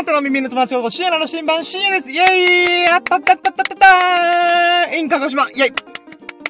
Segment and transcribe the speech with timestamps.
[0.00, 2.10] あなたの耳の友達こと深夜の新版深夜です。
[2.10, 2.88] イェイ。
[2.88, 5.46] あったったったったったーイン鹿児島。
[5.50, 5.74] イェイ。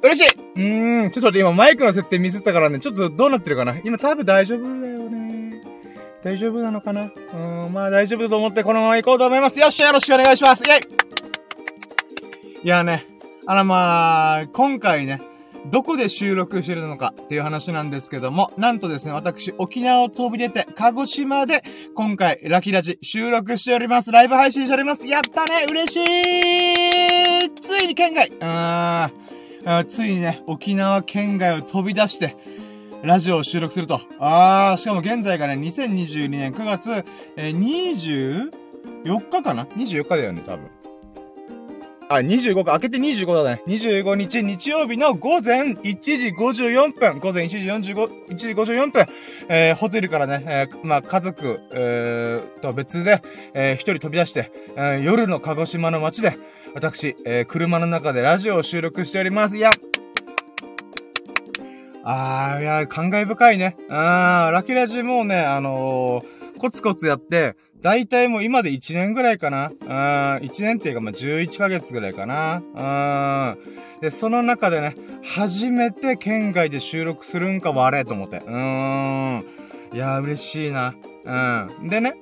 [0.04, 0.38] 嬉しい。
[0.38, 3.76] うーん、ちょっと待って、今マイクの設定ミスったからね、ちょっとどうなってるかな。
[3.82, 5.64] 今多分大丈夫だよね。
[6.22, 7.06] 大丈夫なのかな。
[7.06, 9.58] うーん、まあ大丈夫と思ってこのまま行こうと思います。
[9.58, 10.62] よっしゃ、よろしくお願いします。
[10.64, 10.80] イェイ。
[12.62, 13.04] いやね、
[13.46, 15.20] あのまあ、今回ね、
[15.66, 21.62] どこで収録してるのかっていう話なんですけども、なんとですね、私、沖縄を飛び出て、鹿児島で、
[21.94, 24.10] 今回、ラキラジ収録しております。
[24.10, 25.06] ライブ配信しております。
[25.06, 32.36] やったね嬉しいついに県外あーついにね、沖縄県外を飛び出して、
[33.02, 34.00] ラジオを収録すると。
[34.18, 37.04] あー、しかも現在がね、2022年9月、
[37.36, 38.50] えー、
[39.04, 40.79] 24日かな ?24 日だよね、多分。
[42.12, 43.62] あ、25か、開けて25だね。
[43.68, 47.58] 25日日曜日の午前1時54分、午前1時
[47.94, 49.06] 45、1時54分、
[49.48, 53.22] えー、ホテルからね、えー、まあ、家族、えー、と別で、
[53.54, 56.36] えー、一人飛び出して、えー、夜の鹿児島の街で、
[56.74, 59.56] 私、えー、車の中でラジオを収録しております。
[59.56, 59.70] いや、
[62.02, 63.76] あー、いや、感慨深いね。
[63.88, 69.70] あー、ラキラジもうね、あのー、コツコツやって、だいたいもう今で1年ぐらいかな。
[69.70, 73.56] うん、1年っていうかまあ11ヶ月ぐらいかな。
[73.56, 74.00] うん。
[74.00, 78.38] で、その中でね、初めて県外で収録するんかもあれと思って。
[78.38, 79.44] うーん。
[79.92, 80.94] いや嬉しいな。
[81.24, 81.88] うん。
[81.88, 82.14] でね、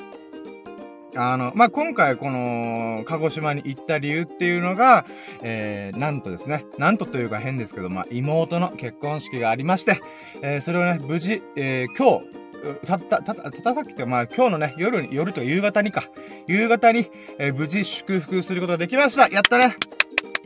[1.17, 5.07] あの、まあ、今回この、鹿児島に行った理由っていうのが、
[5.43, 10.01] えー、なんとですね、なんとというか変ですけど、まあ、妹の結婚式がありまして、
[10.43, 12.48] えー、それをね、無事、えー、今日、
[12.87, 16.05] たった、た、た、たたさっきってまあ今日のね、夜に、夜と夕方にか、
[16.47, 19.77] 夕方に、えー、無事祝福することができましたやったね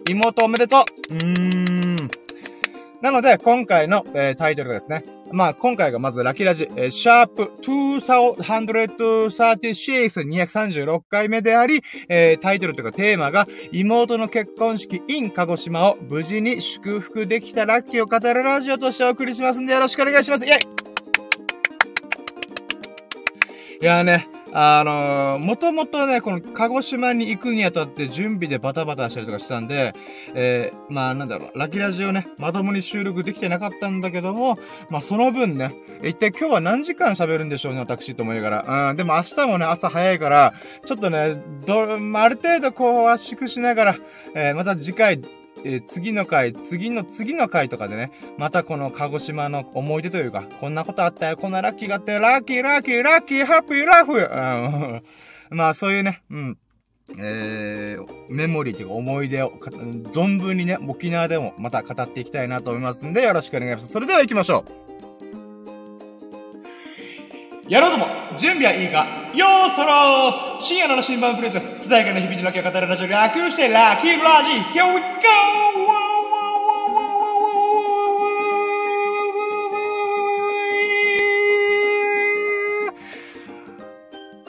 [0.09, 2.11] 妹おめでとううーん。
[3.01, 20.47] なので、今回の、えー、タイトルがですね、まあ、今回がまずラキラジ、えー、シャープ236、236回目であり、えー、タイトルというかテーマが、妹の結婚式 in 鹿児島を無事に祝福できたラッキーを語るラジオとしてお送りしますんでよろしくお願いします。
[20.47, 20.91] イェイ
[23.82, 29.93] いやね、あのー、もともとね、この鹿児島に行くにあたって準備でバタバタしたりとかしたんで、
[30.34, 34.56] えー、まあなんだろう、ラキラジオね、まともに収録できてなかったんだけども、
[34.88, 38.91] まあその分ね、一体今日は何時間喋るんでしょうね、私と思いながら。
[38.91, 40.53] うん、でも明日もね、朝早いから、
[40.87, 43.97] ちょっとね、ど、まあ、ある程度こう圧縮しながら、
[44.37, 45.21] えー、また次回、
[45.65, 54.12] えー、次の回、次の次の回とかでね、またこの鹿児島の思い出というか、こんなことあったよ、こんなラッキーがあったよ、ラッキー、ラッキー、ラッキー、ハッピー、ラフ
[55.51, 56.59] うん まあそういうね、うん。
[57.19, 63.89] えー、メモリーというか思い出を、存分にね、沖縄でもまた語っていきたいなと思いますんで、よろしくお願いします。
[63.89, 64.91] それでは行きましょう。
[67.69, 68.06] やろうとも
[68.39, 69.06] 準備はいいか？
[69.34, 75.06] よーそろ深夜の新聞プレゼンツ、伝えがの響きのを語るラジオ略してラッキーブラジ Here we go!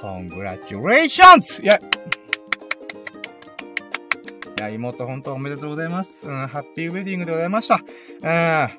[0.02, 1.82] Congratulations いや、い
[4.60, 6.28] や、妹本当おめでとうございます。
[6.28, 7.76] うん、 happy wedding でございました。
[7.76, 8.70] うん。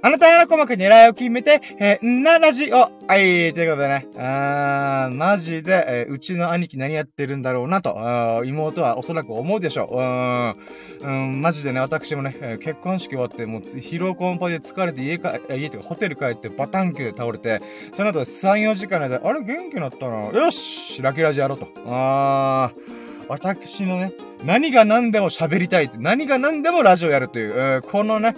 [0.00, 2.76] あなたの細かく狙いを決めて、えー、なラジオ。
[2.76, 4.06] はい、ということでね。
[4.16, 9.94] あー、マジで、えー、うちの兄貴何やってるんだろうなと、あ妹はおそらく思うでしょう。
[9.96, 10.56] うーん、
[11.00, 17.60] うん、マジでね、私もね、えー、結婚式終わって、もう疲労困憊で疲れて家か、家とかホテル帰ってバタンキューで倒れて、
[17.92, 20.28] その後3、4時間で、あれ元気になったな。
[20.28, 21.68] よしラキラジやろうと。
[21.86, 23.07] あー。
[23.28, 24.12] 私のね、
[24.44, 28.36] 何が何でも喋りたいって、何が何でもラジオやるという、えー、このね、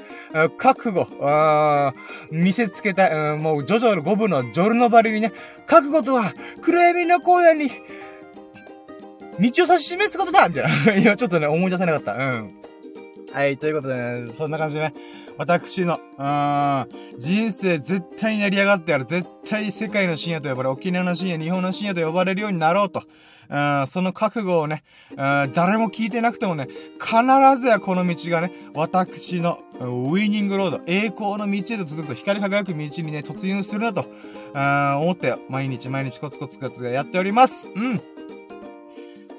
[0.56, 1.06] 覚悟、
[2.30, 5.32] 見せつけたい、えー、もうジョジョの5部のジョルノバリにね、
[5.66, 7.78] 覚悟とは、暗闇の荒野に、道を
[9.38, 10.94] 指し示すことだみたいな。
[10.98, 12.14] いや、ちょっとね、思い出せなかった。
[12.14, 12.60] うん。
[13.32, 14.94] はい、ということでね、そんな感じでね、
[15.38, 16.86] 私の、うん、
[17.18, 19.04] 人生絶対に成り上がってやる。
[19.04, 23.02] 絶対世界の深夜と呼ばれ、沖縄の深夜、日本の深夜と呼ばれるようになろうと。
[23.50, 25.16] うん、その覚悟をね、うん、
[25.52, 26.68] 誰も聞いてなくてもね、
[27.00, 34.06] 必ずやこの道がね、私のウィーニングロード、栄光の道へと続くと光り輝く道にね、突入するなと、
[34.54, 37.68] うん、思って、毎日毎日コツコツコツやっております。
[37.68, 38.00] うん。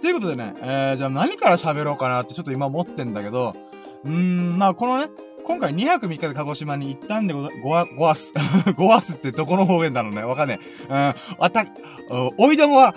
[0.02, 3.56] ということでね、えー、じゃあ何から喋ろうかなってちょっと今思ってんだけど、
[4.04, 5.10] うーん、まあこのね、
[5.46, 8.34] 今回2泊3日で鹿児島に行ったんでござ、ごわ、ごわす。
[8.76, 10.24] ごわすってどこの方言だろうね。
[10.24, 10.60] わかんね
[10.90, 10.94] え。
[10.94, 10.96] うん、
[11.38, 11.66] わた、
[12.38, 12.96] おいどもは、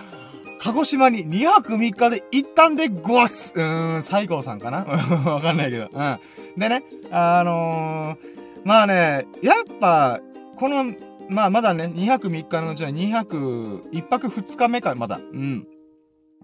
[0.64, 4.78] 鹿児島に2泊3日で行ったんでごわすうーん、西郷さんかな
[5.30, 5.90] わかんないけど。
[5.92, 6.18] うん。
[6.56, 8.18] でね、あのー、
[8.64, 10.20] まあね、やっぱ、
[10.56, 10.94] この、
[11.28, 15.18] まあまだね、2泊3日のうちは2泊、1泊2日目か、まだ。
[15.18, 15.66] うん。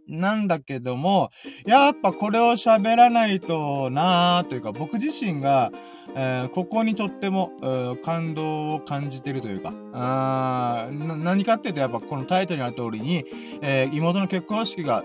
[0.06, 1.30] なんだけども、
[1.64, 5.72] やっぱこれを喋らないとなーというか、僕自身が、
[6.14, 13.24] えー、ここにとっても、えー、感動を感じてるというか、あ何かっていうとやっぱこのタイトルにある通りに、
[13.62, 15.04] えー、妹の結婚式が、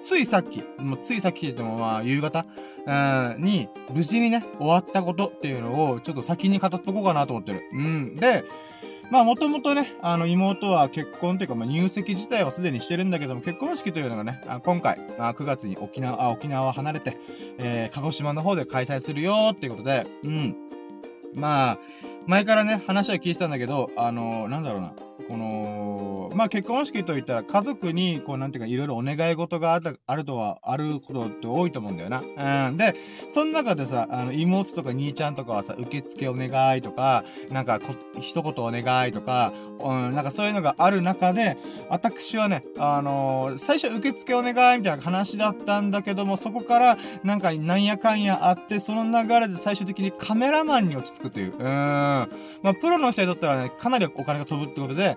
[0.00, 2.46] ついさっき、もうついさっき言ってもまあ夕方、
[2.86, 7.62] うんに、無事にね、終わったことっていうのを、ちょっと先に語っとこうかなと思ってる。
[7.72, 8.16] うん。
[8.16, 8.44] で、
[9.10, 17.16] まあもともとね、あの妹は結婚というか、まあ入籍自体はすでにしてるんだけども、結婚式というのがね、あ今回、まあ9月に沖縄、あ、沖縄を離れて、
[17.58, 20.56] えー、鹿児島の方で開催するよっていうことで、うん。
[21.34, 21.78] まあ、
[22.26, 24.92] 前からね、話は聞いてたんだけど、あのー、なんだろうな。
[25.30, 32.68] この、まあ、結婚式といったら家族に、こう、なんていうか、いろいろお願い事があったあるとは、あることって多いと思うんだよな。
[32.68, 32.76] うん。
[32.76, 32.96] で、
[33.28, 41.56] その中でさ、あの、妹とか兄ちゃんとかはさ、受付お願いとか、なんかこ、一言お願いとか、うん、なんかそういうのがある中で、
[41.88, 51.54] 私はね、あのー、最初受付お願いみたいな話だったんだけども、そこから、なんか、なんやかんやあって、その流れで最終的にカメラマンに落ち着くという。
[51.56, 51.62] うん。
[51.62, 52.26] ま
[52.70, 55.16] あ、プロの人にとったらね、かなりお金が飛ぶってことで、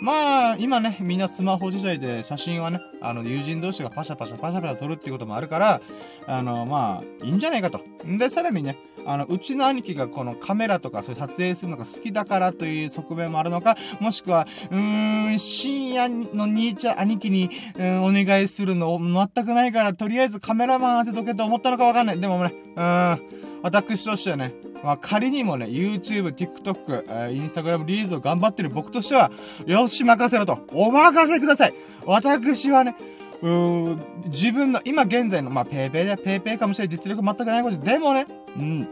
[0.00, 5.80] まあ、今ね、みんなスマホ時代で写真はね、あの、友人同士がパシャパシャパシャパシャ撮るっていうこともあるから、
[6.26, 7.80] あの、まあ、いいんじゃないかと。
[8.06, 8.76] んで、さらにね、
[9.06, 22.20] あの、うちの兄貴がこのカメラとかそういう撮影するのが好きだからという側面もあるのか、もしくは、うーん、深夜の兄ちゃん、兄貴に、うん、お願いするの全くないから、とりあえずカメラマン当てとけと思ったのかわかんない。
[22.20, 23.20] でもね、うん、
[23.62, 24.52] 私としてはね、
[24.82, 29.30] まあ、仮にもね、YouTube、TikTok、えー、Instagram リリーズを頑張ってる僕としては、
[29.66, 30.58] よし、任せろと。
[30.72, 31.74] お任せください
[32.04, 32.94] 私はね、
[33.42, 38.88] うー自分の、今現在の、まあ、ペーペーで、ペーペーかもしれない実力全くないことでもね、うん。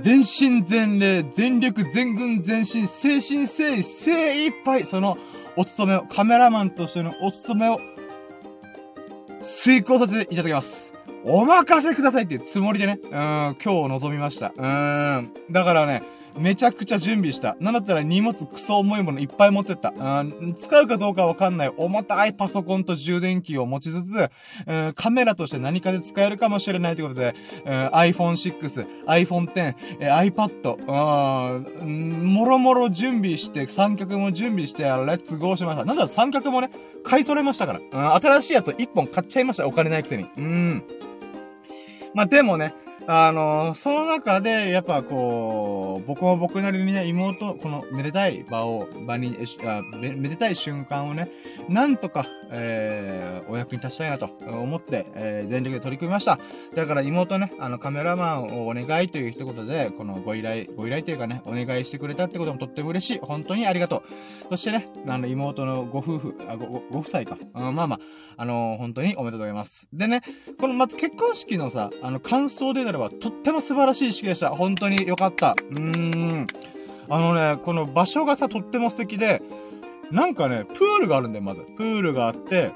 [0.00, 5.16] 全身全霊、全力、全軍、全身、精神、精意、精一杯、その、
[5.56, 7.80] お勤めを、カメラマンとしてのお勤めを、
[9.42, 10.92] 遂行させていただきます。
[11.24, 14.52] お任せくださいっていうつもりでね、うん、今日臨みました。
[14.56, 15.30] うん。
[15.50, 16.02] だからね、
[16.38, 17.56] めちゃくちゃ準備した。
[17.60, 19.92] なんだったら荷物クソ重いものいっぱい持ってった。
[19.96, 24.30] うん、使うかどうかわかんない重たいパソコンと充電器を持ちつつ、
[24.66, 27.34] うん、カメラとして何かで使えるかもしれないということで、
[27.64, 35.84] うん、iPhone 6、iPhone X、え iPad、うん、もろもろ準備して、三脚も準備して、レッツゴーしました。
[35.84, 36.70] なんだ三脚もね、
[37.04, 37.80] 買い揃えましたから。
[37.80, 39.66] うん、新しいやつ一本買っちゃいました。
[39.66, 40.26] お金ないくせに。
[40.36, 40.82] うん。
[42.14, 42.72] まあ、でもね、
[43.08, 51.30] あの、その中で、やっぱこう、僕も僕なりにね、妹、このめでたい場を、場に、あめめでたい瞬間をね、
[51.68, 56.40] なんとか、えー、お役に立ちたいなと思って、えー、全力で取り組みました。
[56.74, 63.18] だから妹ね、あの、カメラマンをお願いという一言で、このご依頼、ご依頼というかね、お願いしてくれたってこともとっても嬉しい。
[63.20, 64.02] 本当にありがとう。
[64.50, 67.38] そしてね、あの、妹のご夫婦、あご、ご、ご夫妻か。
[67.54, 68.00] うん、まあまあ、
[68.38, 69.88] あのー、本当におめでとうございます。
[69.92, 70.22] でね、
[70.58, 74.50] このまず結婚式のさ、あの、感想で言れば、とっても素晴らしい式でした。
[74.50, 75.56] 本当に良かった。
[75.70, 76.46] うーん。
[77.08, 79.40] あのね、この場所がさ、とっても素敵で、
[80.10, 81.62] なんかね、プールがあるんだよ、まず。
[81.76, 82.72] プールがあって、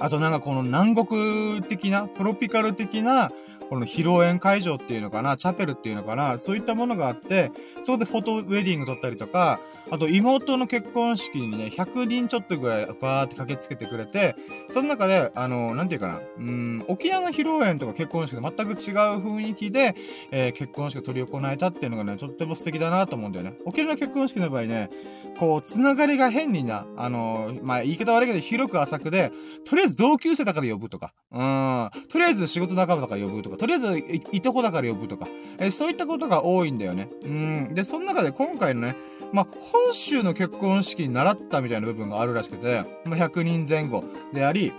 [0.00, 3.32] あとなんかこの南国的な、トロピカル的な、
[3.68, 7.50] この披露宴会場っていうのかな、チャペルっていうのかな、そういったものがあって、
[7.82, 14.36] そこでフォトウェディング撮ったりとか、あと妹の結婚式にね、100人ちょっとぐらいバーって駆けつけてくれて、
[14.68, 19.94] その中で、あの、なんていうかな、うん、沖縄披露宴とか結婚式と全く違う雰囲気で、
[20.30, 23.54] えー、結婚式を取り行えたっていうのがね、とっても素敵だなと思うんだよね。
[23.64, 24.90] 沖縄結婚式の場合ね、
[25.38, 29.32] こう、つながりが変にな、あの、まあ、言い方悪いけど、広く浅くで、
[29.64, 35.28] とりあえず同級生だから呼ぶとか、うん、とりあえず仕事仲間だから呼ぶとか、とりあえずい、いとこだから呼ぶとか、
[35.58, 37.08] えー、そういったことが多いんだよね。
[37.22, 38.96] うん、で、その中で今回のね、
[39.32, 44.72] まあ、本州の結婚式に習ったみたいな部分があるらしくて、まあ、100人前後であり、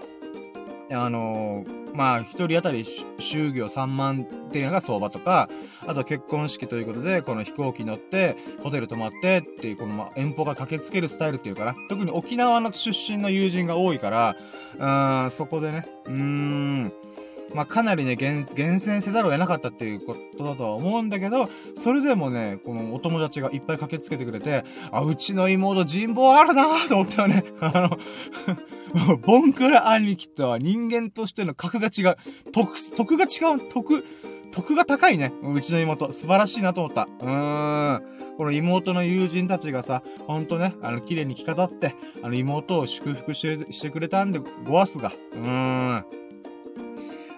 [0.91, 2.85] あのー、まあ、一人当たり
[3.19, 5.49] 祝儀を3万っていうのが相場とか、
[5.85, 11.75] あと結婚式ということで、この飛行機乗って、ホテル泊まってっていう、このま、遠方が駆けつけるスタイルっていうかな。
[11.87, 14.35] 特に沖縄の出身の友人が多いから、
[15.23, 16.93] うん、そこでね、うーん、
[17.53, 27.43] まあ、かなりね、厳選せざるを得なかったっていうことだとは思うんだけど、それでもね、このお友達がいっぱい駆けつけてくれて、あ、うちの妹人望あるなぁと思ったよね。
[27.59, 27.89] あ
[28.95, 32.15] の、 ボンクラ兄貴とは人間としての格が違う。
[32.51, 33.59] 得、得が違う。
[33.69, 34.05] 得、
[34.51, 35.31] 得が高いね。
[35.43, 36.11] うちの妹。
[36.11, 37.07] 素晴らしいなと思った。
[37.21, 38.19] うーん。
[38.37, 45.11] この妹の友人たちがさ、ほんとね、あの、綺麗に着飾って、あの、妹を祝福してしてくれたんで、ごわすが。
[45.33, 45.39] うー
[45.97, 46.05] ん。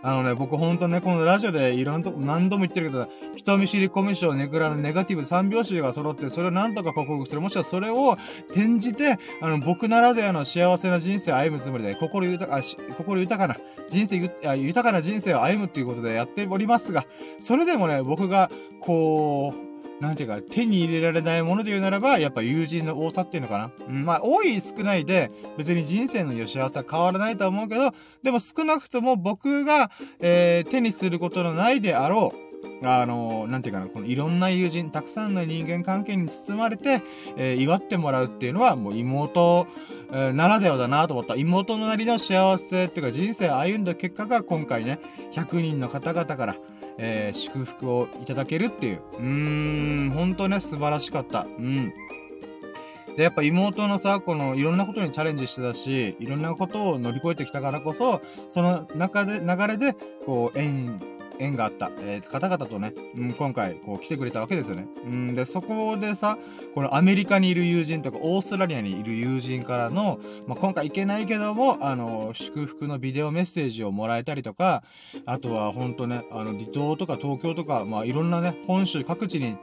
[0.04, 7.42] あのね、僕ほんとね、このラジオでいろんなとこ、何度も言ってるけど、人見知りコミュ障、ネクラのネガティブ三拍子が揃って、それをなんとか克服する。
[7.42, 8.18] もしくはそれを
[8.50, 12.64] 転じて、あの、僕ならではの幸せな人生を歩むつもりで、心豊か、
[12.98, 17.06] 心豊かな、人生、豊かな人生を歩むっていうことでやっておりますが、
[17.40, 19.71] それでもね、僕が、こう、
[20.02, 23.72] なんていうか、手に入れられないもので言うならば、やっぱ友人の多さっていうのかな。
[23.88, 27.92] うん、まあ、多い少ないで、別に人生の幸せは変わらないと思うけど、
[28.24, 32.34] でも少なくとも僕が、えー、手にすることのないであろ
[32.82, 37.04] う、あのー、なんていうかな、このいろんな友人、たくさんの人間関係に包まれて、
[37.38, 39.68] えー、祝ってもらうっていうのは、もう妹、
[40.12, 41.36] えー、ならではだなと思った。
[41.36, 45.00] 妹のなりの幸せっていうか人生を歩んだ結果が今回ね、
[45.34, 46.56] 100人の方々から、
[46.98, 49.02] えー、祝福をいただけるっていう。
[49.14, 51.42] うーん、本当ね、素晴らしかった。
[51.58, 51.94] うん。
[53.18, 59.96] で、やっぱ妹のさ、このいろんなことにチャレンジしてたし、いろんなことを乗り越えてきたからこそ、その中で、流れで、
[60.26, 61.00] こう、縁
[61.42, 64.86] 縁があった、えー、方々とね、うん、今回、こう来てくれたわけですよね。
[65.04, 66.38] うん、で、そこでさ、
[66.76, 74.84] このアメリカにいる友人とか、オーストラリアにいる友人からの、まあ、今回行けないけども、あの、祝福のビデオメッセージをもらえたりとか、
[75.26, 79.58] あとはほんとね、あの、離島とか東京とか、まあ、いろんなね、本州各地に、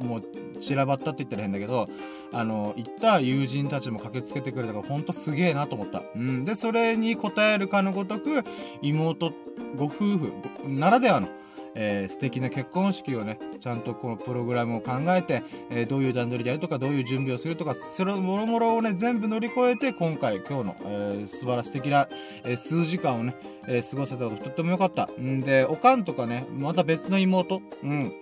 [0.00, 0.22] もう、
[0.60, 1.88] 散らばったって言ったら変だけど、
[2.34, 6.02] あの、行った友人たちも駆けつけてくれたから、ほんとすげえなと思った。
[6.16, 6.44] うん。
[6.44, 8.42] で、それに応えるかのごとく、
[8.82, 9.32] 妹、
[9.76, 10.32] ご夫婦
[10.66, 11.28] ならではの、
[11.76, 22.08] えー、素敵な結婚式をね、ちゃんとこのプログラムを考えて、えー、どういう段取りでやるとか、どういう準備をするとか、それもろもろをね、全部乗り越えて、今回、今日の、えー、素晴らしい素敵な、
[22.44, 23.34] え数時間をね、
[23.66, 25.08] え過ごせたこととっても良かった。
[25.20, 28.12] んで、おかんとかね、また別の妹、うん。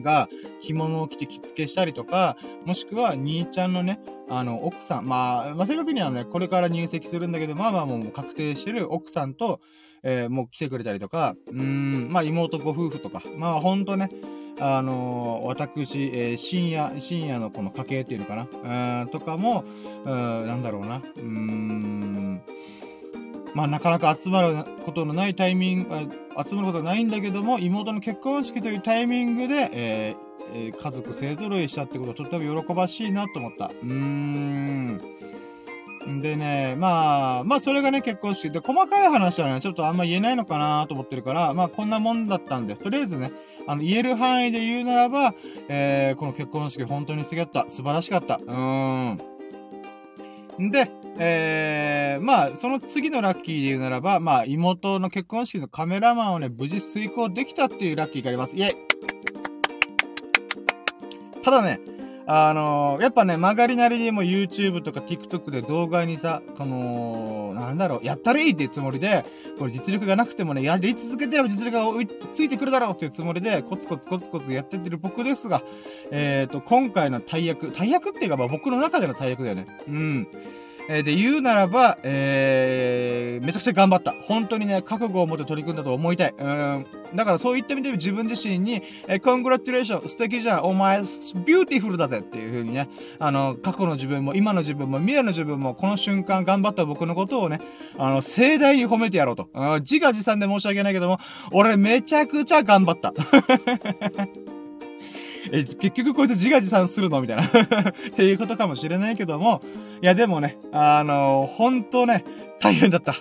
[0.00, 0.28] が、
[0.62, 9.60] 着物を着て着付けしたりとか、もしくは、兄ちゃんのね、あの、奥さん、まあ、まあ、正確にはね、これから入籍するんだけど、まあまあもう確定してる奥さんと、
[10.02, 14.10] えー、もう来てくれたりとか、うん、まあ妹ご夫婦とか、まあほんとね、
[14.58, 19.64] あのー、私、えー、深夜、深夜のこの家系っていうのかな、うん、とかも、
[20.04, 22.42] うん、なんだろうな、うーん、
[23.54, 25.94] まあなかなか集まることのないタイミング、
[26.48, 33.66] 集まることはないんだけども、妹の結婚式というタイミングで、えー、えー、家族勢揃いしたってことはとても喜ばしいなと思った。
[33.66, 35.00] うーん。
[36.20, 43.32] でね、まあ、まあそれがね結婚式で、細かい話はね、ちょっとあんま言えないのかなと思ってるから、まあこんなもんだったんで、とりあえずね、
[43.66, 45.34] あの、言える範囲で言うならば、
[45.68, 47.66] えー、この結婚式本当にすげった。
[47.68, 48.36] 素晴らしかった。
[48.36, 49.12] うー
[50.58, 50.70] ん。
[50.70, 50.90] で、
[51.24, 58.56] えー、まあ、その次のラッキーで言うならば、まあ、妹の結婚式のカメラマンをね、無事遂行できたっていうラッキーがあります。
[58.56, 58.72] イェイ
[61.44, 61.78] ただね、
[62.26, 69.24] あのー、やっぱね、曲がりなりにも YouTube とか TikTok で動画にさ、この、なんだろう、やったらいいっていうつもりで、
[69.60, 75.62] これ実力がなくてもね、やり続けてれば実力がいついてくるだろうっていうつもりで、コツコツコツコツやってってる僕ですが、
[76.10, 79.66] えっ、ー、と、今回の大役、大役っていうか、まあ僕の中での大役だよね。
[79.86, 80.28] うん。
[80.92, 84.14] えー、で、言うならば、えー、めちゃくちゃ頑張った。
[84.20, 86.34] 本当にね、覚悟を持って取り組んだと思いたい。
[86.38, 86.86] うん。
[87.14, 97.62] だからそう言ってみて自分自身に、えー、 congratulation、素敵じゃん、お前、 beautiful だぜっていう風にね、あの、過去の自分も、今の自分も、未来の自分も、この瞬間頑張った僕のことをね、
[97.96, 99.48] あの、盛大に褒めてやろうと。
[99.54, 101.18] うん自画自賛で申し訳ないけども、
[101.52, 103.14] 俺めちゃくちゃ頑張った。
[105.50, 107.20] え、結局こいつ自画自賛するの？
[107.20, 109.62] みたいな っていうことかもしれないけども、
[110.02, 112.24] いやでもね、あのー、ほんとね、
[112.58, 113.14] 大変だった。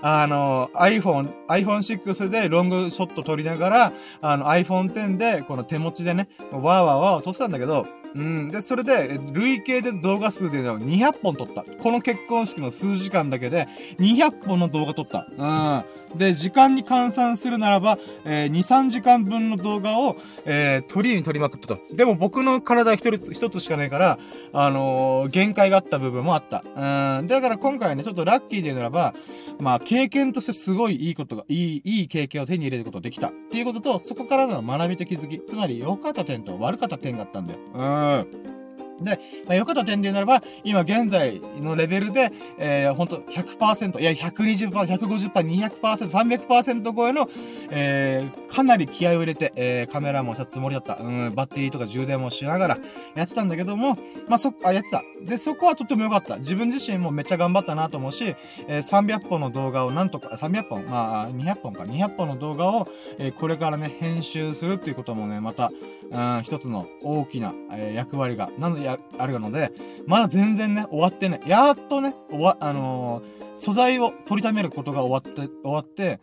[0.00, 8.50] あの、iPhone、iPhone6 でロングショット撮りながら、あの iPhone10 でこの手持ちでね、わーわーわーを撮ってたんだけど、うん。
[8.50, 11.64] で、それで、累計で動画数で200本撮った。
[11.64, 13.66] この結婚式の数時間だけで、
[13.98, 15.26] 200本の動画撮った。
[15.36, 16.18] うん。
[16.18, 21.78] で、時間に換算するならば、えー、2、3時間分の動画を、えー、撮りに撮りまくったと。
[21.92, 24.18] でも僕の体一つ、一つしかないから、
[24.52, 26.64] あのー、限界があった部分もあった。
[27.18, 27.26] うん。
[27.26, 29.14] だから今回ね、ちょっとラッキーで言うならば、
[29.60, 33.28] まあ、経験としてすごいいいことが、いい、いい経験を手に入れることができた。
[33.28, 35.40] っていうことと、そこからの学びと気づき。
[35.46, 37.60] つまり、良かった点と悪かった点があったんだよ。
[37.72, 38.03] うん。
[39.00, 47.28] で、まあ、良かった点でならば、今現在のレベルで、えー、ほんと100%、いや、120%、150%、200%、300%超えの、
[47.70, 51.02] えー、かなり気合を入れて、えー、カメラもしたつもりだった。
[51.02, 52.78] うん、バッテリーとか充電もしながら
[53.14, 55.02] やってたんだけども、まあ、そ、あ、やってた。
[55.22, 56.36] で、そこはとっても良かった。
[56.38, 58.36] 自分自身もめっちゃ頑張ったなと思うし、
[58.68, 65.72] えー、300本の動画をなんとか、300本、まあ、200本か、200本の動画を、えー、これからね、編集するっていうこともね、また、
[66.14, 69.72] うん、一つの大きな、えー、役割が、なの、や、あるので、
[70.06, 76.20] まだ全然ね、終わってね、やっとね、終わ、あのー、素材を取りためることが終わって、終わって、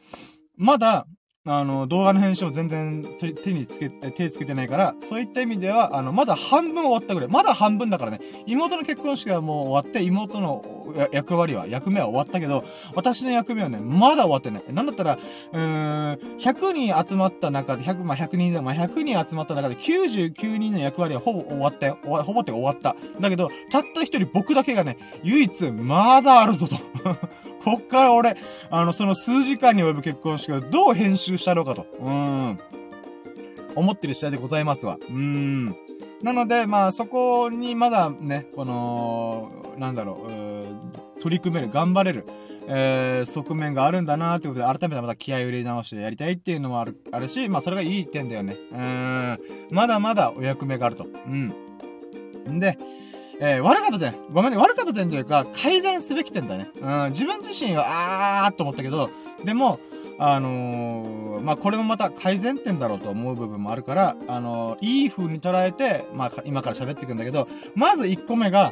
[0.55, 1.07] まだ、
[1.43, 7.29] あの、動画の編集も全然手につけ、手つけてないから、そういった意味では、あの、まだ半分終わったぐらい。
[7.29, 8.19] まだ半分だからね。
[8.45, 10.63] 妹の結婚式はもう終わって、妹の
[11.11, 14.63] 役割は、役目は終わったけど、私の役目はね、まだ終わってない。
[14.71, 15.17] なんだったら、
[15.51, 21.97] うーん、100人集まった中で、100、まあ、100人で、まあ、100人集まった中で99人の役割はほぼ終わったよ。
[22.03, 22.95] ほぼって終わった。
[23.19, 26.75] だけど、たった一人僕だけがね、唯一、まだあるぞと。
[27.63, 28.35] こっから俺、
[28.69, 31.85] あの、その数時間に及ぶ結婚式をどう編集したのかと。
[31.99, 32.59] うん。
[33.75, 34.97] 思ってる次第でございますわ。
[35.09, 35.75] うん。
[36.21, 40.27] なので、まあ、そこにまだね、この、なんだろ
[41.17, 42.25] う、取り組める、頑張れる、
[42.67, 48.55] えー、側面があるんだなーってことで、改めてまた気合を入れ直してやりたいっていうのもある、あるし、まあ、それがいい点だよね。
[48.71, 49.39] うん。
[49.71, 51.05] まだまだお役目があると。
[51.05, 51.53] うん。
[52.49, 52.77] んで、
[53.43, 54.15] えー、悪かった点。
[54.31, 54.57] ごめんね。
[54.57, 56.69] 悪かった点というか、改善すべき点だね。
[56.79, 59.09] うん、自分自身は、あーっと思ったけど、
[59.43, 59.79] でも、
[60.19, 68.71] あのー、まあ、これもまた改善点だろうと思う部分もあるから、あのー、いい風に捉えて、まあ、今から喋っていくんだけど、まず1個目が、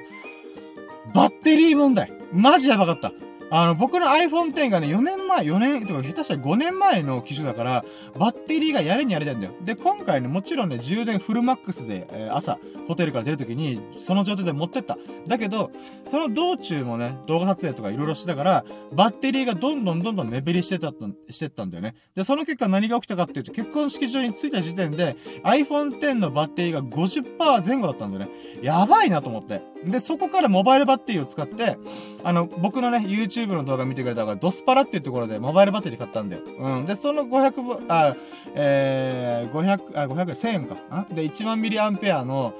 [1.15, 2.11] バッテリー問題。
[2.31, 3.11] マジやばかった。
[3.51, 7.85] あの、僕の iPhone X がね、4年前、4年、とか下手したら5年前の機種だから、
[8.17, 9.53] バッテリーがやれにやれたんだよ。
[9.63, 14.97] で、今回ね、もちろんね、充電フルマックスで、えー、朝、ホテルから出るときに、その状態で持ってった。
[15.27, 15.71] だけど、
[16.05, 20.91] その道中もね、動画撮影とか色々してたから、バッテリーがどんどんどんどん目減りしてた、
[21.29, 21.95] してったんだよね。
[22.15, 28.31] で、その結果何が起きたかっていうと、結婚式場に着いた時点で、iPhone X のバッテリーが50%前後だったんだよね。
[28.61, 29.61] やばいなと思って。
[29.85, 31.77] で、そこからモバイルバッテリーを使って、
[32.23, 36.41] あの、僕のね、YouTube の動画見てくれたから、ドスパラっていうところでモバイルバッテリー買ったんだよ。
[36.59, 36.85] うん。
[36.85, 38.15] で、その500、あ、
[38.55, 40.77] えー、500、あ、500、1000円か。
[40.89, 41.05] あ？
[41.11, 42.53] で、1万ミリアンペアの、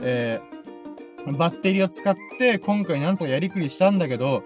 [0.00, 4.42] えー、バッテリーを使って、今回なんとかやりくりしたんだけど、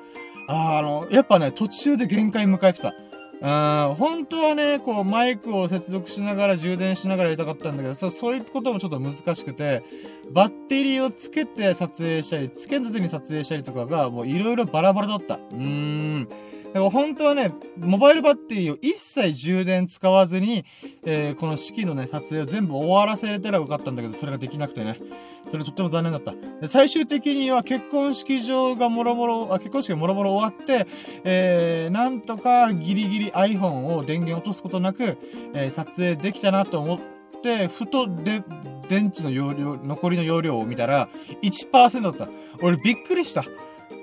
[0.48, 2.94] ああの、やっぱね、途中で限界迎えてた。
[3.38, 9.82] うん、本当はね、こう、マイクを接続しながら充電しながらやりたかったんだけど、そう、そういうこともちょっと難しくて、
[10.30, 15.34] バッテリーをつけて撮影したり、つけずに撮影したりとかが、もういろいろバラバラだった。
[15.34, 16.28] うーん。
[16.76, 20.64] だから本当はね、モバイルバッテリーを一切充電使わずに、
[21.04, 24.98] えー、この式のね、撮影を全部終わらせれたらよかったんだけど、それができなくてね。
[25.48, 26.32] それとっても残念だった。
[26.60, 30.86] で最終的には結婚式場がもろもろ、あ、結婚式がもろもろ終わって、
[31.24, 35.18] えー、なんとかギリギリ iPhone を電源落とすことなく、
[35.54, 37.00] えー、撮影できたなと思っ
[37.42, 38.42] て、ふとで、
[38.88, 41.08] 電池の容量、残りの容量を見たら、
[41.42, 42.28] 1%だった。
[42.62, 43.44] 俺びっくりした。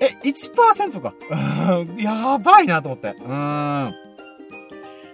[0.00, 1.14] え、1%か。
[1.98, 3.08] やばいなと思って。
[3.08, 3.94] うーん。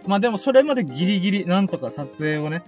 [0.07, 2.63] まあでもそれまでギリギリ、なんとか撮影をね、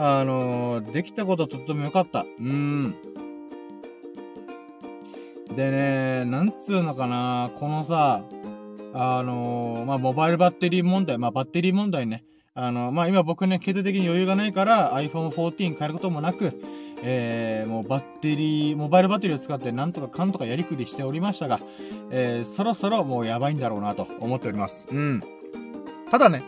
[0.00, 2.24] あのー、できたこととってもよかった。
[2.38, 2.94] うん。
[5.56, 8.22] でね、なんつうのかな、このさ、
[8.94, 12.24] あのー、まあ、モバイルバッテリー問題、まあ、バッテリー問題ね。
[12.54, 16.52] あのー、まあ、今僕ね、経済的に余裕がないから iPhone 14変えることもなく、
[17.02, 21.58] えー、もうバッテリー、モバイルバッテリーを使ってなんとかかんとかやりくりしておりましたが、
[22.12, 24.86] えー、そろそろもうやばいんだろうなと思っております。
[24.90, 25.22] うん。
[26.08, 26.44] ただね、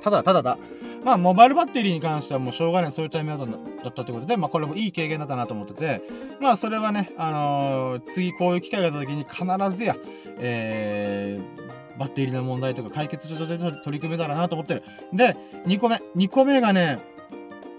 [0.00, 0.58] ただただだ、
[1.04, 3.46] まあ、モバイルバッテリーに関してはもうしょうがない、そういうタイミング
[3.82, 6.02] だったってことで、まあ、これもいい経験だったなと思ってて、
[6.40, 9.96] まあ、それはね、あのー、次こういう機会があった時に必ずや、
[10.38, 14.82] えー、バッテリーの問題とか解決上で取り組めたらなと思ってる。
[15.12, 15.36] で、
[15.66, 16.02] 2個目。
[16.16, 16.98] 2個目がね、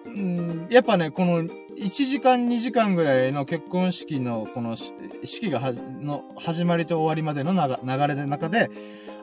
[0.09, 8.69] んやっぱね、この、1時間2時間ぐらいの結婚式の、この、式がは、の、始まりと終わりまでの流れの中で、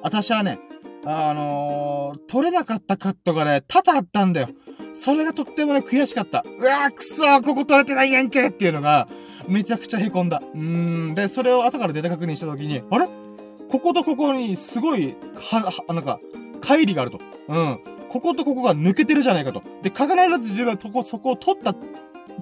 [0.03, 0.59] 私はね、
[1.05, 4.49] あのー、撮れなかったカットがね、多々あったんだよ。
[4.93, 6.45] それがとってもね、悔しかった。
[6.45, 9.09] うわー、くそー、ここ撮れてないやんけっていうのが、
[9.49, 10.43] めちゃくちゃ凹んだ。
[10.55, 10.61] うー
[11.13, 11.15] ん。
[11.15, 13.09] で、それを後からデータ確認したときに、あれ？
[13.71, 15.17] こことここにすごい、
[15.51, 16.21] は、は、なんか、
[16.61, 17.21] 乖離があると。
[17.49, 17.81] うん。
[18.11, 19.63] こことここが抜けてるじゃないかと。
[19.83, 20.07] で、必
[20.43, 21.75] ず自分はそこ、そこを撮った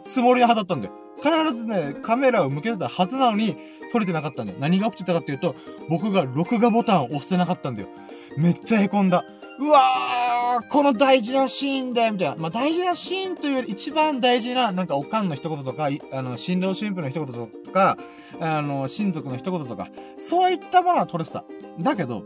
[0.03, 0.95] つもりはずだったんだよ。
[1.19, 3.57] 必ずね、カメラを向けてたはずなのに、
[3.93, 4.59] 撮れてなかったんだよ。
[4.61, 5.55] 何が起きてたかっていうと、
[5.89, 7.89] 僕が録画ボタンを押してなかったんだよ。
[8.37, 9.25] めっちゃ凹んだ。
[9.61, 12.37] うわーこの大事なシーンでみたいな。
[12.37, 17.99] まあ、大事なシーンというより一番大事な、なんかおかんの一言とか、あの、新郎新婦の一言とか、
[18.41, 21.45] あの、親族の一言とか、そういったものは撮れてた。
[21.81, 22.25] だけど、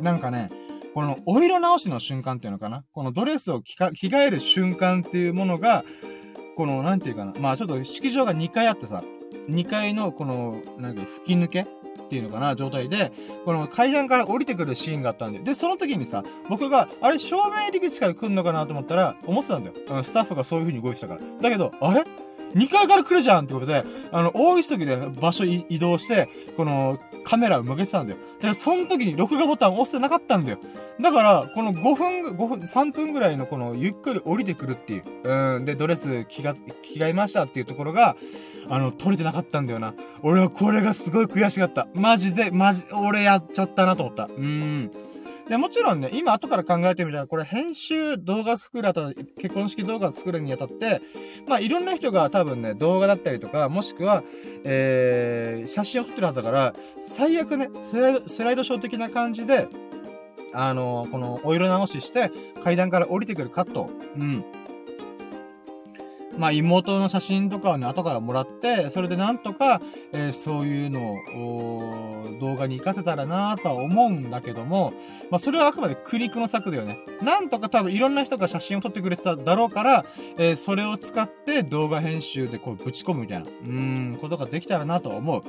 [0.00, 0.50] なんかね、
[0.94, 5.84] このお色直しの瞬間っていうのかなこのドレスを着か、着替える瞬間っていうものが、
[6.56, 7.34] この、なんていうかな。
[7.38, 9.04] まあちょっと式場が2階あってさ、
[9.48, 11.66] 2階のこの、なんか吹き抜け
[12.08, 13.12] っていうのかな、状態で、
[13.44, 19.74] この階段から降りてくるシーンがあったんで、で、その時にさ、僕が、あれ、正面入り口から来るのかなと思ったら、思ってたんだよ。
[19.90, 21.20] あのスタッフがそういう風に動いてたから。
[21.42, 22.04] だけど、あれ
[22.54, 28.18] ？2階から来るじゃんってことで、あの、大急ぎで場所移動して、この、カメラを向けてたんだよ。
[28.40, 30.58] で、その時に録画ボタンを押してなかったんだよ。
[30.98, 35.04] だから、この5分、5分、3分ぐらいのこの、ゆっくり降りてくるっていう。
[35.24, 35.66] うん。
[35.66, 38.16] で、ドレス着が、着替えましたっていうところが、
[38.70, 39.94] あの、撮れてなかったんだよな。
[40.22, 41.86] 俺はこれがすごい悔しかった。
[41.94, 44.24] マジで、マジ、俺やっちゃったなと思った。
[44.24, 44.90] うーん。
[45.48, 51.00] で、もちろんね、今後から考えてみたら、これ編集動画作るあた結婚式動画作るにあたって、
[51.46, 54.22] まあいろんな人が多分ね、動画だったりとか、もしくは、
[54.64, 59.68] えー、写真を撮ってるはずだから、最悪ね、スライド、スライドショー的な感じで、
[60.52, 62.30] あのー、このお色直しして、
[62.62, 63.88] 階段から降りてくるカット。
[64.16, 64.44] うん。
[66.38, 74.92] まあ、妹の写真とかをね、後からもらって、それでなんとか、えー、そういうのを、動画に活かせたらなとは思うんだけども、
[75.30, 76.98] まあ、それはあくまで苦肉の策だよね。
[77.22, 85.42] なんとか多分いろんな人が写真を撮ってくれてただろうから、えー、それを使って動画編集でこうぶち込むみたいな、うん、ことができたらなと思う。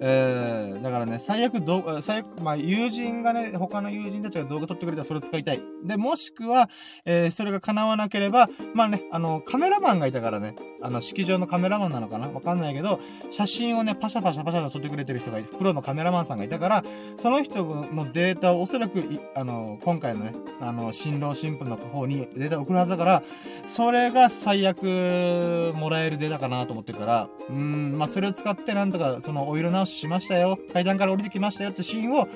[0.00, 5.60] えー、だからね、最悪動画、最悪、まあ、友人がね、他の友人たちが動画撮ってくれたらそれ使いたい。
[5.84, 6.68] で、もしくは、
[7.04, 12.28] えー、それが叶わなければ、まあね、あの、カメラマンがいたからね、あの、式場のカメラマンなのかな？
[12.28, 16.84] わかんないけど、写真をね、パシャパシャパシャと撮ってくれてる人がいる、プロのカメラマンさんがいたから、
[17.18, 19.02] その人のデータをおそらく、
[19.34, 23.22] あの、今回のね、あの、新郎新婦の方にデータを送るはずだから、
[23.66, 30.58] それが最悪もらえるデータかなと思ってるから、うん、まあ、それを使ってなんとか、その、お色直ししましたよ。
[30.72, 32.28] 階段から降りてきましたよってシーンを、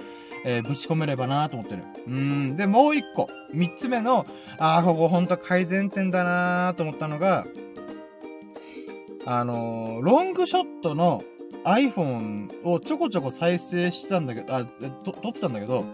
[0.44, 1.84] えー、ぶち込めればなと思ってる。
[2.06, 2.56] うん。
[2.56, 3.28] で、もう一個。
[3.52, 4.26] 三つ目の、
[4.58, 7.44] ああ、ここほんと改善点だなと思ったのが、
[9.26, 11.22] あのー、ロングショットの
[11.64, 15.84] iPhone をちょこちょこ再生してたんだけど、あ、と、撮ってたんだけど、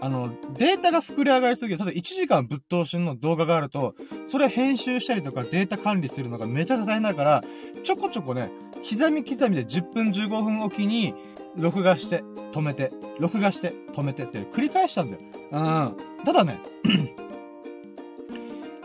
[0.00, 1.78] あの、データが膨れ上がりすぎる。
[1.78, 7.42] ただ1時間ぶっ通しの動画があると、それ編集したりとかデータ管理するのがめちゃくちゃ大変だから、
[7.82, 8.50] ちょこちょこね、
[8.88, 11.14] 刻み刻みで10分15分おきに、
[11.56, 15.22] 録画して、止めて、録画して、止めてって繰り返したんだよ。
[15.50, 16.24] うん。
[16.24, 16.60] ただね、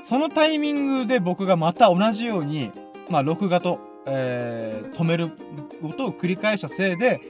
[0.01, 2.71] そのタイミングで僕がまた同じように、
[3.09, 5.31] まあ、録画と、えー、止める
[5.81, 7.21] ことを繰り返したせいで、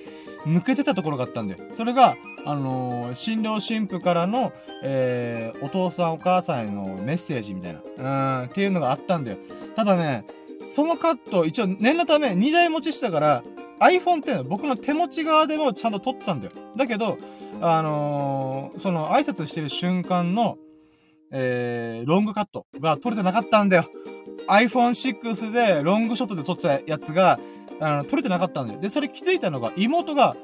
[0.45, 1.59] 抜けてたところがあったんだよ。
[1.73, 2.15] それが、
[2.45, 4.51] あのー、新郎新婦からの、
[4.83, 9.37] えー、お父さんお母さんへのメッセージみたいな、うん、っていうのがあったんだよ。
[9.75, 10.25] ただね、
[10.65, 13.43] そのカット、一応念のため2台持ちしたから、
[13.79, 16.51] iPhone って僕の手持ち側でもちゃんと撮ってたんだよ。
[16.75, 17.17] だけど、
[17.61, 20.57] あのー、その挨拶してる瞬間の、
[21.31, 23.89] えー、ロングカットが撮れてなかったんだよ。
[24.47, 27.39] iPhone6 でロングショットで撮ってたやつが、
[27.79, 28.79] あの、撮れてなかったんだよ。
[28.79, 30.35] で、それ気づいたのが、妹が、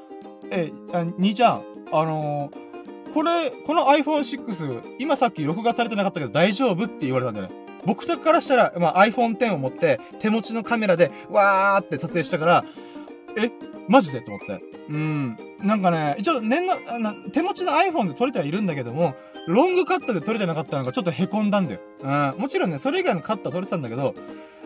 [0.50, 0.72] え、
[1.18, 7.54] 兄ちゃん、あのー、これ、この iPhone6、今さっき録画されてなかったけど大丈夫って言われたんだよね。
[7.84, 12.64] 僕からしたら、まあ、iPhone X を持って、手持ちのカメラで、わーって撮影したから、
[13.36, 13.50] え
[13.88, 14.20] マジで？
[14.20, 14.62] と思って。
[14.88, 15.38] うん。
[15.62, 16.74] なんかね、一応念の、
[17.32, 19.14] 手持ちの iPhone で撮れてはいるんだけども、
[19.46, 21.80] ロングカットで撮れてなかったのがちょっと凹んだんだよ。
[22.02, 22.34] うん。
[22.38, 24.14] もちろんね、それ以外のカットは撮れてたんだけど、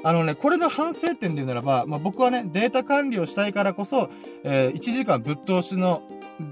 [0.03, 4.11] あのね、これの反省点で言うならば、まあ、僕はね、データ管理をしたいからこそ、
[4.42, 6.03] えー、1時間ぶっ通しの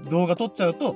[0.09, 0.95] 動画撮っちゃうと、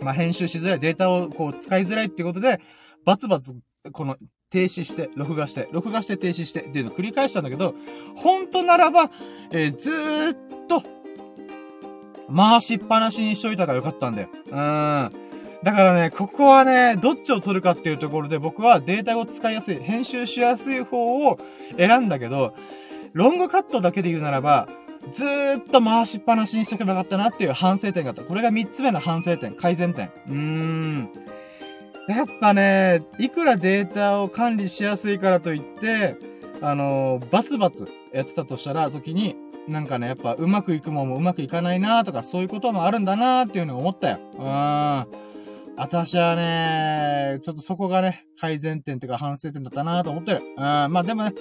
[0.00, 2.60] まあ、編集しづらい、データをこう使いづらいっていうことで、
[3.04, 3.52] バツバツ、
[3.92, 4.16] この、
[4.50, 7.74] 停止して、録画して、録画して停止してっていうのを繰り返したんだけど、
[8.14, 9.10] 本当ならば、
[9.50, 10.36] えー、ずーっ
[10.68, 10.82] と、
[12.34, 14.28] 回しっぱなしにしといたからよかったんだよ。
[14.32, 14.52] うん。
[14.52, 21.38] だからね、ここはね、どっちを取るかっていうところで僕はデータを使いやすい、編集しやすい方を
[21.78, 22.54] 選んだけど、
[23.12, 24.68] ロングカットだけで言うならば、
[25.10, 28.22] ずーっと回しっぱなしにしとけばよかったなっていう反省点があった。
[28.22, 30.10] これが3つ目の反省点、改善点。
[30.28, 31.10] うーん。
[32.08, 36.16] やっぱね、いくらデータを管理しやすいからといって、
[36.60, 39.36] あの、バツバツやってたとしたら、時に、
[39.68, 44.18] なんかね、やっぱうまくいくもんもうまくいかないなとか、そういうこともあるんだなっていうのを思ったよ。
[44.34, 45.24] うーん。
[45.76, 50.42] 私はね、ちょっとそこがね、改善点というか反省点だったなと思ってる。
[50.56, 51.32] うん、まあでもね、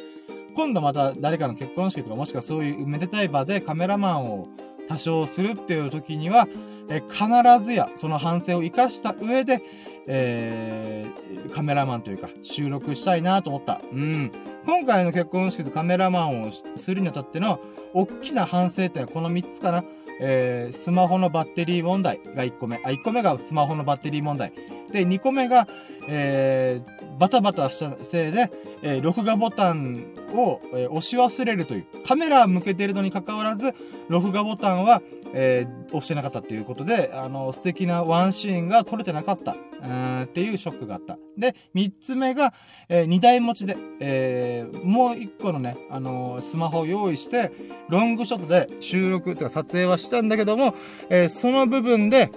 [0.56, 4.48] 今度また誰かの結婚式とかもしくはそういうめでたい場でカメラマンを
[4.88, 6.48] 多少するっていう時には、
[6.90, 7.26] え必
[7.64, 9.62] ずやその反省を活かした上で、
[10.08, 13.82] えー、カメラマンというか収録したいなと思った。
[13.92, 14.32] うん。
[14.66, 17.60] 今回の結婚式とカメラマンをするにあたっての、
[17.94, 19.84] 大きな反省点はこの3つかな。
[20.20, 22.78] えー、スマホのバッテリー問題が1個目。
[22.78, 24.54] あ、1個目がスマホのバッテリー問題。
[24.92, 25.68] で、2個目が、
[26.08, 31.86] えー、バタバタしたせいで、えー、録画ボタンを、えー、押し忘れるという。
[32.06, 33.74] カメラ向けているのに関わらず、
[34.10, 35.02] 録画ボタンは、
[35.34, 39.56] えー、押してなかったっていうことで、あの、素敵なワンシーンが撮れてなかった。
[39.84, 41.18] うん、っていうショックがあった。
[41.38, 42.54] で、三つ目が、
[42.88, 47.52] えー、二台持ちで、えー、もう一個のね、あのー、スマホを用意して、
[47.90, 50.74] ロングショットで収録、とか撮影はしたんだけども、
[51.10, 52.32] えー、その部分で、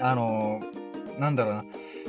[0.00, 1.64] あのー、なんだろうな、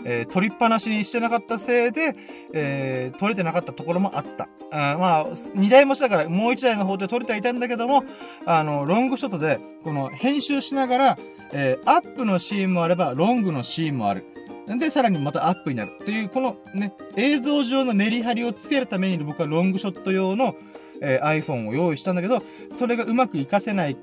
[0.06, 2.16] えー、取りっぱなしにしてなかったせいで、
[2.54, 4.48] えー、撮れてなかったところもあった。
[4.72, 8.04] あまあ、二台持ちだからもう一台の方で撮れてはいたんだけども、
[8.46, 11.20] あの、ロングショットで、この編集しながら、
[11.52, 14.26] えー、アップのシーンもあれば、ロングのシーンもある。
[14.68, 15.92] で、さらにまたアップになる。
[16.02, 20.56] っていう、このね、映像上のメリハリをつけるために僕はロングショット用の、
[21.02, 23.98] えー、iPhone を用意したんだけど、それがうまく活かせない、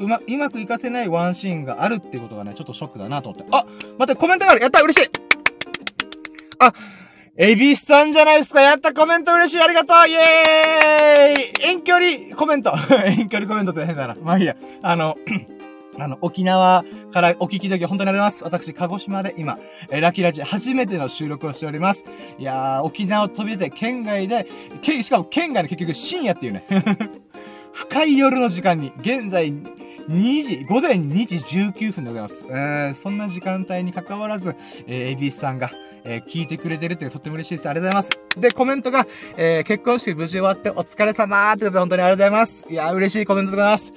[0.00, 3.48] うま、うまく活かせないワンシーンがあるっていうことがね、ちょっとショックだなと思って。
[3.52, 3.64] あ
[3.98, 5.29] 待って、コメントがあるやった嬉しい
[6.60, 6.74] あ、
[7.36, 12.72] エビスさんじゃないですかやったコメント嬉しいありがとうイエーイ遠距離コメント
[13.06, 14.16] 遠距離コメントって変だな。
[14.22, 14.56] まあいいや。
[14.82, 15.16] あの、
[15.98, 18.64] あの、沖縄からお聞きいただけ本当にありがとうございます。
[18.68, 22.04] 私、鹿児島で今、えラキラジ初めての収録をしております。
[22.38, 24.46] いやー、沖縄を飛び出て県外で、
[24.82, 26.66] け、しかも県外で結局深夜っていうね
[27.72, 29.50] 深い夜の時間に、現在、
[30.10, 32.44] 2時、午前2時19分でございます。
[32.48, 34.56] えー、そんな時間帯に関わらず、
[34.88, 35.70] えー、エビスさんが、
[36.02, 37.68] えー、聞いてくれてるってとっても嬉しいです。
[37.68, 38.40] ありがとうございます。
[38.40, 42.66] で、コメントが、えー、結婚式無事終わってお疲れ様ってことで本当にありがとうございます。
[42.68, 43.92] いやー、嬉しいコメントでございます。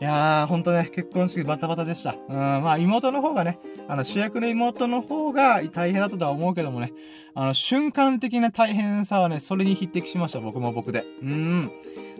[0.00, 2.16] いやー、ほんとね、結婚式バタバタでした。
[2.28, 6.92] うん、まあ妹の方がね、あの主役の妹の方が大変だったとは思うけどもね、
[7.36, 11.04] あの瞬間的な大変さはね、それに匹敵しました、僕も僕で。
[11.22, 11.70] うん。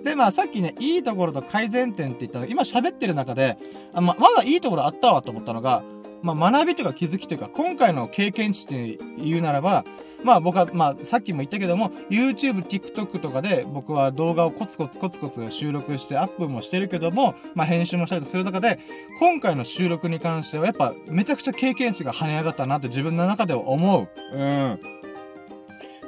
[0.04, 3.56] で、まあさっきね、いいところと改善点って言ったの今喋ってる中で、
[3.92, 5.82] あま、まだいいところあったわと思ったのが、
[6.22, 9.84] まあ学びとか気づきというか、今回の経験値って言うならば、
[10.24, 18.78] まあ僕は、まあさっきも言ったけども、YouTube、TikTok とかで僕は動画をコツコツコツコツ収録してアップもしてるけども、まあ編集もしたりする中で、
[19.18, 24.08] 今回の収録に関してはやっぱめちゃくちゃ経験値が跳ね上がったなって自分の中では思う。
[24.36, 24.78] うん。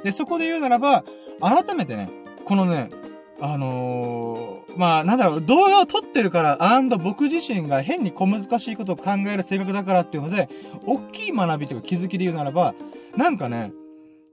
[0.03, 1.03] で、そこで言うならば、
[1.41, 2.09] 改めてね、
[2.45, 2.89] このね、
[3.53, 10.49] あのー、まあ、なんだろう、動画を撮ってるから、アンド僕自身が変に小難しいことを考える性格だからっていうので、
[10.85, 12.73] 大きい学びというか気づきで言うならば、
[13.15, 13.71] なんかね、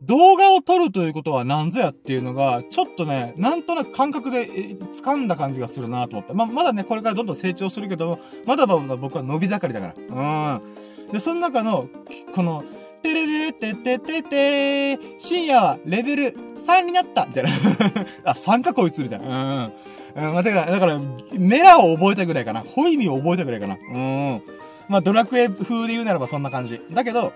[0.03, 6.33] 動画を撮るということは何ぞやっていうのが、ちょっとね、なんとなく感覚で掴んだ感じがするなと思って。
[6.33, 10.59] まあ、まだね、これからどんどん成長するけども、まだまだ僕は伸び盛りだから。
[10.59, 10.61] う
[11.09, 11.13] ん。
[11.13, 11.89] で、その中の、
[12.35, 12.65] この、
[13.03, 17.51] てれれれてててて深夜はレベル3になったみたいな。
[18.25, 19.73] あ、3かこいつみたいな。
[20.15, 20.25] うん。
[20.27, 21.01] うん、まあ、てか、だから、
[21.33, 22.61] メラを覚えたぐらいかな。
[22.61, 23.77] ホイミを覚えたぐらいかな。
[23.77, 24.43] うん。
[24.89, 26.81] まあ、ドラクエ風で言うならばそんな感じ。
[26.91, 27.33] だけど、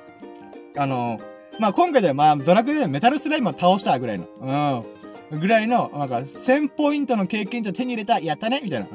[0.77, 1.19] あの
[1.59, 4.85] まあ今回ではまあドラクエでメタルスライムを倒したぐらいの、
[5.33, 5.41] うん。
[5.41, 8.87] ぐらいの、なんか1000ポイントの経験値を手に入れた、やったねみたいな。
[8.93, 8.95] う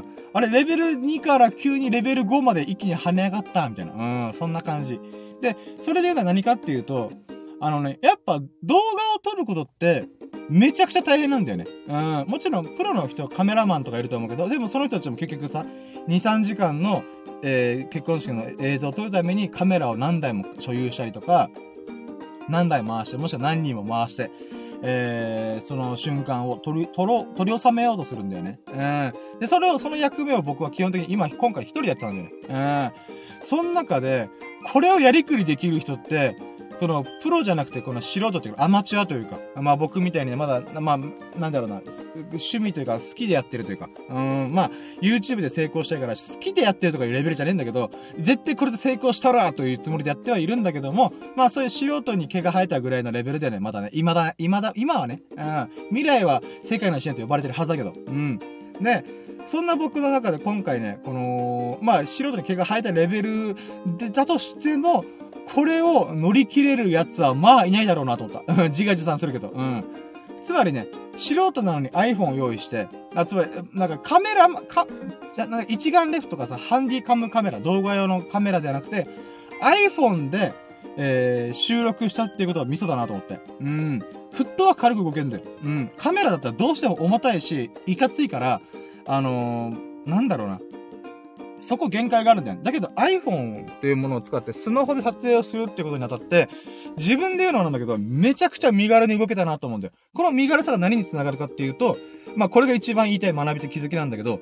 [0.00, 0.04] ん。
[0.32, 4.26] あれ、レベル2から急にレベル5まで一気に跳ね上がった、みたいな。
[4.26, 4.34] うん。
[4.34, 5.00] そんな感じ。
[5.40, 7.12] で、それで言うのは何かっていうと、
[7.60, 10.06] あのね、やっぱ動画を撮ることって、
[10.48, 11.66] めちゃくちゃ大変なんだよね。
[11.88, 12.24] うん。
[12.28, 15.64] もちろん、プロの人、カメラマンとかいると思うけど、でもその人たちも結局さ、
[16.06, 17.02] 2、3時間の、
[17.42, 21.50] えー、結婚式の映像を撮るためにカメラを何台も所有したりとか、
[22.48, 24.30] 何台回して、もしくは何人も回して、
[24.82, 28.60] えー、その瞬間を取り、取ろう、取り収めようとするんだよね。
[28.68, 29.12] うん。
[29.40, 32.92] で、それを、その役目を僕は基本的に今、今回一人やっちゃうんだよね。
[33.40, 33.44] うん。
[33.44, 34.28] その中で、
[34.72, 36.36] これをやりくりできる人って、
[36.80, 40.98] この、プロじゃなくて、この素人というか、アマチュアというか、まあ僕みたいにまだ、まあ、
[41.38, 41.80] なんだろうな、
[42.30, 58.38] 趣味というか、好きでやってるというか、うん、まあ、YouTube で成功したいから、好きでやってるとかいうレベルじゃねえんだけど、絶対これで成功したらというつもりでやってはいるんだけども、まあそういう素人に毛が生えたぐらいのレベルでね、まだね、未だ、未だ、今はね、うん、未来は世界の支援と呼ばれてるはずだけど、うん。
[58.80, 59.04] で、
[59.46, 63.56] そんな僕の中で今回ね、この、まあ、素人に毛が生えたレベル
[63.96, 65.04] でだとしても、
[65.54, 68.54] これを乗り切れるやつはまあいないだろうなと思った。
[68.68, 69.48] 自画自賛するけど。
[69.48, 69.84] うん。
[70.42, 74.86] つまりね、素人なのに iPhone を用意して、あ、つまり、なんかカメラ、か、
[75.34, 79.06] じゃ、なんか一眼レフとかさ、ハンディカムカメラ、動画用のカメラではなくて、
[79.62, 80.52] iPhone で、
[80.96, 83.38] えー、収録したっていうことはミソだなと思って。
[83.60, 84.00] うん。
[84.32, 85.42] フットは軽く動けんだよ。
[85.64, 85.90] うん。
[85.96, 88.60] カメラだったらどうしても重たいし、いかついから、
[89.06, 90.60] あのー、なんだろうな。
[91.60, 92.58] そこ限界があるんだよ。
[92.62, 96.48] だけど iPhone っていうものを使ってスマホで撮影をするってことにあたって、
[96.96, 99.92] 自分で言うのなんだけど、めちゃくちゃ身軽に動けたなと思うんだよ。
[100.14, 101.96] この身軽さが何につながるかっていうと、
[102.36, 104.40] まあこれが一番言いたい学びと気づきなんだけど、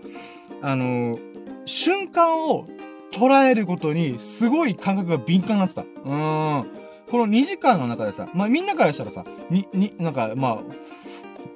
[0.61, 1.20] あのー、
[1.66, 2.66] 瞬間を
[3.12, 5.83] 捉えることにすごい感覚が敏感になってた。
[5.83, 6.85] うーん。
[7.11, 10.59] この2時間の中でさ、まあみんなからしたらさ、に、に、なんか、まあ、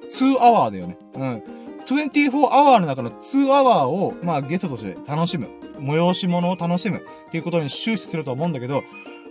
[0.09, 0.97] 2アワーだよね。
[1.15, 1.43] うん。
[1.85, 5.47] 24アワーの中の2アワーを、まあゲストとして楽しむ。
[5.79, 8.83] 催し物を楽しむっていうことに終始すると思うんだけど、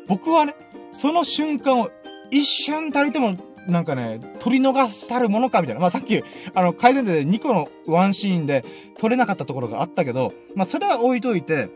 [0.06, 0.54] 僕はね、
[0.92, 1.90] その瞬間を
[2.30, 5.80] 一瞬たりとも、なんかね、取り逃したるものか、みたいな。
[5.80, 6.22] まあ、さっき、
[6.54, 8.64] あの、改善で2個のワンシーンで
[8.98, 11.68] 撮れなかったところがあったけど、まあ、それは置いといて、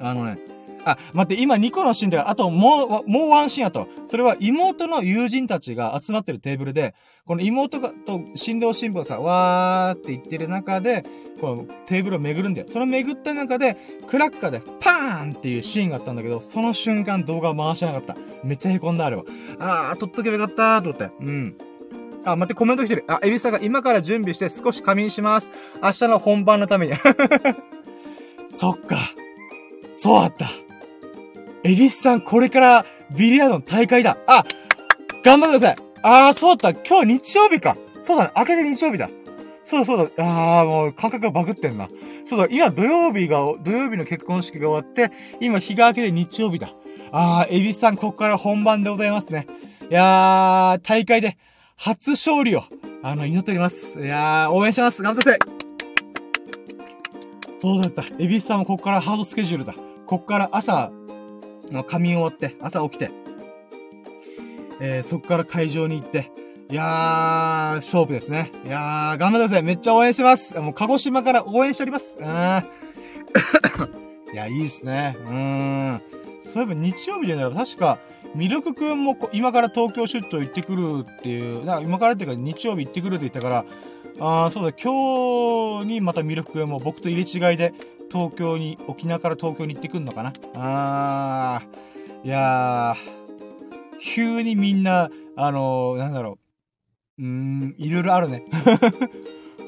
[0.00, 0.38] あのね、
[0.84, 3.88] あ、待って、今2個のシーンで、あともう、もうワンシーンやと。
[4.06, 6.94] それは妹の友人たちが集まってるテーブルで、
[7.26, 11.04] この妹が、と、新郎新婦がさ、わーって言ってる中で、
[11.40, 12.66] このテーブルを巡るんだよ。
[12.68, 18.16] その巡った中で、クラッカーでパーンっていうシーンがあったんだけど、その瞬間動画を回してなかった。
[18.44, 19.24] めっちゃ凹んだ、あれは。
[19.58, 21.24] あー、撮っとけばよかったーと思って。
[21.24, 21.56] うん。
[22.24, 23.04] あ、待って、コメント来てる。
[23.08, 25.50] あ、エビさんが今から準備して少し仮眠します。
[25.82, 26.92] 明日の本番のために。
[28.48, 28.98] そっか。
[29.94, 30.69] そうだった。
[31.62, 34.16] エビスさん、これからビリヤードの大会だ。
[34.26, 34.44] あ、
[35.22, 35.86] 頑張ってください。
[36.02, 36.80] あー、そうだった。
[36.88, 37.76] 今日日曜日か。
[38.00, 38.30] そうだね。
[38.36, 39.10] 明けて日曜日だ。
[39.64, 40.24] そうだそうだ。
[40.24, 41.88] あー、もう感覚がバグってんな。
[42.24, 46.72] そうだ、今土曜日が、土曜日の結婚式が終わって、今日が明けて日曜日だ。
[47.12, 49.46] あー、エビスさん、ここから本番でございますね。
[49.90, 51.36] いやー、大会で
[51.76, 52.62] 初勝利を、
[53.02, 54.00] あの、祈っております。
[54.00, 55.02] いやー、応援します。
[55.02, 55.40] 頑張ってください。
[57.58, 58.04] そうだった。
[58.18, 59.74] エビスさんもここからハードスケジュールだ。
[60.06, 60.90] こっから朝、
[61.86, 63.10] 仮眠終わって、朝起きて、
[64.80, 66.30] えー、そこから会場に行って、
[66.70, 68.52] いやー、勝負ですね。
[68.64, 69.62] いやー、頑張ってください。
[69.62, 70.56] めっちゃ応援してます。
[70.58, 72.18] もう、鹿児島から応援しております。
[72.20, 72.26] うん。
[74.32, 75.16] いや、いいですね。
[75.18, 75.32] うー
[75.94, 76.02] ん。
[76.42, 77.98] そういえば日曜日でね、確か、
[78.34, 83.64] ミルクくんも今から東京出張行ってくるっていう、な今からっていうか日曜日行ってくるって言ったから、
[84.20, 87.74] ああ、そうだ、今日にまたミルクくんも僕と入れ違いで
[88.10, 90.32] 東京に、沖縄から東京に行ってくんのかな？
[90.54, 96.38] あー、いやー、急にみんな、あのー、なんだろ
[97.18, 97.22] う。
[97.22, 98.44] うーん、いろいろあるね。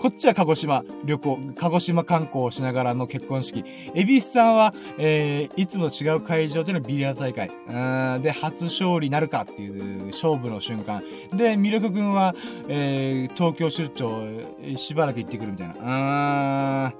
[0.00, 3.62] こっちは鹿児島旅行、鹿児島観光をしながらの結婚式。
[3.94, 7.52] エビスさんは、えー、いつもと違う会場でのビリヤー大会。
[7.68, 11.04] うん、で、初勝利なるかっていう勝負の瞬間。
[11.32, 12.34] で、ミルク君は、
[12.66, 15.74] えー、東京出張、しばらく行ってくるみたいな。
[15.76, 16.92] うん、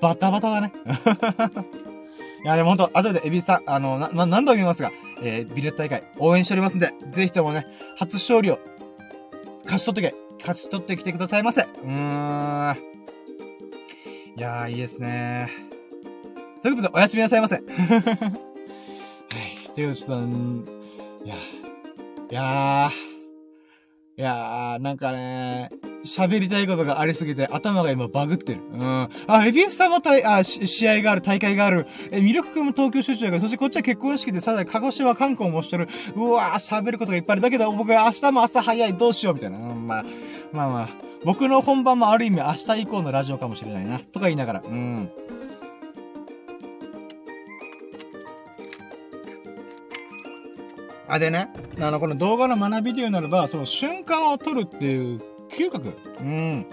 [0.00, 0.72] バタバタだね。
[2.44, 4.90] いや、でもほんと、後でエビスさん、あの、な、な、何度も言いますが、
[5.22, 7.66] えー、ビリヤード大会応援しておりますんで、ぜひともね、
[7.96, 8.58] 初勝利を
[9.64, 10.22] 勝ち取ってけ。
[10.40, 11.62] 勝ち取ってきてくださいませ。
[11.62, 12.76] うーん。
[14.36, 15.48] いやー、いいですね
[16.62, 17.56] ということで、おやすみなさいませ。
[17.62, 17.62] はい。
[19.74, 25.70] ということで、ちょっと、いや、いやー、いやー、なんかね、
[26.04, 28.60] 喋りたいことがありすぎて頭が今バグってる。
[28.72, 29.08] うん。
[29.26, 31.86] あ、エビエスさんもたあ、試合がある、大会がある。
[32.10, 33.40] え、ミルク君も東京出張がある。
[33.40, 35.88] そしてこっちは結婚式でさらに鹿児島観光もしてる。
[36.16, 37.40] うわー、喋ることがいっぱいある。
[37.40, 38.96] だけど僕は明日も朝早い。
[38.96, 39.58] どうしようみたいな。
[39.58, 40.04] うん、まあ、
[40.52, 40.88] まあまあ。
[41.24, 44.00] 僕の本番もある意味明日以降のラジオかもしれないな。
[44.00, 44.62] とか言いながら。
[44.64, 45.10] うん。
[51.08, 55.20] あ、でね、あの、この動画の学びで言うならば、その瞬間を撮るっていう
[55.56, 55.96] 嗅覚。
[56.20, 56.66] うん。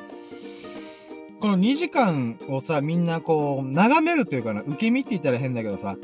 [1.40, 5.96] この2時間をさ、みんなこう、眺めるというかな、受け身って言ったら変だけどさ、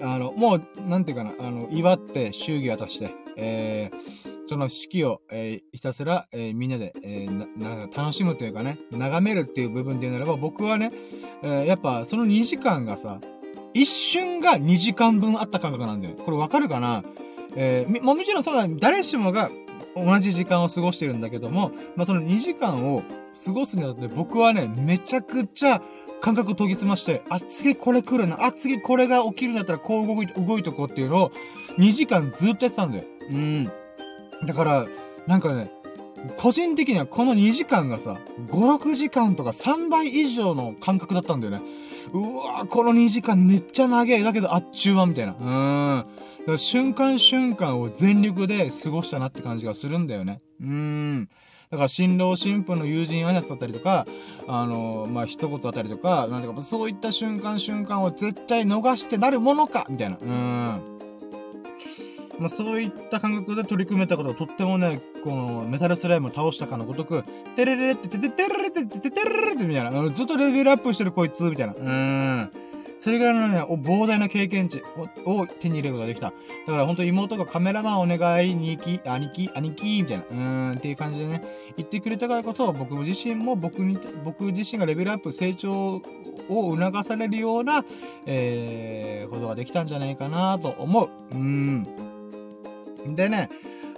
[0.00, 10.92] あの、もう、なんていうかな、あの、祝って、祝儀渡して、えー、その式を、えー、ひたすら、えー、みんなで、えー、な、な楽しむというかね、眺めるっていう部分で言うならば、僕はね、
[11.42, 13.20] えー、やっぱ、その2時間がさ、
[13.74, 16.16] 一瞬が2時間分あった感覚なんだよ。
[16.16, 17.04] これわかるかな？
[17.56, 19.50] えー、も、もちろんそうだ、誰しもが
[19.96, 23.02] 同じ時間を過ごしてるんだけども、まあ、その2時間を
[23.44, 25.80] 過ごすにあたって僕はね、めちゃくちゃ
[26.20, 31.32] 感覚を研ぎ澄まして、あ、次これ来るな、あ、次これが起きるんだったらこう動い動いとこうっていうのを
[31.78, 33.04] 2時間ずっとやってたんだよ。
[33.30, 33.64] うん。
[34.44, 34.86] だから、
[35.26, 35.70] なんかね、
[36.38, 41.62] 個人的にはこの2時間がさ、5、6時間とか3倍以上の感覚だったんだよね。
[42.12, 44.22] うわぁ、この2時間めっちゃ長い。
[44.22, 45.32] だけどあっちゅう間みたいな。
[45.32, 46.06] うーん。
[46.46, 50.40] から瞬間瞬間を全力で過ごしたなって感じがするんだよね。
[50.60, 51.28] うーん。
[51.70, 54.06] だから新郎新婦の友人挨拶だったりとか、
[54.46, 60.16] あの、まあ、一言だったりとか、なんていうか、そういった瞬間瞬間を絶対逃してなるものかみたいな。
[60.16, 60.96] うーん。
[62.38, 67.24] まあ、そういった感覚で取り組めたことをとってもね、このメタルスライムを倒したかのごとく、
[67.56, 70.10] テレレレってテテテレレってテテテレレってみたいな。
[70.10, 71.72] ずっとレベルアップしてるこいつ、みたいな。
[71.72, 72.65] うーん。
[73.06, 74.82] それぐらいのね、膨大な経験値
[75.24, 76.30] を手に入れることができた。
[76.30, 76.32] だ
[76.66, 81.40] から本当妹がカメラマンお願い、にき、兄貴、兄貴、みたいな、うーん、っていう感じでね、
[81.76, 86.02] 言ってくれたからこそ、僕自身も僕に、僕自身がレベルアップ、成長
[86.48, 87.84] を促されるような、
[88.26, 91.08] えー、ことができたんじゃないかなと思う。
[91.30, 91.84] うん。
[93.14, 93.50] でね、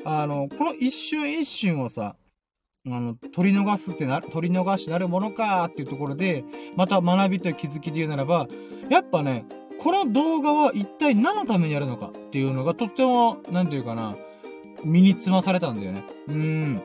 [0.05, 2.15] あの、この一瞬一瞬をさ、
[2.97, 6.45] あの、取り逃すってな、取り逃しなるものかっていうところで、
[6.77, 8.49] また学びと気づきで言うならば、
[8.89, 9.45] やっぱね、
[9.81, 14.17] この動画は一体何のためにやるのかっていうのがとっても、なんていうかな、
[14.85, 16.05] 身につまされたんだよね。
[16.29, 16.83] うん。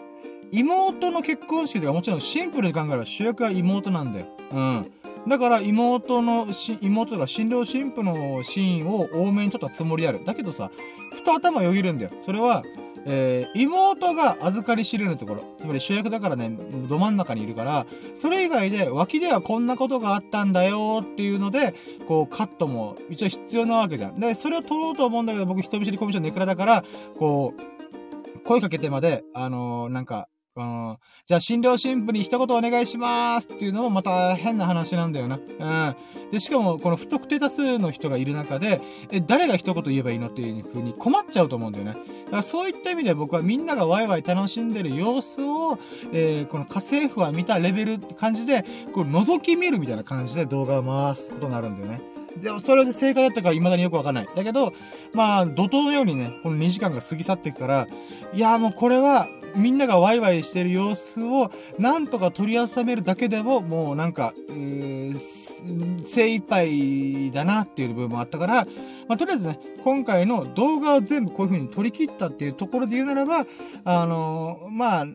[0.51, 4.27] 妹の結婚式とかもちろんシンプルに考えれば主役は妹なんだよ。
[4.51, 4.91] うん。
[5.27, 10.23] だから妹のし、妹が新郎新婦のシーンを多めに撮ったつもりある。
[10.25, 10.69] だけどさ、
[11.13, 12.11] ふと頭よぎるんだよ。
[12.21, 12.63] それは、
[13.05, 15.43] えー、妹が預かり知れるところ。
[15.57, 16.57] つまり主役だからね、
[16.89, 17.85] ど真ん中にいるから、
[18.15, 21.73] それ以外で脇ではこんなことがあったんだよっていうので、
[22.07, 24.19] こうカットも一応必要なわけじゃん。
[24.19, 26.83] で、それを撮ろうと思うんだけど、僕人見知りコミュ障ネクラだから、
[27.17, 30.97] こう、声かけてまで、あのー、なんか、うん。
[31.25, 35.37] じゃあ、診療新婦に一言お願いしますっていうのもまた変な話なんだよな。
[35.37, 36.31] うん。
[36.31, 38.79] で、しかも、この不特定多数の人がいる中で、
[39.11, 41.95] え、誰が一言言えばいいのっていう風に困っちゃうと思うんだよね。
[42.33, 45.77] だからそういった意味で僕はみんながワイワイ楽しんでる様子を、
[46.11, 52.01] えー、この家政婦は見たレベルって感じで、こう、覗き見るみたいな感じで動画を回すことになるんだよね。
[52.37, 54.29] でも、それで正解だったから未だによくわかんない。
[54.35, 54.73] だけど、
[55.13, 57.87] まあ、怒涛のようにね、この2時間が過ぎ去っていくから、
[58.33, 68.65] いや、もうこれは、みんながワイワイしてる様子を、なんとか取り収めるだけでも、もうなんか、えー、精一杯だなっていう部分もあったから、
[69.07, 73.45] まあ、とりあえずね、今回の動画を全部こういう風に取り切ったっていうところで言うならば、
[73.83, 75.05] あのー、まあ、う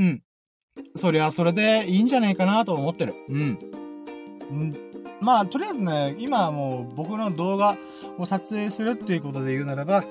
[0.00, 0.22] ん。
[0.94, 3.14] そりゃそれでいいんじゃないかなと思ってる。
[3.28, 3.58] うん。
[4.50, 4.76] うん、
[5.20, 7.76] まあ、とりあえずね、今はもう僕の動画
[8.16, 10.04] を撮影するっていうことで言うならば、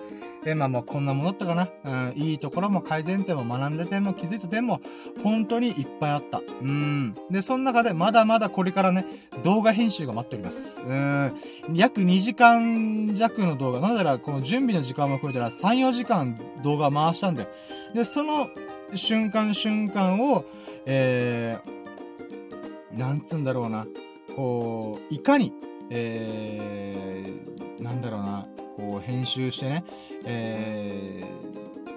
[0.43, 1.69] で、まあもうこんなものったかな。
[1.83, 4.81] うん、いいところも改善点も学んで点も気づいた点も、
[5.23, 6.41] 本当にいっぱいあった。
[6.61, 7.15] うん。
[7.29, 9.05] で、その中でまだまだこれからね、
[9.43, 10.81] 動画編集が待っております。
[10.81, 11.33] うん。
[11.73, 13.79] 約2時間弱の動画。
[13.79, 17.47] なのでこの準備の時間も含めたら3、4時間動画回したんで。
[17.93, 18.49] で、その
[18.93, 20.45] 瞬間瞬間を、
[20.85, 23.85] えー、なんつうんだろうな。
[24.35, 25.51] こう、いかに、
[25.89, 28.47] えー、なんだろうな。
[28.77, 29.83] こう、編集してね、
[30.23, 31.23] え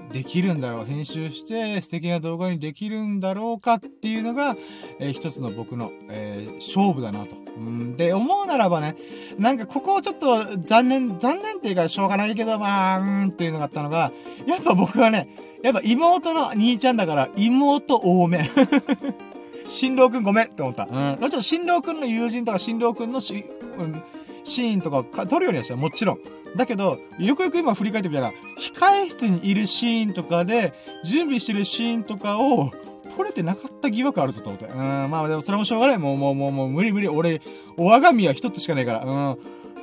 [0.09, 4.57] ー、できるんだろう、編集して素敵な動画にできるんだろうかっていうのが、
[4.99, 7.36] えー、一つの僕の、えー、勝負だなと。
[7.57, 8.97] うん、で、思うならばね、
[9.38, 14.12] なんかここをちょっと残念、残念っていうかしょうがないけど、まあ、うんっていうのがあったのが、
[14.47, 15.28] やっぱ僕はね、
[15.62, 18.51] やっぱ妹の兄ちゃんだから妹多め。
[19.70, 20.84] 新郎くんごめんって思った。
[20.84, 21.20] うん。
[21.20, 23.44] もちろん新郎くんの友人とか新郎くんのし、
[23.78, 24.02] うん、
[24.44, 26.18] シーンとか撮るようにはしたもちろん。
[26.56, 32.72] だけど、よくよく今振り返ってみたら、控え室にいるシーンとかで、準備してるシーンとかを、
[33.16, 34.66] 撮れてなかった疑惑あるぞと思って。
[34.66, 35.98] うん、まあでもそれもしょうがない。
[35.98, 37.08] もうもうもうもう無理無理。
[37.08, 37.40] 俺、
[37.76, 39.04] お我が身は一つしかないから。
[39.04, 39.36] う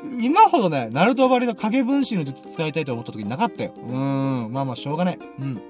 [0.07, 0.23] ん。
[0.23, 3.73] 今ほどね、ナルトバリの影分身の術使いたいと思った時になかったよ。
[3.75, 4.49] うん。
[4.51, 5.19] まあまあしょうがない。
[5.39, 5.61] うん。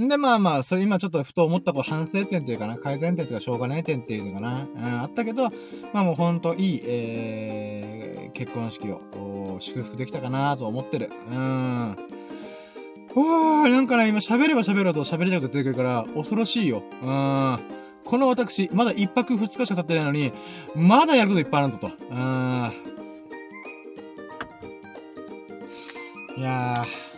[0.00, 5.50] んで、まあまあ、それ今ちょっとふと思ったこう反省点っていうかな、改善点というかしょうがない点っていうのかな、うん、あったけど、
[5.92, 11.10] まあもうほんといい、えー、結婚式を祝福できたかなと思ってる。
[11.30, 11.96] うん。
[13.14, 16.82] うわー、なんかね、今喋れば喋ると喋りたいこと出てくるから、恐ろしいよ。
[17.02, 17.58] うん。
[18.04, 20.32] この私、まだ一泊二日しか経ってないのに、
[20.74, 21.88] まだやることいっぱいあるんだと。
[21.88, 22.72] うん。
[26.38, 27.11] いやー。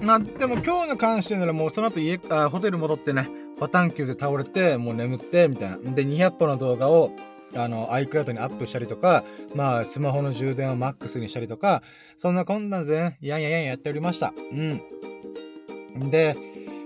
[0.00, 3.28] まあ、でも今日の関してならもうその後家、あホテル戻ってね、
[3.58, 5.76] パタンキューで倒れて、もう眠って、みたいな。
[5.78, 7.12] で、200本の動画を、
[7.54, 9.24] あの、iCloud にアップしたりとか、
[9.54, 11.82] まあ、スマホの充電を MAX にしたりとか、
[12.16, 14.32] そんなこんなんでね、やんやんやんやっておりました。
[14.52, 16.10] うん。
[16.10, 16.36] で、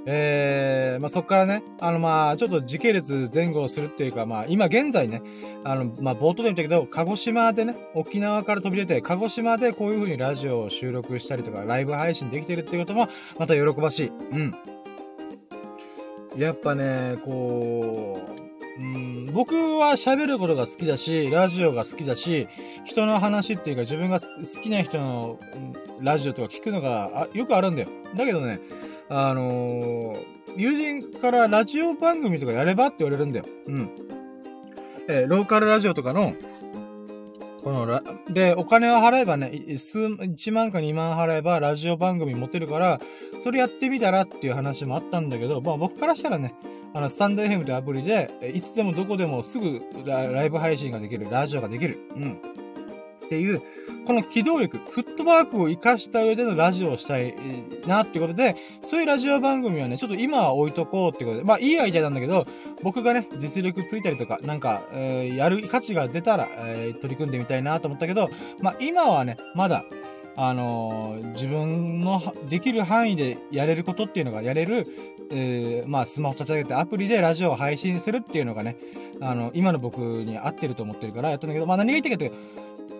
[0.05, 5.23] えー、まあ、そっからね、あの、まあ、ちょっと時系列前後をするっていうか、まあ、今現在ね、
[5.63, 14.13] あの、まあ、冒頭で言ったけど、鹿児島でね、沖縄から飛び出て、鹿児島でこういう風にラジオを収録したりとか、ライブ配信できてるっていうことも、また喜ばしい。
[14.33, 14.55] うん。
[16.37, 22.49] やっぱね、こう、うん、僕は喋ることが好きだし、ラジオが好きだし、
[22.85, 24.27] 人の話っていうか自分が好
[24.63, 25.39] きな人の
[26.01, 27.89] ラジオとか聞くのがよくあるんだよ。
[28.17, 28.61] だけどね、
[29.15, 30.25] あのー、
[30.57, 33.45] 友人からラジオ番組とかやればって言われるんだよ。
[33.67, 33.91] うん。
[35.07, 36.35] えー、ローカルラジオとかの、
[37.63, 43.01] このラ、で、お金を払えばね、数、1万か2万払えばラジオ番組持てるから、
[43.43, 46.55] それやってみたらっていう話もあったんだけど、まあ僕からしたらね、
[46.95, 51.99] あの、スタンド FM というアプリで、いつでもどこでもすぐライブ配信ができる、ラジオができる。
[52.17, 52.39] うん。
[53.33, 53.63] っていう、
[54.05, 57.35] この機動力、フットワークを活かした上でのラジオをしたい
[57.87, 62.47] なっていうことで、そういうラジオ番組はね、ちょっと今は置いとこうっていうことで、まあいいアイデアなんだけど、
[62.83, 68.29] 僕がね、実力ついたりとか、なんか、えー、やる価値が出たら、えー、取り組んでみたいなと思ったけど、
[68.61, 69.87] まあ今はね、まだ、
[70.37, 74.87] あのー、自分のできる範囲でやれることっていうのがやれる、
[75.31, 78.77] えー、まあ、スマホ立ち上げてアプリでラジオを配信するっていうのがね、
[79.21, 82.33] あの、今の僕に合ってると思ってるからやったんだけど、まあ何が言いたいかという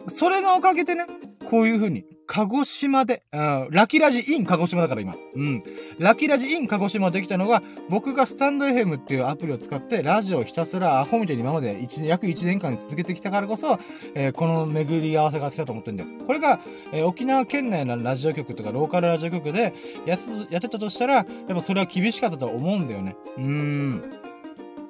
[0.09, 1.07] それのおかげでね、
[1.49, 5.15] こういう風に、鹿児島で、うん、ラキラジイン鹿児島だから今。
[5.35, 5.63] うん。
[5.99, 13.79] ラキラジイン鹿児島できたのが、僕がスタンド FM っていうアプリを使って、ラジオをひたすらアホみたいに今まで1約1年間続けてきたからこそ、
[14.15, 16.09] えー、この巡り合わせが来たと思ってんだよ。
[16.27, 16.61] これが、
[16.93, 19.75] えー、沖縄県内のラジオ局とかローカルラジオ局で
[20.07, 23.15] やってやってたとしたら、やっぱそれは厳しかったと思うんだよね。
[23.37, 24.13] うーん。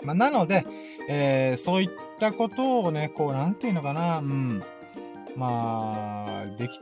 [0.05, 0.65] まあ、なので、
[1.09, 1.91] えー、そういっ
[2.21, 4.63] たことをね、こう、なんていうのかな、うん。
[5.37, 6.81] まあ、でき、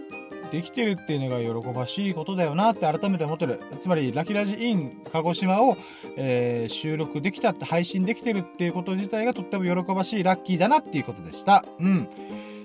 [0.51, 3.61] できてるっていうのが喜ばしいことだよなって改めて思ってる。
[3.81, 5.77] つまり、ラキラジイン鹿児島を、
[6.17, 11.65] えー、収録できたって配信できてるっていうこと自体がとっても喜ばしいラッキーだなっていうことでした。
[11.79, 12.09] うん。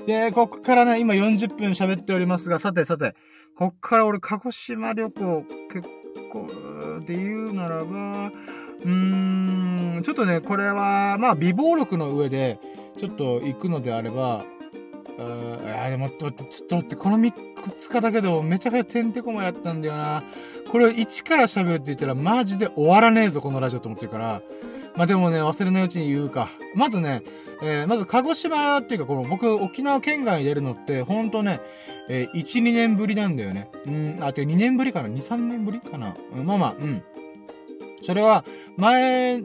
[0.05, 3.15] で、こっからね、今40分喋っておりますが、さてさて、
[3.55, 5.89] こっから俺鹿児島旅行結
[6.31, 6.47] 構
[7.05, 8.31] で言うならば、
[8.83, 12.59] うーん、ちょっとね、これは、まあ、微暴録の上で、
[12.97, 14.45] ちょっと行くのであれば、
[15.17, 17.33] あでも、ちょっと待って、この3
[17.91, 20.23] 日だけでもめちゃくちゃてんてこまやったんだよな。
[20.69, 24.41] これを1から喋るって言ったらマジで終わらねえぞ、このラジオと思ってるから。
[24.95, 26.49] まあでもね、忘れないうちに言うか。
[26.73, 27.21] まずね、
[27.61, 31.61] えー、まず鹿児島っていうか、この僕、沖縄県外に出るのって、ほんとね、
[32.09, 33.69] えー、1、2年ぶりなんだよね。
[33.85, 37.03] うん、あ、て2年ぶりかな ?2、3年ぶりかな、うん、まあまあ、うん。
[38.03, 38.45] それは、
[38.77, 39.41] 前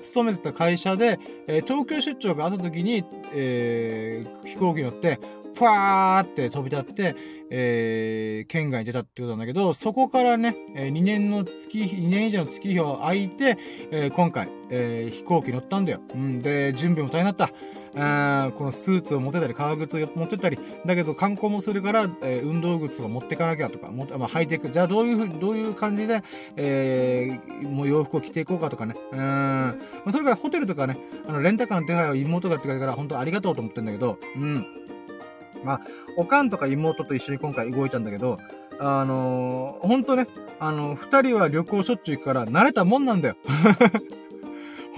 [0.00, 5.20] 勤めてた会社で、えー、東京出張があった時に、えー、飛行機乗って、
[5.54, 7.16] ファーって飛び立って、
[7.50, 13.58] えー、県外に出たってことなんだけど、そこからね、え、2年の月、2年以上の月日を空いて、
[13.90, 16.00] え、今回、え、飛行機乗ったんだよ。
[16.14, 17.50] うん、で、準備も大変だった。
[18.00, 24.70] あこのスーツを持ってたり、革靴を持ってたり、だけど観光もするから、えー、運動靴とか持ってかなきゃとか、もまあ、履いていく。
[24.70, 26.22] じゃあどういうふう、どういう感じで、
[26.56, 28.94] えー、もう洋服を着ていこうかとかね。
[29.12, 29.18] うん。
[29.18, 29.74] ま
[30.06, 34.66] あ、それからホテルとかね、あの、レンタカーの手配を妹がやってくれるから、本当ありがとうと思ってんだけど、うん。
[35.64, 35.80] まあ、
[36.16, 38.38] おかんとか妹と一緒に今回動いたんだけど、
[38.80, 40.28] あのー、ほんとね、
[40.60, 43.36] あの、二人は旅行しょっちゅう行くから慣れたもんなんだよ。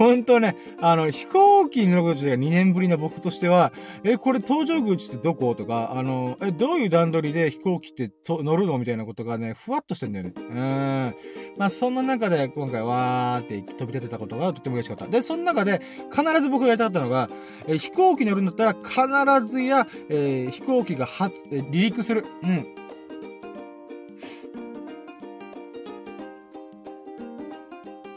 [0.01, 3.71] ほんとね、あの、飛行機に乗ること自体が2年ぶりの僕としては、
[4.03, 10.33] え、これ搭乗口ってどことか、あの、え、どういう段取りで飛行機ってと乗るのみたいなことがね、ふわっとしてんだよね。
[10.35, 11.15] うん。
[11.55, 15.05] まあ、そんな中で今回わーって飛び立てたことがとても嬉しかった。
[15.05, 17.29] で、その中で必ず僕がやりたかったのが、
[17.67, 22.25] え飛行機乗るんだったら必ずや、えー、飛行機が発、え離陸する。
[22.41, 22.75] うん。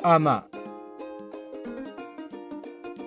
[0.03, 0.54] あ、まあ、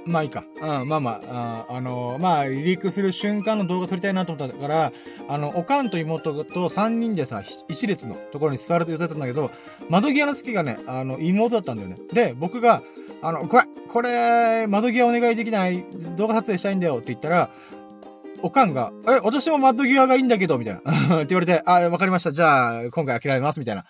[0.07, 0.43] まあいいか。
[0.55, 4.91] うん、まあまあ、あ、あのー、まあ、離陸する瞬間の動画撮りたいなと思ったから、
[5.27, 9.51] あの、おかんと妹と3人でさ、一列のところに座ると言ってたんだけど、
[9.89, 11.97] 窓際の席がね、あの、妹だったんだよね。
[12.11, 12.81] で、僕が、
[13.21, 15.83] あの、これ、これ、窓際お願いできない？
[16.15, 17.49] 動画撮影したいんだよって言ったら、
[18.43, 21.17] おかんが、え、私も窓際がいいんだけど、みたいな。
[21.17, 22.31] って言われて、あ、わかりました。
[22.31, 23.85] じゃあ、今回諦めます、みたいな。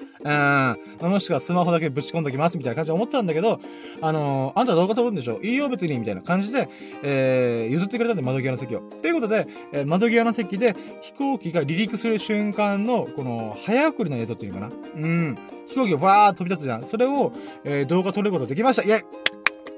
[1.01, 1.09] うん。
[1.11, 3.59] もしくはスマホだけぶち込んどきます、みたいな感じで思ってたんだけど、
[4.01, 5.39] あのー、あんた動画撮るんでしょ？
[5.43, 6.69] いいよ、別に、みたいな感じで、
[7.03, 8.79] えー、譲ってくれたんで、窓際の席を。
[9.01, 14.71] ということで、えー、窓際の席で、飛行機が離陸する瞬間の、この、早送りの映像っていうのかな？
[14.95, 15.37] うん。
[15.67, 16.85] 飛行機がわーっと飛び立つじゃん。
[16.85, 17.33] それを、
[17.65, 18.83] えー、動画撮ることできました。
[18.83, 19.03] イェイ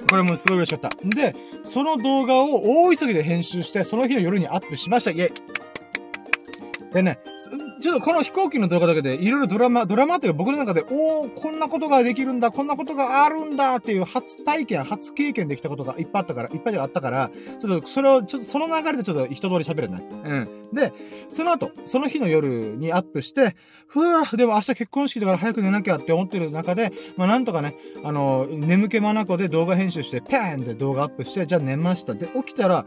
[0.08, 1.06] これもすごい嬉しかった。
[1.06, 5.12] んで、その動画を大急ぎで編集して、その日の夜にアップしました。
[5.12, 5.32] イェイ
[6.92, 7.20] でね、
[7.82, 17.30] ちょっとこの飛行機の動画だけで、いろいろドラマ、ドラマっていうか僕の中で、おー、こんなことができるんだ、こんなことがあるんだっていう初体験、初経験できたことがいっぱいあったから、いっぱいあったから、
[17.60, 20.04] ちょっとそれを、ちょっとその流れでちょっと一通り喋るね。
[20.12, 20.50] うん。
[20.74, 20.92] で、
[21.30, 23.56] その後、その日の夜にアップして、
[23.88, 32.16] ふわでも明日結婚式だから早く寝なきゃって思ってる中で、まあなんとかね、あの、眠気まなこで動画編集して、ペーンって動画アップして、じゃあ寝ました。
[32.16, 32.86] で、起きたら、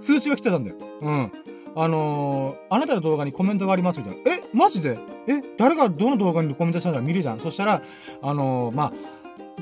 [0.00, 0.76] 通知が来てたんだよ。
[1.00, 1.32] うん。
[1.76, 4.32] あのー、あなたの動画にコメントがありますみたいな。
[4.32, 4.98] えマジで？
[5.26, 7.40] え誰がどの動画にコメントしたんだ見るじゃん。
[7.40, 7.82] そしたら、
[8.22, 8.92] あのー、まあ、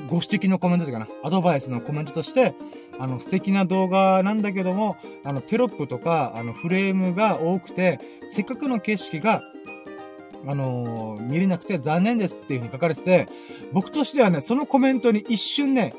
[0.09, 2.53] ご指摘のコメントというかな、アドバイスのコメントとして、
[2.99, 9.41] あの、素敵な動画なんだけども、あの、テロップとか、あの、フレームが多くて、せっかくの景色が、
[10.45, 13.27] あのー、見れなくて残念ですっていう風に書かれてて、
[13.71, 15.95] 僕としてはね、そのコメントに一瞬ね、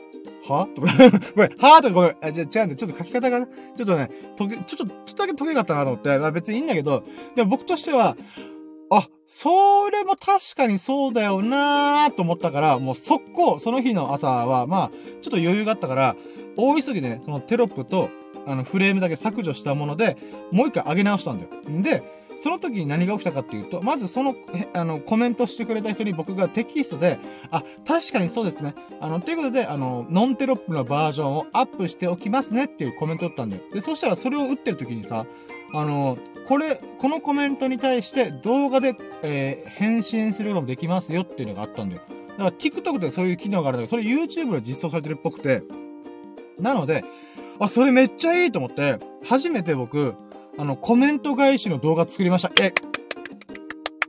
[0.48, 0.68] は？
[0.74, 0.92] とか、
[1.34, 2.16] ごめん、はとかごめん。
[2.20, 7.02] あ、じゃ、違うんで、ちょっと書き方が、ちょっとね、とげ、ちょっと、ちょっとだけトゲかったなと思って、まあ別にいいんだけど、
[7.34, 8.16] でも僕としては、
[8.90, 14.90] あ、それも確かにそうだよなーと思ったから、もう速攻、その日の朝は、まあ、
[15.22, 16.16] ちょっと余裕があったから、
[16.56, 18.10] 大急ぎでね、そのテロップと、
[18.46, 20.18] あの、フレームだけ削除したもので、
[20.52, 21.50] もう一回上げ直したんだよ。
[21.70, 22.02] んで、
[22.36, 24.34] その時に何が起きたかっていうと、まずその、
[24.74, 27.18] あの、コメントしてくれた人に僕がテキストで、
[27.50, 28.74] あ、確かにそうですね。
[29.00, 33.62] あの、ということで、あの、ノンテロップのバージョンをアップしておきますねっていうコメントを打ったんだよ。
[33.72, 35.26] で、そしたらそれを打ってる時にさ、
[35.72, 42.02] あの、これ、このコメントに対して動画で、えー、返信することもできますよっていうのがあったんだよ。
[42.36, 45.62] だから TikTok でそういう機能があるんだけど、それ YouTube で実装されてるっぽくて、
[46.58, 47.04] なので、
[47.58, 50.14] あ、それめっちゃいいと思って、初めて僕、
[50.56, 52.52] あの、コメント返しの動画作りました。
[52.62, 52.72] え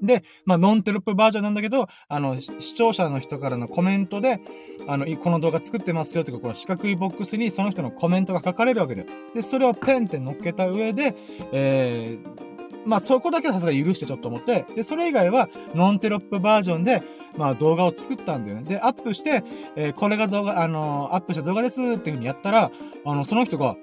[0.02, 4.40] で、まあ、ノンテロップバージョンなんだけど、あの、視聴者の人からのコメントで、
[4.88, 9.08] あの、この動画作ってますよっていうか、この四角いボックスにその人のコメントが書かれるわけだよ。
[9.34, 11.16] で、それをペンって乗っけた上で、
[11.52, 17.02] えー、まあ、そこだけはさすが許してちょっと思って、で、それ以外は、ノンテロップバージョンで、
[17.38, 18.64] まあ動画を作ったんだよね。
[18.64, 19.44] で、アップして、
[19.76, 22.72] えー、これが動画、あのー、アップした動画ですっていう風にやったら、
[23.06, 23.76] あの、その人が、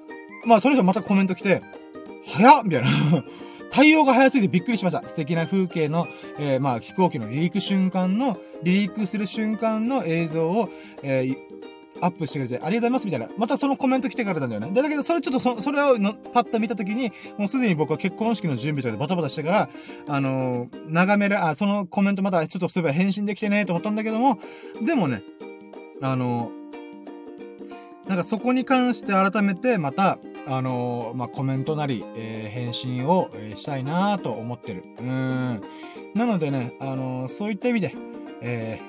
[0.47, 1.61] まあその人またコメント来て、
[2.27, 3.25] 早っみたいな
[3.71, 5.09] 対応が早すぎてびっくりしました。
[5.09, 6.07] 素敵な風景の、
[6.39, 10.69] えー、まあ飛行機の離陸瞬間の、離陸する瞬間の映像を、
[11.03, 11.37] えー、
[12.03, 13.29] アップしてくれてありがとうございますみたいな。
[13.39, 14.73] またそのコメント来てからなんだよね。
[14.73, 19.71] で、だけどそれちょっとそ、それをのパッと見たときに、もうすでに僕は結婚式の準備とかでバタバタしてから、
[20.07, 24.39] あのー、眺める、あ、そのコメントまたちょっとそういえば返信できてねと思ったんだけども、
[24.83, 25.23] でもね、
[26.03, 34.85] あのー、なんかそこに関して改めてまた、あのー、まあ、コメントなり、えー、返信を、え、したいなと思ってる。
[34.99, 35.63] うん。
[36.15, 37.95] なのでね、あのそういった意味で、
[38.43, 38.81] え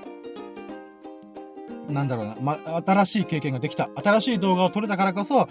[1.87, 3.89] なんだろうな、ま、新しい経験ができた。
[3.95, 5.47] 新しい動画を撮れたからこそ、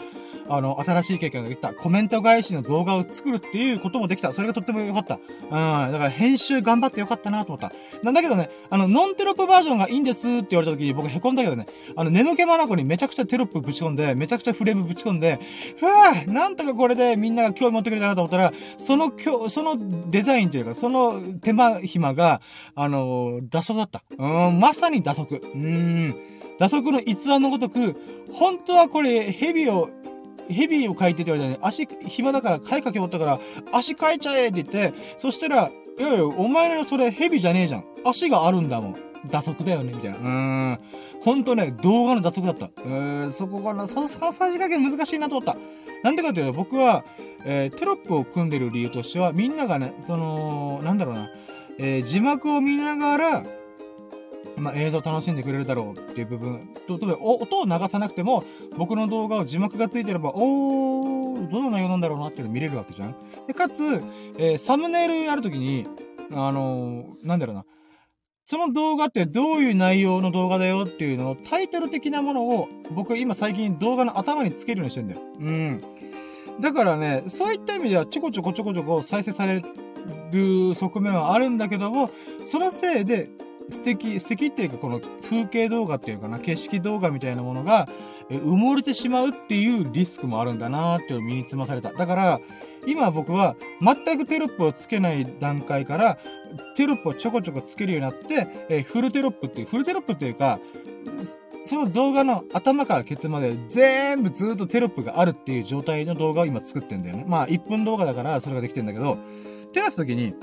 [0.54, 1.72] あの、新しい経験ができた。
[1.72, 4.32] コメント返しの動画を作るっていうこともできた。
[4.32, 5.14] それがとっても良かった。
[5.14, 5.50] うん。
[5.50, 7.72] だから編集頑張って良かったなと思った。
[8.02, 15.38] なんだけどね、あの、ノンテロップバージョンがいいんですって言われた時に僕凹んだけどね、あの、眠気まなこにめちゃくちゃテロップぶち込んで、めちゃくちゃフレームぶち込んで、
[15.78, 22.40] ふぅなんとかこれでみんなが興味持ってくれたなと思ったら、その今日、そのデザインというか、その手間暇が、
[22.74, 24.02] あの、打足だった。
[24.18, 25.36] うん、まさに打足。
[25.36, 26.14] うん。
[26.58, 27.96] 打足の逸話のごとく、
[28.32, 29.90] 本当はこれ、蛇を、
[30.48, 31.66] 蛇を描いてって言われたね。
[31.66, 33.40] 足、暇だから貝かけおったから、
[33.72, 37.84] 足描いちゃえって言って、そしたら、いやいや、お前のそれ蛇じゃねえじゃん。
[38.04, 38.96] 足があるんだもん。
[39.30, 40.18] 打足だよね、みたいな。
[40.18, 40.80] うーん。
[41.22, 42.66] ほんとね、動画の打足だった。
[42.66, 45.56] うーん、そこがな、さ、さ、さじ加減難しいなと思った。
[46.02, 47.04] なんでかっていうと、僕は、
[47.44, 51.30] えー、テロップを組んでる理由としては、みんながね、その、なんだろうな、
[51.78, 53.44] えー、字幕を見ながら、
[54.56, 56.68] まあ、映像楽しんでくれるだろうっていう部分。
[56.86, 58.44] と、例えば、音を流さなくても、
[58.76, 63.14] 僕の動画を字幕がついてれば、おー、どの内容なんだろうなっていうの見れるわけじゃん。
[63.46, 63.82] で、かつ、
[64.38, 65.86] えー、サムネイルやるときに、
[66.32, 67.64] あのー、なんだろうな。
[68.44, 75.20] その動画ってどういう内容の動画だよっていうのを、タイトル的なものを、僕今最近動画の頭につけるようにしてんだよ。
[75.38, 75.82] うん。
[76.60, 79.62] だからね、そういった意味ではちょこちょこちょこちょこ再生され
[80.30, 82.10] る側面はあるんだけども、
[82.44, 83.30] そのせいで、
[83.72, 87.88] 素敵、素敵っていうかこの風景動画っていうかな、景色動画みたいなものが、
[88.30, 91.92] え埋もれてしまうっていうリスクもあるんだなーって身につまされた。
[91.92, 92.40] だから、
[92.86, 96.18] 今僕は全くテロップをつけない段階から、
[96.76, 100.60] テロップをちょこちょこつけるようになって、えフルテロップっていう、フルテロップっていうか、
[101.62, 107.24] その動画の頭からケツまで全部ずっとテロップがあるっていう状態の動画を今作ってんだよね。
[107.26, 110.34] まあ1分動画だからそれができてんだけど、ってなった時に、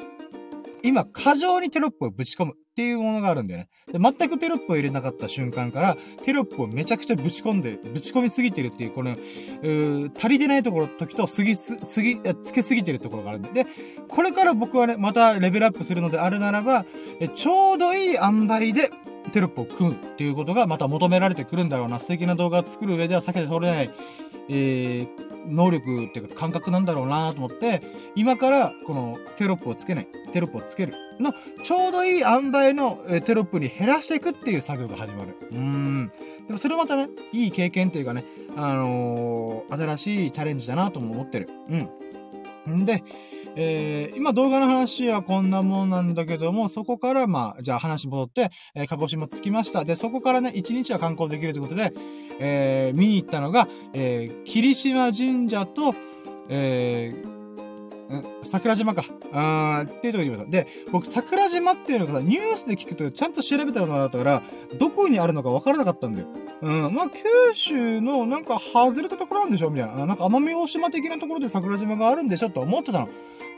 [0.84, 3.70] 今、過剰にテロップをぶち込むっていうものがあるんだよね。
[3.92, 13.64] で、全くテロップを入れなかった瞬間から、テロップをめちゃくちゃぶち込んで、ぶち込みすぎてるっていう、この、う足りてないところ、時と、すぎす、すぎ、つけすぎてるところがあるんで。
[13.64, 13.68] で、
[14.08, 16.86] これから僕はね、またレベルアップするのであるならば、
[17.20, 18.92] えちょうどいい塩梅で、
[19.34, 22.00] テロップを組むっていうことがまた求められてくるんだろうな。
[22.00, 23.92] 素敵な動画を作る上では避けて通れない、
[24.50, 27.82] えー、能力っていうか感覚なんだろうなと思って、
[28.16, 31.34] 今からこのテロップをつけない、テロップをつけるの、
[31.64, 35.36] ちょうどいい塩梅のテロップに減らしていくっていう作業が始まる。
[35.52, 36.12] うーん。
[36.48, 38.24] でもそれまたね、いい経験っていうかね、
[38.56, 41.50] あのー、新しいチャレンジだなとも思ってる。
[42.68, 42.82] うん。
[42.82, 43.04] んで、
[43.62, 49.84] えー、今動画の話はこんなもんなんだけども、そこからまあ、じゃあ話戻って、えー、鹿児島着きました。
[49.84, 51.92] で、そこからね、1日は観光できるということで、
[52.40, 55.94] えー、見に行ったのが、えー、霧島神社と、
[56.48, 57.40] えー、
[58.44, 59.04] 桜島か。
[59.34, 60.52] あーっていうとこに行きました。
[60.52, 64.42] で、僕、桜島っていうのがさ、ニュースで聞くとちゃんと調べたことなかったから、
[64.80, 66.28] どこにあるのか分からなかったんだよ。
[66.62, 66.94] うん。
[66.94, 70.06] まあ、九州のなんか外れたところなんでしょみたいな。
[70.06, 73.10] なんか奄美大島的なところで桜島があるんでしょと思ってたの。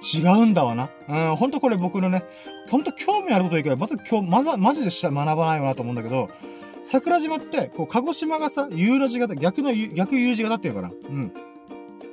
[0.02, 0.90] 違うんだわな。
[1.08, 2.24] うん、ほんとこれ僕のね、
[2.70, 6.30] ほんと興味あることいいから、まず今日、まず、マジで学ばないよなと思うんだけど、
[6.86, 10.90] 桜島って、こう、鹿児島がさ、U の字型、逆の、逆 U 字型っていうかな。
[10.90, 11.32] うん。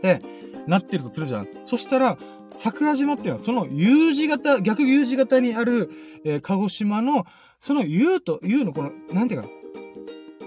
[0.02, 0.22] で、
[0.66, 1.48] なってるとするじゃん。
[1.64, 2.18] そしたら、
[2.54, 5.90] 桜島っていうのは、その U 字型、逆 U 字型にある、
[6.24, 7.24] えー、鹿児島の、
[7.58, 9.48] その U と U のこの、なんていうか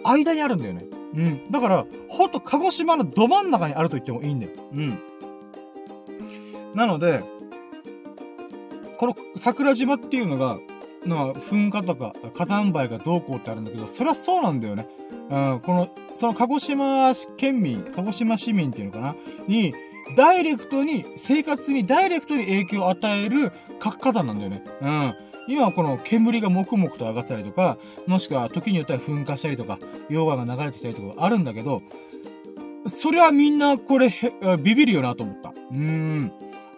[0.03, 0.85] な、間にあるんだよね。
[1.13, 1.51] うん。
[1.51, 4.51] だから、ほんと鹿児島のど真ん中にあると言ってもいいんだよ。
[4.73, 4.99] うん。
[6.75, 7.23] なので、
[8.97, 10.59] この桜島っていうのが、
[11.05, 14.87] の噴火とか火山灰がどうこうってあるんだけど、そりゃそうなんだよね。
[15.31, 19.15] うん、この、その鹿児島県民、鹿児島市民っていうのかな？
[19.47, 19.73] に、
[20.15, 24.63] ダイレクトに、生活にダイレクトに影響を与える核火山なんだよね。
[24.81, 25.15] うん。
[25.47, 31.81] 今はこの煙がもくもくと上がったりとか、もしくは時によっては噴火したりとか、溶岩が流れてきたりとかあるんだけど、
[32.87, 34.13] それはみんなこれ、
[34.61, 35.49] ビビるよなと思った。
[35.49, 36.31] うーん。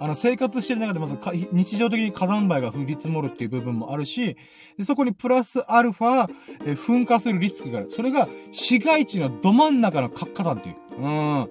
[0.03, 1.17] あの、生活してる中でまず
[1.53, 4.35] 日常的に火山灰が降り積もるっていう部分もあるし、
[4.77, 6.29] でそこにプラスアルファ、
[6.65, 7.89] え噴火するリスクがある。
[7.89, 10.75] それが市街地のど真ん中の活火山っていう。
[10.97, 11.49] うん。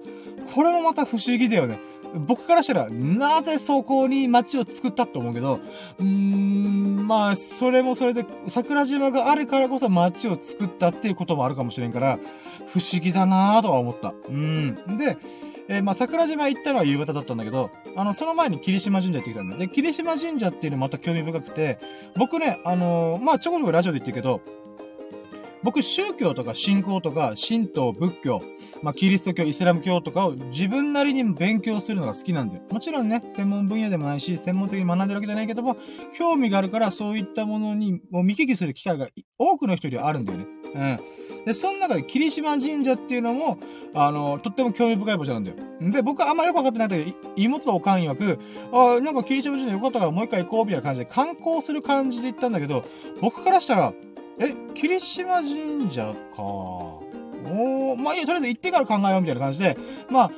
[0.53, 1.79] これもまた不思議だよね。
[2.27, 5.59] 僕からしたら、なぜそこに街を作ったと思うけど、
[5.97, 12.19] うーん、まあ、それもそれで、桜島があるからこそ街を作ったっていうこともあるかもしれんから、
[12.67, 14.13] 不思議だなぁとは思った。
[14.29, 14.75] うん。
[14.95, 15.17] で、
[15.69, 19.59] えー、まあ、桜島行ったのは夕方だったんだけど、あの、その前に霧島神社行ってきたんだよ。
[19.59, 21.79] で、霧島神社っていうのまた興味深くて、
[22.15, 24.41] 僕ね、あのー、まあ、ちょこちょこラジオで言ってるけど、
[25.63, 28.41] 僕、宗教とか信仰とか、神道、仏教、
[28.81, 32.63] まあ、キリスト教、イスラム教とかを自分なりに勉強するのが好きなんだよ。
[32.69, 35.77] もちろんね、専門分野でもないし、専門的に学んでるわけじゃないけども、
[36.17, 39.07] 興味があるからそういったものに、もう見聞きする機会が
[39.37, 40.47] 多くの人にはあるんだよね。
[40.75, 41.12] うん。
[41.45, 43.57] で、その中で霧島神社っていうのも、
[43.93, 45.57] あの、とっても興味深い場所なんだよ。
[45.81, 48.39] で、僕はあんまよくわかってないけど、荷物をかん曰く、
[48.71, 52.85] あなんか霧島神社よかったからもう一回行こうみたいな感じで観光する感じで行ったんだけど、
[53.21, 53.93] 僕からしたら、
[54.39, 57.02] え、霧島神社か。
[57.45, 59.77] おまあいや、とりあえず行ってから考えようみたいな感じで、
[60.09, 60.31] まあ、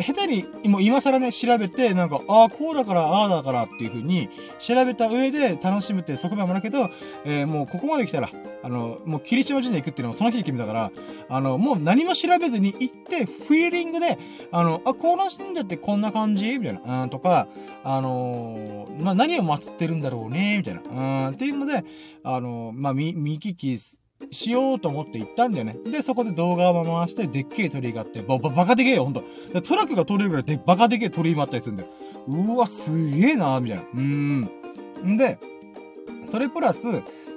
[0.00, 4.28] 下手に、もう今更ね、調べて、なんか、ああ、こうだから、ああだからっていう風に、
[4.58, 6.90] 調べた上で楽しむって側面もだけど、
[7.24, 8.30] えー、もうここまで来たら、
[8.62, 10.90] あの、もう霧島神社行くっていうのもその日で決めたから、
[11.28, 14.18] あの、もう何も調べずに行って、フィーリングで、
[14.50, 16.58] あの、あ、この神社ってこんな感じ？
[16.58, 17.46] みたいな、うん、とか、
[17.84, 20.58] あのー、まあ、何を祀ってるんだろうね？
[20.58, 20.80] みたいな、
[21.28, 21.84] うん、っていうので、
[22.24, 23.78] あのー、まあ、見、見聞き
[24.30, 25.76] しようと思って行ったんだよね。
[25.84, 29.22] で、そこで動画を回して、でっけえ鳥居があって、ば、ば、ばかでけえよ、ほんと。
[29.62, 31.88] トラックが通れるぐらいで、ばかでけえ鳥居もあったりするんだよ。
[32.28, 33.84] うわ、すげえなみたいな。
[33.84, 34.50] うーん。
[35.04, 35.38] んで、
[36.24, 36.86] それプラス、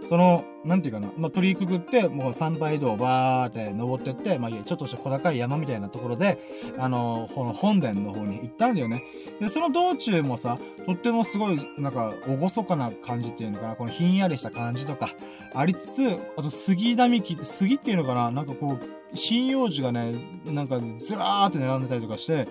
[0.10, 6.40] その、なんていうかな、まあ、鳥居くぐって、もう参拝道をバーって登ってって、まあ、ちょっとした小高い山みたいなところで、
[6.80, 9.04] あの、この本殿の方に行ったんだよね。
[9.40, 10.58] で、その道中もさ、
[10.88, 15.12] とってもすごい、なんか、厳かな感じっていうのかな、このひんやりした感じとか、
[15.54, 20.14] ありつつ、あと杉並木、杉っていうのかな、なんかこう、針葉樹がね、
[20.46, 22.48] なんかずらーって並んでたりとかして、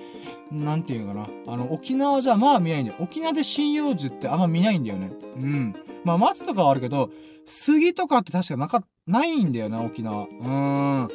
[0.50, 1.28] なんていうかな。
[1.46, 2.98] あの、沖縄じゃまあ見ないんだよ。
[3.00, 5.11] 沖縄で針葉樹ってあんま見ないんだよね。
[5.36, 5.74] うん。
[6.04, 7.11] まあ松とかはあるけど、
[7.46, 10.24] 杉とかって確かなか、ないんだよな、沖縄。
[10.24, 11.09] うーん。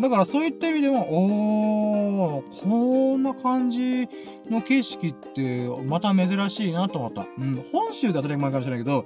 [0.00, 4.08] だからそういった意味でも、おー、こんな感じ
[4.48, 7.26] の景色ってまた珍しいなと思った。
[7.36, 7.64] うん。
[7.72, 9.04] 本州だと当たり前かもしれないけど、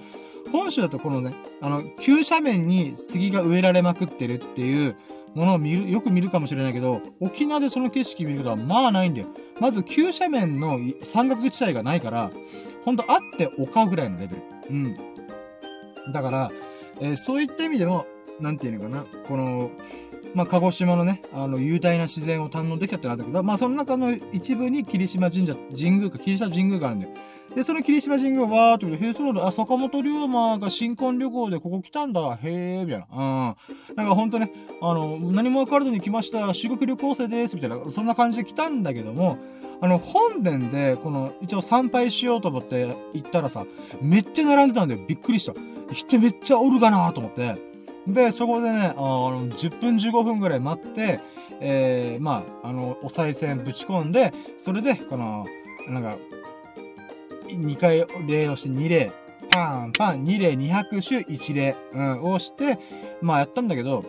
[0.50, 4.96] 本州だとこのね、あの、急斜面に杉が植えられまくってるっていう
[5.34, 9.28] ものを見る、よく見るかもしれないけど、沖縄でその景色見ることはまあないんだよ。
[9.60, 12.30] まず急斜面の山岳地帯がないから、
[12.84, 14.42] ほんとあって丘ぐらいのレベル。
[14.70, 14.96] うん。
[16.12, 16.52] だから、
[17.00, 18.06] えー、そういった意味でも、
[18.40, 19.70] なんていうのかな、この、
[20.34, 27.12] まあ、鹿児島のね、あの、雄大な自然を堪能できたってなったけど、まあ、その中の一部に霧島神社、神宮か、霧島神宮があるんだよ。
[27.54, 33.54] で、その霧島神宮わーっと見て、へえ、そうなんだ、あ、坂本龍馬が新婚旅行でここ来たんだ、へえ、みたいな。
[33.90, 33.96] うん。
[33.96, 34.50] なんかほんとね、
[34.80, 39.38] あの、何もわからずに来ました、修学旅行生です、みたいな、そんな感じで来たんだけども、
[39.82, 43.66] あの、本殿で、この、一応参拝しようと思って行ったらさ、
[44.00, 45.00] めっちゃ並んでたんだよ。
[45.06, 45.54] びっくりした。
[45.92, 47.56] 人めっちゃおるかなと思って。
[48.06, 51.20] で、そこでね、あの、10分15分ぐらい待って、
[51.60, 55.46] えー、まあ、あの、お賽銭ぶち込んで、それで、この、
[55.88, 56.16] なんか、
[57.56, 59.12] 2回礼をして2礼、
[59.50, 62.78] パン、パン、2礼、2拍手、1礼、うん、をして、
[63.20, 64.04] まあやったんだけど、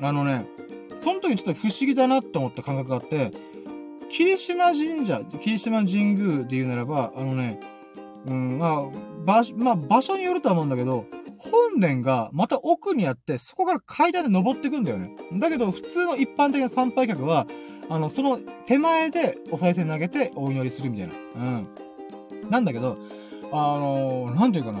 [0.00, 0.46] あのね、
[0.94, 3.32] その時ちょっと不思議だなって思った感覚があって、
[4.10, 7.60] 霧島神社、霧島神宮で言うならば、あのね、
[8.26, 8.82] うん、まあ、
[9.24, 11.06] 場所、まあ場所によるとは思うんだけど、
[11.38, 15.14] 本殿がまた奥にあって、そこから階段で登ってくんだよね。
[15.34, 17.46] だけど、普通の一般的な参拝客は、
[17.88, 21.14] あの、その手前でお賽銭投げてお祈りするみたいな。
[21.36, 21.68] うん。
[22.50, 22.98] なんだけど、
[23.52, 24.80] あのー、なんていうかな。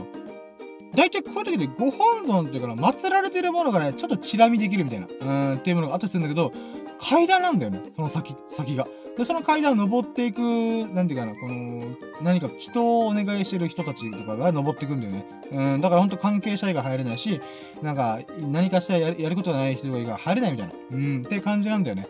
[0.94, 6.52] 大体こういう時でご本尊っていうかな、祀られてるものがね、ちょっとチラ見できるみたいな、うん、っていうものがあったりするんだけど、
[6.98, 8.88] 階段なんだよね、その先、先が。
[9.16, 11.84] で、その階段を登っていく、なんていうかな、この、
[12.22, 15.26] 何か人をお願いしてる人たちとかが登っていくんだよね。
[15.52, 17.40] うん、だからほんと関係者以外入れないし、
[17.82, 20.74] なんか、何かしたらやることがない人以外入れないみたいな。
[20.90, 22.08] うん、って感じなんだよね。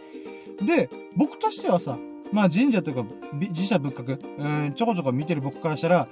[0.63, 1.99] で、僕としてはさ、
[2.33, 6.09] まあ神社というか、自社仏閣、うん、ちょこちょこ見てる僕からしたら、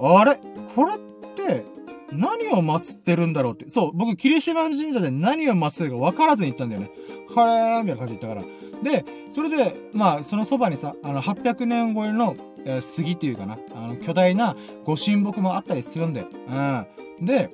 [0.00, 0.38] あれ？
[0.74, 0.98] これっ
[1.34, 1.64] て、
[2.12, 3.68] 何を祀ってるんだろうって。
[3.68, 6.90] そう、僕、霧島神社で何を祀るか分からずに行ったんだよね。
[7.34, 8.92] はれーみたいな感じで言ったから。
[8.92, 9.04] で、
[9.34, 16.28] それで、まあ、そのそばにさ、あの、800年超えの、えー、杉っていうかな、あの、巨大なご神木もあったりするんだよ。
[16.48, 17.26] うん。
[17.26, 17.50] で、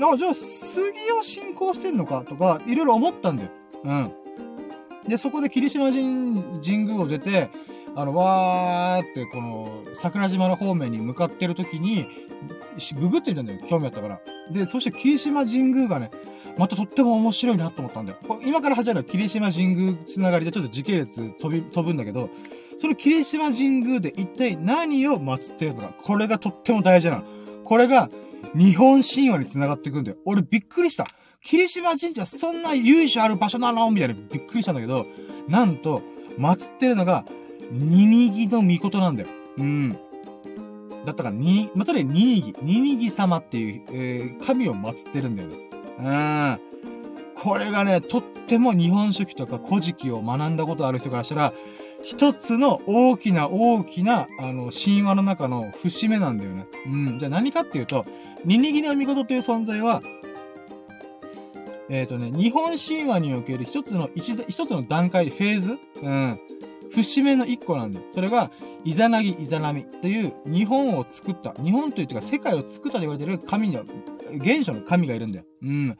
[0.00, 3.50] あ、じゃあ、杉を信仰してんのかとか、いろいろ思ったんだよ。
[3.84, 4.12] うん。
[5.08, 7.50] で、そこで霧島神神宮を出て、
[7.94, 12.06] あの、わーって、この、桜島の方面に向かってる時に、
[12.98, 13.60] ググってみたんだよ。
[13.68, 14.20] 興味あったから。
[14.50, 16.10] で、そして霧島神宮がね、
[16.56, 18.18] またとっても面白いなと思ったんだよ。
[18.44, 22.30] 今から始まる霧島神宮つながりでちょっと時系列飛び、飛ぶんだけど、
[22.76, 25.94] その霧島神宮で一体何を祀ってるのか。
[26.02, 27.24] これがとっても大事なの。
[27.64, 28.10] これが
[28.54, 30.16] 日本神話に繋がっていくんだよ。
[30.24, 31.06] 俺びっくりした。
[31.44, 33.90] 霧島神社そんな由緒ある場所なの？
[33.90, 35.06] みたいなびっくりしたんだけど、
[35.48, 36.02] なんと、
[36.38, 37.24] 祀ってるのが、
[37.70, 39.28] ニニギの御事なんだよ。
[39.58, 39.90] うん。
[41.04, 45.56] だったから、に、まあ、とにニニギ、ニニギ様っていう、えー、神を祀ってるんだよね。
[45.98, 46.60] うん。
[47.34, 51.52] これがね、とっても日本書紀とか古事記を学んだことある人からしたら、
[52.04, 56.66] 一つの大きな大きな、あの、神話の中の節目なんだよね。
[56.86, 57.18] うん。
[57.18, 58.06] じゃあ何かっていうと、
[58.44, 60.02] ニニギの御事という存在は、
[61.88, 65.78] えっ、ー、とね、日本神話における一つの、一一つの段階、フェーズ？
[66.02, 66.40] うん。
[66.92, 68.06] 節目の一個なんだよ。
[68.12, 68.50] それが、
[68.84, 73.84] イザナギ、イザナミという日本を作った、日本というか世界を作ったと言われている神の、
[74.42, 75.44] 原初の神がいるんだよ。
[75.62, 75.98] うん。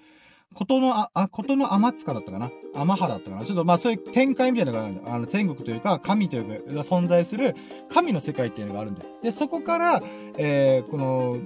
[0.54, 2.50] ことの、あ、ことの天塚だったかな？
[2.74, 3.44] 天原だったかな？
[3.44, 5.14] ちょっとまあそういう展開みたいなのがあるんだよ。
[5.14, 7.56] あの、天国というか、神というか、存在する
[7.88, 9.08] 神の世界っていうのがあるんだよ。
[9.22, 10.02] で、そこから、
[10.36, 11.38] えー、この、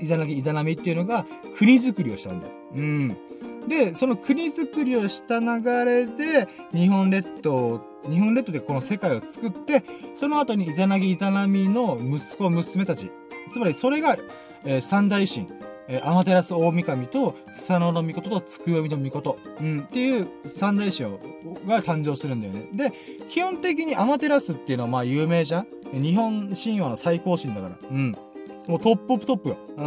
[0.00, 1.26] イザナギ、イザナミっていうのが、
[1.56, 2.52] 国づくりをしたんだよ。
[2.74, 3.16] うん。
[3.68, 9.84] で、その国づくりをした流れで、日本列島、日本列島でこの世界を作って、
[10.16, 13.10] その後にイザナギ、イザナミの息子、娘たち。
[13.50, 14.16] つまり、それが、
[14.64, 15.46] えー、三大神。
[15.88, 19.38] えー、アマテラス大神と、スサノの御事と、つくよみの御事。
[19.60, 21.10] うん、っていう三大神
[21.66, 22.68] が誕生するんだよね。
[22.72, 22.92] で、
[23.28, 27.78] 基本的にアマテラスっていうのはまあ有名じゃん日本神話の最高神だから。
[27.90, 28.16] うん。
[28.66, 29.56] もうトップオブトップよ。
[29.76, 29.84] うん。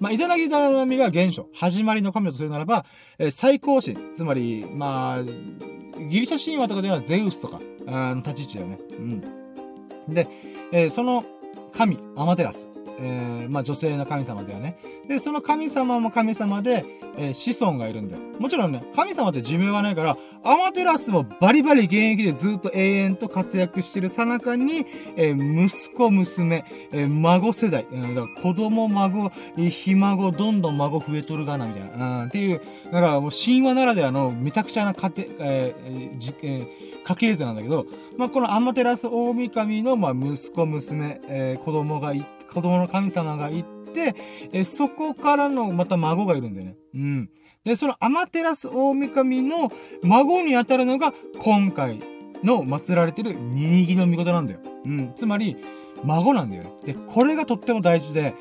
[0.00, 2.84] まあ、イザナギザナミが原初、始まりの神とするならば、
[3.18, 8.78] えー、最高神、つまり、まあ、ギリシャ神話とかではゼウスとか、あの、立ち位置だよね。
[8.90, 10.14] うん。
[10.14, 10.28] で、
[10.72, 11.24] えー、その
[11.72, 12.68] 神、アマテラス。
[13.00, 14.78] えー、まあ女性の神様だよね。
[15.06, 16.84] で、その神様も神様で、
[17.16, 18.22] えー、子孫がいるんだよ。
[18.38, 24.86] もちろんね、神様って寿命がないから、アマテラスもバリバリ現役でずっと永遠と活躍してるさなかに、
[25.16, 32.22] えー、息子、娘、えー、孫世代、うん、だから子供、孫、ひ孫、どんどん孫増えとるがな、みたいな。
[32.22, 37.86] うん、っていう、だからもう神話ならではのめちゃくちゃな家庭、えー、じ、えー、家系図なんだけど、
[38.16, 44.14] まあ、このアマテラス大神の、まあ、息子、娘、えー、子供がいて、子供の神様がいて、
[44.52, 46.76] え、そこからのまた孫がいるんだよね。
[46.94, 47.30] うん。
[47.64, 49.70] で、そのアマテラス大神の
[50.02, 52.00] 孫にあたるのが、今回
[52.42, 54.60] の祀られてるニニギの御事なんだよ。
[54.84, 55.12] うん。
[55.14, 55.56] つまり、
[56.04, 56.72] 孫なんだよね。
[56.84, 58.34] で、これがとっても大事で、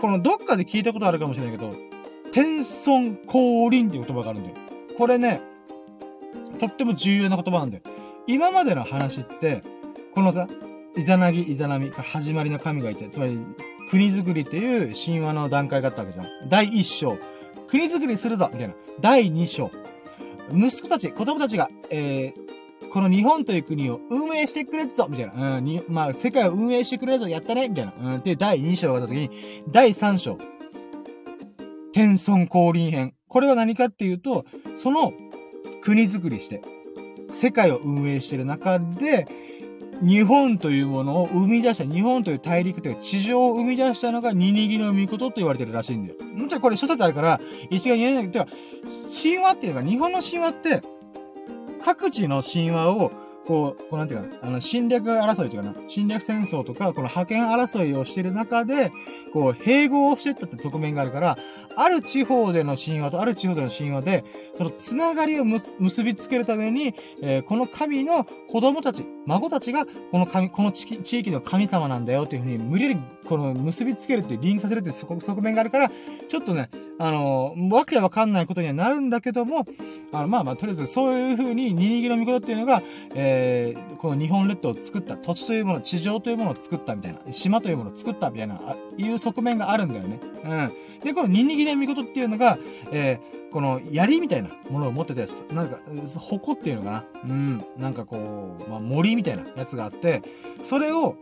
[0.00, 1.74] このどっかで聞いたことあるかもしれないけど、
[2.32, 4.56] 天孫降臨っていう言葉があるんだよ。
[4.96, 5.40] これね、
[6.58, 7.82] とっても重要な言葉なんだよ。
[8.26, 9.62] 今までの話って、
[10.14, 10.48] このさ、
[10.96, 13.38] イザナギ、イザナミ、始まりの神がいて、つまり、
[13.90, 16.26] 国づくりっていう神話の段階があったわけじゃん。
[16.48, 17.18] 第一章。
[17.68, 18.74] 国づくりするぞみたいな。
[19.00, 19.70] 第二章。
[20.50, 25.58] 息子たち、子供たちが、えー、この日本という国を運営してくれるぞみたいな。
[25.58, 27.92] うん、に、まあ、世界を運営してくれるぞやったねみたいな。
[28.14, 29.30] うん、で、第二章があった時に、
[29.68, 30.38] 第三章。
[31.92, 33.14] 天孫降臨編。
[33.28, 35.12] これは何かっていうと、その
[35.82, 36.62] 国づくりして、
[37.32, 39.26] 世界を運営してる中で、
[40.02, 46.18] 日本というものを生み出した、日本という大陸という地上を生み出したのがニニギの御事と言われてるらしいんだよ。
[46.34, 47.40] もちろんこれ諸説あるから、
[47.70, 48.46] 一概に言えないけど、
[49.22, 50.82] 神話っていうか、日本の神話って、
[51.84, 53.12] 各地の神話を
[53.46, 58.92] こう、こうなんていうかな、あの、侵略争いというかな、侵略戦争とか、この覇権争いをしている中で、
[59.32, 61.38] こう、併合をしてったって側面があるから、
[61.76, 64.24] ある地方での神話とある地方での神話で、
[64.54, 75.90] そのつながりを結びつけるために、えー、この神の子供たち、孫たちが、この神、この地域の神様なんだよっていうふうに、無理やり、この結びつけるって、リンクさせるっていう側面があるから、
[76.28, 79.66] ちょっとね、あの、わけわかんないことにはなるんだけども、
[80.12, 82.82] あの、まあまあ、とりあえずそういう風に、ニニギの御事っていうのが、
[83.14, 90.20] えー、この日本列島を作った、土地というもの、地上というものを作ったみたいな、島というものを作ったみたいな、いう側面があるんだよね。
[90.44, 90.72] うん。
[91.04, 92.58] で、このニニギの御事っていうのが、
[92.92, 95.78] えー、この槍みたいなものを持ってて、なんか、
[96.18, 97.64] 矛っていうのかなうん。
[97.78, 100.22] なんかこう、まあ、森みたいなやつがあって、
[100.62, 101.16] それを、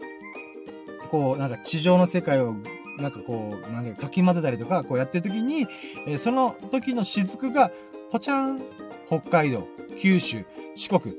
[1.15, 2.57] こう、なんか地上の世界を
[2.99, 5.69] なんかこう、なんかかき混ぜたりとか、こうやってる時に、
[6.09, 7.71] えー、その時の雫が、
[8.11, 8.61] ぽちゃん、
[9.07, 10.45] 北海道、九州、
[10.75, 11.15] 四国、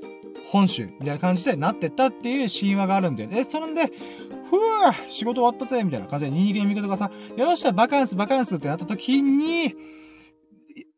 [0.52, 3.46] 本州、みたいな感じでなってったっていう神話があるんだよね。
[3.46, 9.76] それで、ふぅ仕事終わったぜみたいな感じで、ニンニクの味方がさ、よっしゃ、バカンス、バカンスってなった時に、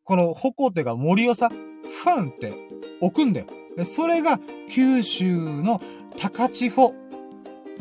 [0.04, 2.52] この矛っていうか森をさ、ふんって
[3.00, 3.45] 置くんだよ。
[3.84, 4.39] それが
[4.72, 5.80] 九州の
[6.18, 6.95] 高千穂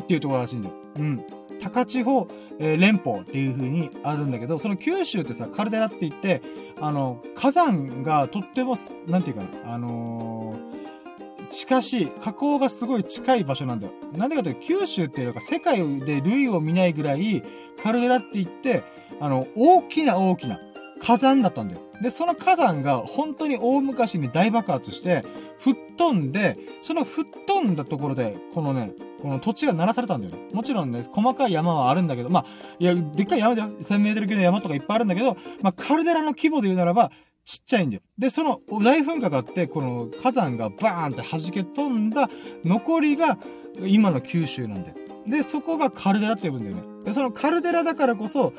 [0.03, 0.76] っていうところらしいんだよ。
[0.97, 1.23] うん。
[1.59, 2.27] 高千穂、
[2.59, 6.41] えー、連邦っていう風にあるんだけど、その九州ってさ、カルデラって言って、
[6.79, 8.75] あの、火山がとっても、
[9.07, 13.93] なんていうかな、あのー、近しい、火口がすごい近い場所なんだよ。
[14.15, 17.41] なんでかというと、九州っていうのが世界で類を見ないぐらい、
[17.81, 18.83] カルデラって言って、
[19.19, 20.59] あの、大きな大きな
[21.01, 21.81] 火山だったんだよ。
[22.01, 25.23] で、その火山が本当に大昔に大爆発して、
[25.59, 28.91] 吹っ飛んで、その吹っ飛んだところで、このね、
[29.21, 30.49] この土地が鳴らされたんだよね。
[30.53, 32.45] もちろんね、細かい山はあるんだけど、まあ、
[32.79, 37.11] いや、でっかい山で1000メートル級の山とかいっぱいあるんだけど、まあ、カルデラの規模で言うならば、
[37.45, 38.01] ちっちゃいんだよ。
[38.17, 42.29] で、その大噴火があって、この火山がバーンって弾け飛んだ
[42.65, 43.37] 残りが
[43.79, 44.95] 今の九州なんだよ。
[45.25, 47.05] で、そこがカルデラって呼ぶんだよね。
[47.05, 48.53] で、そのカルデラだからこそ、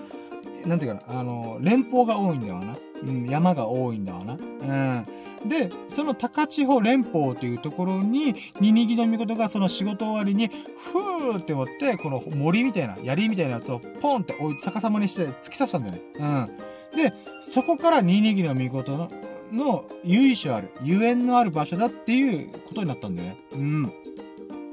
[0.64, 2.76] なんていうかな、あの、連邦が多いんだよな。
[3.02, 4.34] うん、山が多いんだわな。
[4.34, 5.06] うん。
[5.46, 16.02] で、その高千穂連邦というところに、ニニギの御事がその仕事終わりに、ふーって持って、この森みたいな、槍みたいなやつをポンって置い逆さまにして突き刺したんだよね。
[16.18, 16.50] うん。
[16.96, 19.10] で、そこからニニギの御事の、
[19.52, 23.38] の由緒ある、ゆえんのある場所だっていうことになったんだよね。
[23.52, 23.92] うん。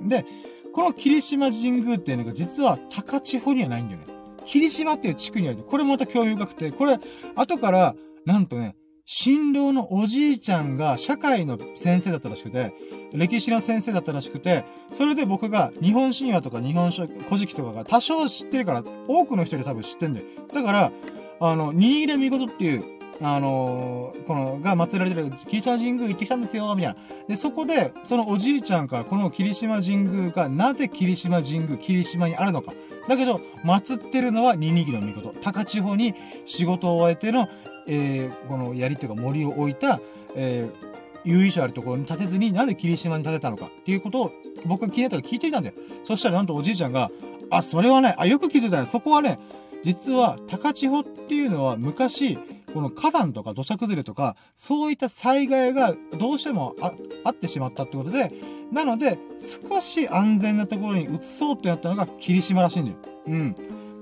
[0.07, 0.25] で、
[0.73, 4.07] この霧島神宮っていうのが実は高千穂にはないんだよね。
[4.45, 5.57] 霧島っていう地区にある。
[5.59, 6.99] これもまた興味深くて、これ、
[7.35, 7.95] 後から、
[8.25, 8.75] なんとね、
[9.07, 12.73] 新郎のおじいちゃんが社会の先生だったらしくて、
[13.13, 20.25] 歴史の先生だったらしくて、それで僕が日本神話とか日本書、古事記とかが多少知ってるから、多くの人で多分知ってんだよ。
[20.51, 20.91] だから、
[21.39, 22.83] あの、新入れ見事っていう、
[23.21, 26.99] あのー、この、が祀られてる霧島神宮行ってきたんですよ、みたいな。
[27.27, 32.73] で、そこで、そのおじいちゃんからこの霧島神宮がなぜ霧島神宮、霧島にあるのか。
[33.07, 35.31] だけど、祀ってるのはニニギの御事。
[35.41, 37.47] 高千穂に仕事を終えての
[37.87, 39.99] えー、この槍というか森を置いた、
[40.35, 44.31] えー、由緒あるところに建てずに、なんで霧島に建てたのかっていうことを、
[44.65, 45.75] 僕が気になったら聞いてみたんだよ。
[46.03, 47.11] そしたらなんとおじいちゃんが、
[47.49, 48.85] あ、それはね、あ、よく気づいたね。
[48.85, 49.39] そこはね、
[49.83, 52.37] 実は高千穂っていうのは昔、
[52.73, 58.31] この火山とか土砂崩れとか、そういった災害がどうしてもああってしまったってことで、
[58.71, 62.97] なので、少し安全なところに移そうってなったのが霧島らしいんだよ。
[63.27, 63.55] うん。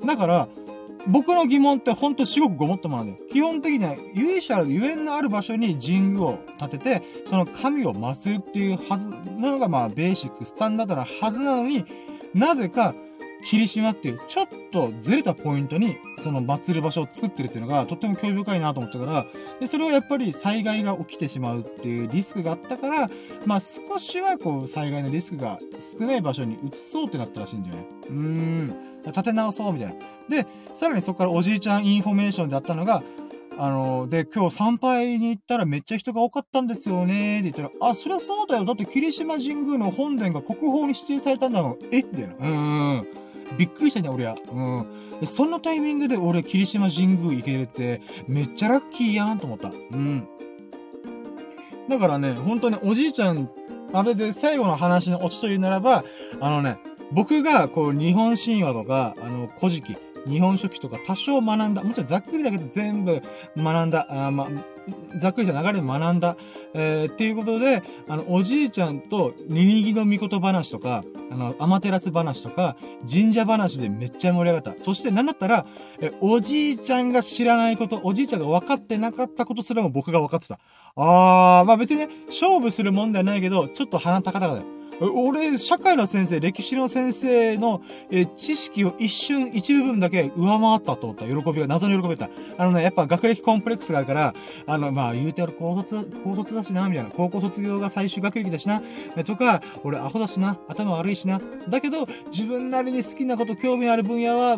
[0.05, 0.47] だから、
[1.07, 3.17] 僕の疑問ってほんと至極ごもっともなんだよ。
[3.31, 11.85] 基本的には、由緒ある、ゆえんのある場所に神宮を建てて、その神を祀るっていうはずなのが、まあ、ベーシック、スタンダードなはずなのに、
[12.33, 12.95] なぜか、
[13.45, 19.25] 霧島っていう、ちょっとずれたポイントに、その祀る場所を作ってるっていうのが、とっても興味深いなと思ったから、
[19.59, 23.09] で、それをやっぱり災害が起きてしまうっていうリスクがあったから、
[23.45, 25.59] まあ少しはこう、災害のリスクが
[25.99, 27.85] 少ない場所に移そうってなったらしいんだよね。
[28.09, 28.92] うーん。
[29.05, 29.95] 立て直そうみたいな。
[30.29, 33.03] で、さらにそこからおじいちゃんインフォメーションであったのが、
[33.57, 38.65] あの、で、今日参拝に行ったらめっちゃ人が多かったんですよね、って言ったら、あ、そりゃそうだよ。
[38.65, 41.77] だって霧島神宮の本殿が国宝に指定されたんだもん。
[41.91, 42.01] え？
[42.01, 42.33] みたいな。
[42.33, 43.07] うーん。
[43.57, 44.35] びっくりしたね、俺は。
[44.51, 45.19] うん。
[45.19, 49.69] で、そんなタイミングで俺霧島神宮行けるって、めっちゃラッキーやんと思った。
[49.69, 50.27] うん。
[51.89, 53.51] だからね、本当におじいちゃん、
[53.91, 56.03] あれで最後の話のオチというならば、
[56.39, 56.77] あのね、
[57.13, 59.97] 僕が、こう、日本神話とか、あの、古事記、
[60.27, 61.83] 日本書紀とか多少学んだ。
[61.83, 63.21] もちろんざっくりだけど全部
[63.57, 64.07] 学んだ。
[64.09, 64.47] あま
[65.17, 66.35] ざっくりした流れで学んだ。
[66.73, 72.75] えー、っていうことで、あの、おじいちゃんと、ニニギの御事話とか、あの、アマテラス話とか、
[73.09, 74.83] 神社話でめっちゃ盛り上がった。
[74.83, 75.65] そしてなんだったら、
[76.01, 80.59] え、おじいちゃんが知らないこと、おじいちゃんが分かってなかったことすらも僕が分かってた。
[80.95, 84.82] あー、まあ別にね、勝負するもんではないけど、ちょっと鼻高々だよ。
[85.09, 87.81] 俺、社会の先生、歴史の先生の、
[88.11, 91.25] え知識を一瞬、一部分だけ上回ったと思った。
[91.25, 92.63] 喜びが、謎の喜びだった。
[92.63, 94.33] あのね、やっぱ学歴コンプレックスがあるから、
[94.65, 97.09] あの、まあ、言うてある高卒、高卒だしな、みたいな。
[97.09, 98.81] 高校卒業が最終学歴だしな。
[99.25, 100.57] とか、俺アホだしな。
[100.67, 101.41] 頭悪いしな。
[101.69, 104.57] だけど、自分なりに好きなこと、興味ある分野は、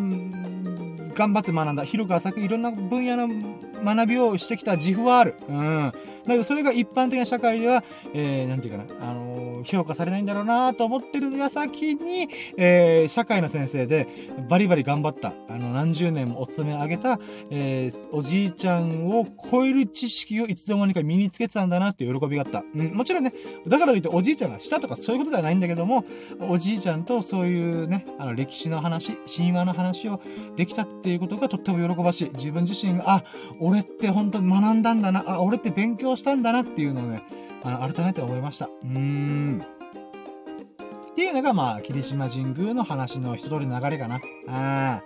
[1.15, 1.85] 頑張って学んだ。
[1.85, 3.27] 広く浅くいろんな分野の
[3.83, 5.35] 学びをしてきた自負はある。
[5.47, 5.93] うん。
[6.25, 14.07] だけどそれが一般的な社会では、えー、なんていうかな、あのー、評価されないんだろうなと思ってる矢先に、えー、社会の先生で、
[14.49, 17.19] バリバリ頑張った、あの、何十年もお勤め上げた、
[17.49, 22.63] えー、おじいちゃんを超える知識をいつでもにか身につけてたんだなって喜びがあった。
[22.73, 23.33] うん、もちろんね、
[23.67, 26.05] だからといっておじいちゃんがしたとかそういうことではないんだけども、
[26.49, 30.21] おじいちゃんとそういうね、あの、歴史の話、神話の話を
[30.55, 32.31] できたっていうことがとっても喜ばしい。
[32.35, 33.23] 自分自身が、あ、
[33.59, 37.23] 俺って本当に学んだんだな、あ、俺って勉強したんだなっていうのをね、
[37.63, 38.65] あの、改めて思いました。
[38.65, 39.65] うーん。
[41.11, 44.19] っていうのが、まあ、霧島神宮の話の一通りの流れかな。
[44.47, 45.01] あ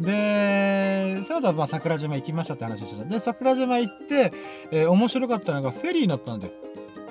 [0.00, 3.04] で、その後は、まあ、桜島行きましたって話でした。
[3.04, 4.32] で、桜島行って、
[4.72, 6.52] えー、面白かったのが、フェリー乗ったんだよ。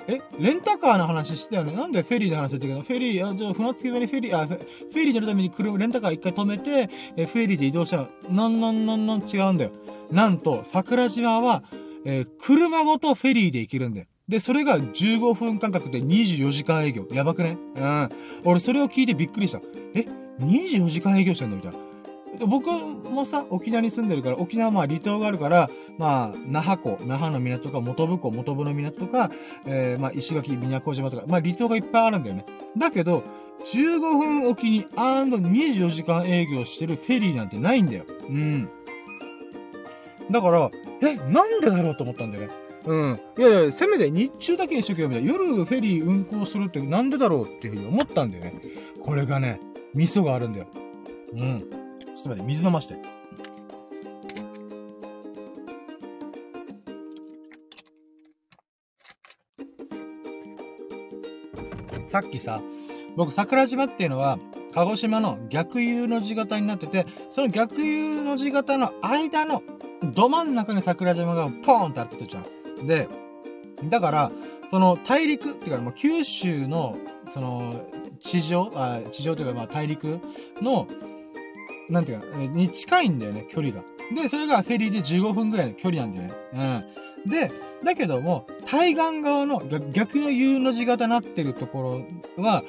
[0.06, 1.72] えレンタカーの話してたよね？
[1.72, 4.58] なんでフェリーの話だったけど、フェリー、あ、じゃあ船着き場にフェリー、あ、フェ
[4.96, 8.08] リー乗るために車、レンタカー一回止めて、えフェリーで移動したの。
[8.28, 9.70] なんなんなんなん違うんだよ。
[10.10, 11.62] なんと、桜島は、
[12.04, 14.06] えー、車ごとフェリーで行けるんだよ。
[14.28, 17.06] で、それが15分間隔で24時間営業。
[17.12, 17.58] やばくね？
[17.76, 18.08] うん。
[18.44, 19.60] 俺それを聞いてびっくりした。
[19.94, 20.04] え
[20.40, 21.56] ?24 時間営業してんの？
[21.56, 21.78] みたいな。
[22.46, 29.30] 僕もさ、沖縄に住んでるから、沖縄はまあ離島があるから、まあ、那覇港、那覇の港とか、元部港、元部の港とか、
[29.66, 32.44] えー、まあ、石垣、宮古島とか、まあ離島がいっぱいあるんだよね。
[32.76, 33.22] だけど、
[33.66, 38.04] 15分おきに、あーん24時間営業してるフェリーなんてないんだよ。
[38.28, 38.68] うん。
[40.30, 40.70] だから、
[41.10, 42.50] え、なんでだろうと思ったんだよね。
[42.86, 43.20] うん。
[43.38, 45.30] いやいや、せめて日中だけにしとけよ、みたいな。
[45.30, 48.60] 夜フェリー運航するってなんでだろうっていうふうに思ったんだよね。
[49.00, 49.60] これがね、
[49.94, 50.66] 味噌があるんだよ。
[51.32, 51.68] うん。
[52.14, 52.96] ちょっと待って、水飲まして。
[62.08, 62.62] さっきさ、
[63.16, 64.38] 僕、桜島っていうのは、
[64.72, 69.62] 鹿児島の逆 U の字型になってて、その逆 U の字型の間の
[70.12, 72.40] ど真ん中に桜島がポーンってあってたじゃ
[72.82, 72.86] ん。
[72.86, 73.08] で、
[73.84, 74.32] だから、
[74.70, 76.96] その大陸っていうか、もう九州の、
[77.28, 77.82] その、
[78.20, 80.20] 地上、あ地上というか、まあ大陸
[80.60, 80.88] の、
[81.88, 83.82] なんていうか、に近いんだよね、距離が。
[84.14, 86.84] で、それがフェリーで15分ぐらいの距離なんだよね。
[87.24, 87.30] うん。
[87.30, 87.50] で、
[87.84, 92.04] だけども、対岸側の逆の U の字型になってるとこ
[92.38, 92.62] ろは、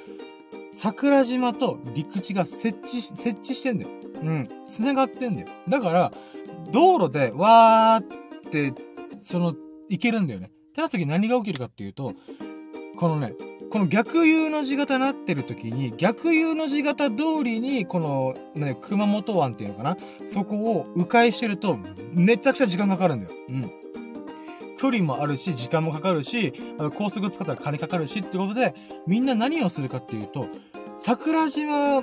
[0.72, 3.90] 桜島と陸地が設置し、設置してんだよ。
[4.22, 4.50] うん。
[4.66, 5.48] 繋がってんだよ。
[5.70, 6.12] だから、
[6.72, 8.74] 道路で、わーって、
[9.22, 9.55] その、
[9.89, 10.47] 行けるんだよね。
[10.47, 12.13] ってなった時何が起きるかっていうと、
[12.97, 13.34] このね、
[13.72, 19.97] この逆 U の字型になってる時に、逆 U の字型通りに、この、ね、熊本湾っていうのかな？
[20.28, 21.78] そこを迂回してると、
[22.13, 23.32] めちゃくちゃ時間かかるんだよ。
[23.49, 23.72] うん。
[24.78, 28.76] 距離もあるし、時間もかかるし、あの高速使ったら金かかるしってことで、
[29.07, 30.47] みんな何をするかっていうと、
[30.95, 32.01] 桜島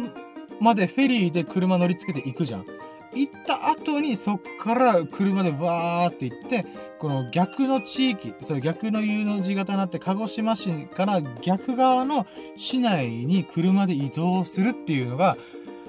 [0.60, 2.66] までフェリーで車乗り付けて行くじゃん。
[3.14, 6.66] 行った後にそっから車でわーって行って、
[6.98, 15.36] この逆の地域、それ逆の U の字型になって鹿児島市から逆側の市内に車で移動するっていうのが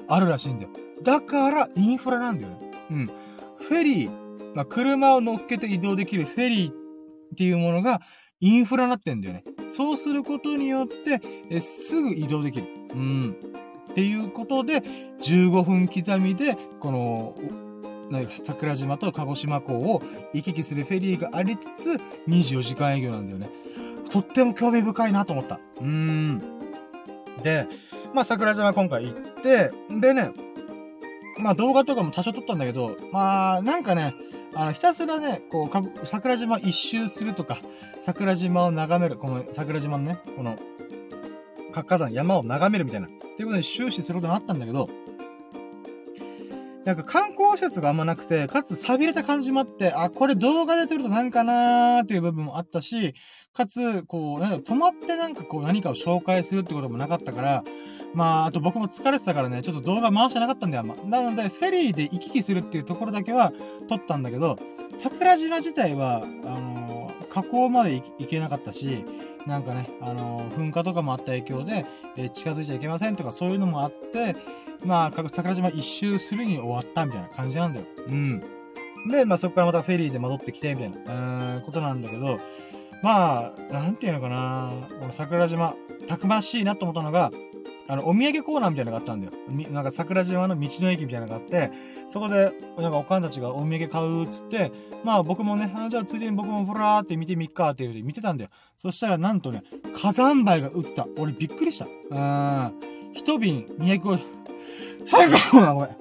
[0.07, 0.69] あるらしいんだよ。
[1.01, 2.71] だからインフラなんだよね。
[2.91, 3.07] うん。
[3.57, 6.73] フェリー、まあ、車を乗っけて移動できるフェリーっ
[7.37, 8.01] ていうものが
[8.39, 9.43] インフラになってんだよね。
[9.67, 12.67] そうすることによって、えすぐ移動できる。
[12.91, 13.37] うん。
[13.93, 14.81] っていうことで、
[15.21, 17.35] 15分刻みで、この、
[18.43, 20.01] 桜島と鹿児島港を
[20.33, 23.49] 行き来するフェリーがありつつ、24時間営業なんだよね。
[24.09, 25.59] とっても興味深いなと思った。
[25.79, 26.41] うーん。
[27.43, 27.67] で、
[28.15, 29.71] まあ桜島今回行って、
[30.01, 30.31] でね、
[31.37, 34.15] まあ動画とかも多少撮ったんだけど、まあなんかね、
[34.55, 37.59] あの、ひたすらね、こう、桜島一周するとか、
[37.99, 40.57] 桜島を眺める、この桜島のね、この、
[41.71, 43.07] 活火山、山を眺めるみたいな。
[43.33, 44.89] っていうことで終始することになったんだけど、
[46.85, 53.15] なんか観光施設があんまなくて、かつ錆びれた感じもあって、あ、これ動画で撮るとなんかなーっていう部分もあったし、
[53.53, 57.63] かつ、こう、なんか止まってなんかこう何かを紹介するってこともなかったから、
[58.13, 63.53] まあ、あと僕も疲れてたからね、ちょっと動画回してなかったんだよ、まなので、フェリーで行き来するっていうところだけは
[63.87, 64.57] 撮ったんだけど、
[64.97, 67.02] 桜島自体は、あのー、
[67.33, 69.03] 河口まで行けなかったし、
[69.47, 71.85] なんかね、あのー、噴火とかもあった影響で、
[72.15, 74.35] えー、近づいちゃいけませんとかそういうのもあって、
[74.85, 77.85] まあ、桜島一周するに終わったみたいな感じなんだよ。
[78.07, 78.43] うん。
[79.09, 82.39] で、まあそこからまたフェリーで戻ってきて、みたいな、うん、ことなんだけど、
[83.01, 85.75] まあ、なんていうのかな、この桜島、
[86.07, 87.31] たくましいなと思ったのが、
[87.87, 89.33] あの、お土産コーナーみたいなのがあったんだよ。
[89.71, 91.71] なんか桜島の道の駅みたいなのがあって、
[92.09, 94.71] そこで、なんかおかんたちがお土産買うっつって、
[95.03, 98.49] まあ僕もね、あじゃあついでに僕もふらーって見てみっかっていうで見てたんだよ。
[98.77, 99.63] そしたらなんとね、
[99.95, 101.07] 火山灰が映った。
[101.17, 101.85] 俺びっくりした。
[101.85, 102.73] うーん。
[103.13, 104.19] 一瓶250、
[105.09, 105.97] はい、ごめん。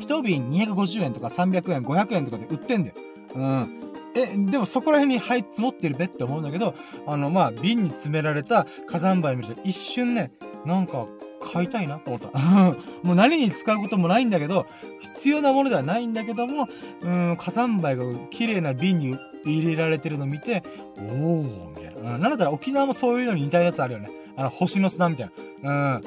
[0.00, 2.96] 一瓶250円とか300円、500円とかで売ってんだよ。
[3.34, 3.85] うん。
[4.16, 6.74] え、でもそこら辺に灰積もってるべって思うんだけど、
[7.06, 10.32] あの、まあ、瓶に詰められた火山灰見ると一瞬ね、
[10.64, 11.06] なんか、
[11.40, 12.38] 買いたいなと思った。
[13.04, 14.66] もう何に使うこともないんだけど、
[15.00, 16.68] 必要なものではないんだけども、
[17.02, 20.62] うん、火山灰が綺麗な瓶に入れられてるのを見て、
[20.96, 22.14] おー、みたいな。
[22.14, 24.10] うん、なんだったら沖縄もそういうのに似たやつあるよね。
[24.36, 25.30] あの、星の砂みたい
[25.62, 25.96] な。
[25.96, 26.04] うん。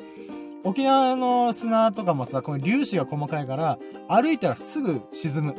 [0.63, 5.55] 沖縄の砂とかもさ、この粒子が細かいから、歩いたらすぐ沈む。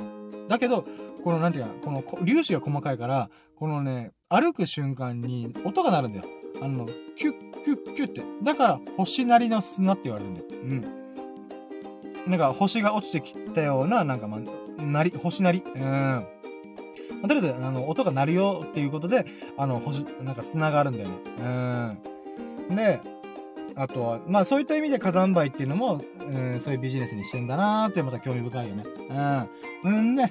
[0.48, 0.84] だけど、
[1.22, 6.24] この、なんていうか、この粒子が細かいから、このね、歩く瞬間に音が鳴るんだよ。
[6.62, 6.86] あの、
[7.16, 8.22] キュッキュッキュッって。
[8.42, 10.46] だから、星なりの砂って言われるんだよ。
[10.50, 12.30] うん。
[12.30, 14.38] なんか、星が落ちてきたような、なんか、ま
[14.78, 15.62] あ、なり、星なり。
[15.74, 15.82] うん。
[15.82, 16.26] ま
[17.24, 19.26] あ、とりあえず、あの、音が鳴るよっていうことで、
[19.56, 21.14] あの、星、なんか砂があるんだよね。
[22.68, 22.76] うん。
[22.76, 23.00] で、
[23.76, 28.84] あとは、まあそういった意味で火山灰っていうのも、うん、そういうビジネスにしてんだなーってまた興味深いよね。
[29.84, 29.92] うん。
[29.92, 30.30] うんで、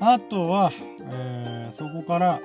[0.00, 0.72] あとは、
[1.10, 2.40] えー、そこから、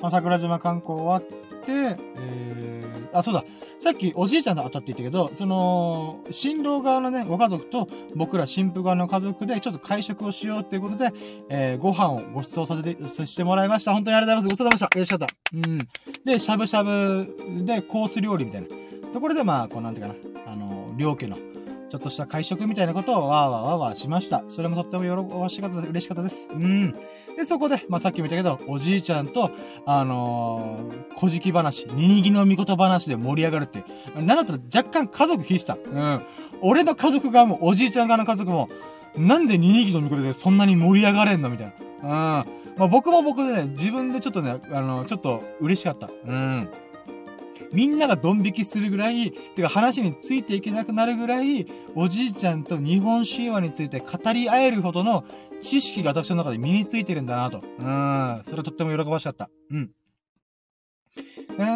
[0.00, 1.22] まあ、桜島観光終わっ
[1.64, 3.44] て、えー、あ、そうだ。
[3.76, 11.12] さっきおじいちゃんと会ったって言ったけど、その、新郎側のね、ご家族と僕ら新婦側の家族でちょっと会食をしようっていうことで、
[11.48, 13.92] えー、ご飯をご馳走させて、させてもらいました。
[13.92, 14.64] 本当にありがとうございます。
[14.64, 15.12] ごちそうさまでした。
[15.12, 15.26] よしゃった。
[15.54, 15.78] うん。
[16.24, 18.68] で、しゃぶしゃぶでコース料理みたいな。
[19.12, 20.14] ところで、まあ、こう、なんていうか
[20.44, 21.36] な、あの、両家の、
[21.94, 24.42] ちょっとした会食みたいなことをわーわーわーわーしました。
[24.48, 25.76] それもとっても喜ばしかった。
[25.76, 26.48] 嬉しかったです。
[26.50, 26.90] うん。
[27.36, 29.52] で、そこで、まあ、さっきも言ったけど、おじいちゃんと、
[29.86, 33.84] あのー、小じき話、ニニギの御事話で盛り上がるって。
[34.16, 35.74] なんだったら若干家族引いした。
[35.74, 36.22] うん。
[36.62, 38.68] 俺の家族側も、おじいちゃん側の家族も、
[39.16, 41.74] なんでニニギの御事でそんなに盛り上がれんのみたいな。
[42.02, 42.08] うん。
[42.08, 46.10] まあ、僕も僕でね、自分でちょっとね、あの、ちょっと嬉しかった。
[46.26, 46.68] うん。
[47.72, 55.24] みんながドン引きするぐらい、てか話についていけなくなるぐらい、おじいちゃんと日本神話について語り合えるほどの
[55.62, 57.58] 知識が私の中で身についてるんだなと。
[57.58, 58.40] うん。
[58.42, 59.48] それはとっても喜ばしかった。
[59.70, 59.90] うん。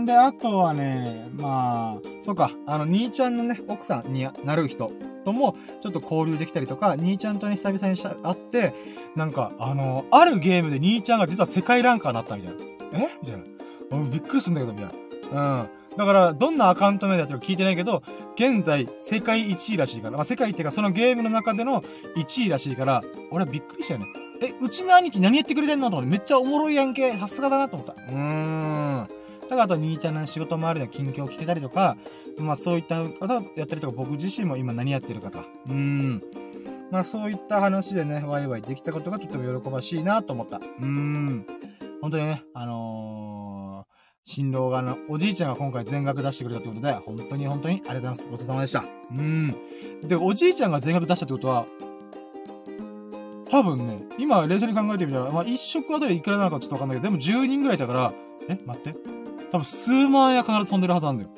[0.01, 4.91] んで、あとはね、まあ、そうか、あの、兄ちゃんのね、奥さんになる人
[5.25, 8.75] とも、ちょっと交流できたりとか、兄ちゃんとね、久々に会って、
[9.15, 12.59] なんか、あの、あるゲームで兄ちゃんが実は世界ランカーになったみたいな。
[12.99, 13.09] え？
[13.23, 14.11] みたいな。
[14.11, 15.08] びっくりするんだけど、みたいな。
[15.33, 15.69] うん。
[15.97, 18.03] だから、どんなアカウント名だったか聞いてないけど、
[18.37, 21.83] 現在、世界1位らしいから、まあ、世界っていうか、そのゲームの中での
[22.17, 23.03] 1位らしいから、
[23.33, 24.07] 俺はびっくりしたよね。
[24.41, 27.13] え、うちの兄貴何やってくれてんのと思って、めっちゃおもろいやんけ。
[27.15, 27.95] さすがだなと思った。
[27.95, 29.09] うーん。
[29.43, 31.97] だから、あと、兄ちゃんの仕事周りの近況を聞けたりとか、
[32.39, 35.41] まあ、そういった方やったりとか、僕自身も今何やってるかと。
[35.41, 36.23] うーん。
[36.93, 40.59] まあ、そういった話でね、ワイワイできたことがとても喜ばしいなと思った。
[40.59, 41.45] うーん。
[42.01, 43.98] 本当にね、あのー
[44.29, 48.29] 新郎側のおじいちゃんが今回全額出してくれたってことで、本当に本当にありがとうございます。
[48.29, 48.85] ごちそうさまでした。
[49.11, 49.57] うん。
[50.03, 51.65] で、おじいちゃんが全額出したってことは、
[53.49, 58.13] 多分ね、今冷静に考えてみたら、まあ一食あたりいくらなのかちょっとわかんないけど、でも10人ぐらいだから、
[58.51, 58.95] え待って。
[59.51, 61.31] 多分数万円は必ず飛んでるはずなんだよ。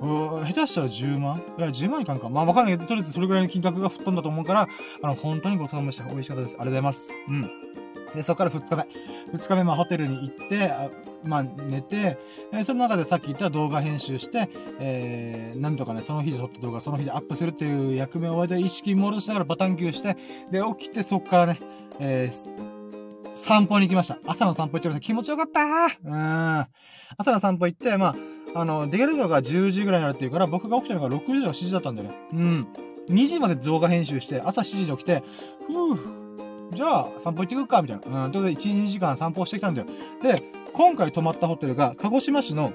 [0.00, 1.42] うー下手したら10万？
[1.58, 2.28] いや、10万いかんか。
[2.28, 4.68] まあわかんないけど、とりあえずそれぐらいの金額が吹っ飛んだと思うから、
[5.00, 6.04] あの、本当にごちそうさまでした。
[6.06, 6.54] 美味しかったです。
[6.54, 7.12] ありがとうございます。
[7.28, 7.71] うん。
[8.14, 9.36] で、そこから2日目。
[9.36, 10.90] 2日目、まあホテルに行って、あ
[11.24, 12.18] まあ、寝て、
[12.52, 14.48] え、その中でさっき言った動画編集して、
[14.80, 20.16] えー、なんとかね、その日で撮った動画その日でアップするっていう役目を終えて意識戻しながらバタンキューして、
[20.50, 21.60] で、起きてそっからね、
[22.00, 22.82] えー、
[23.34, 24.18] 散歩に行きました。
[24.26, 25.06] 朝の散歩行っちゃいました。
[25.06, 26.66] 気持ちよかったうん。
[27.16, 28.14] 朝の散歩行って、ま
[28.54, 32.14] あ、あの、出れるのが10時ぐらいになるっていうから、僕が起きたのが6時とか7時だったんだよね。
[32.32, 32.68] うん。
[33.08, 35.22] 2時まで動画編集して、朝7時に起きて、
[35.66, 36.21] ふぅ、
[36.74, 38.24] じゃあ散歩行ってくるか、みたいな。
[38.26, 38.32] うん。
[38.32, 39.86] ということで、1、2時間散歩してきたんだよ。
[40.22, 40.42] で、
[40.72, 42.72] 今回泊まったホテルが、鹿児島市の、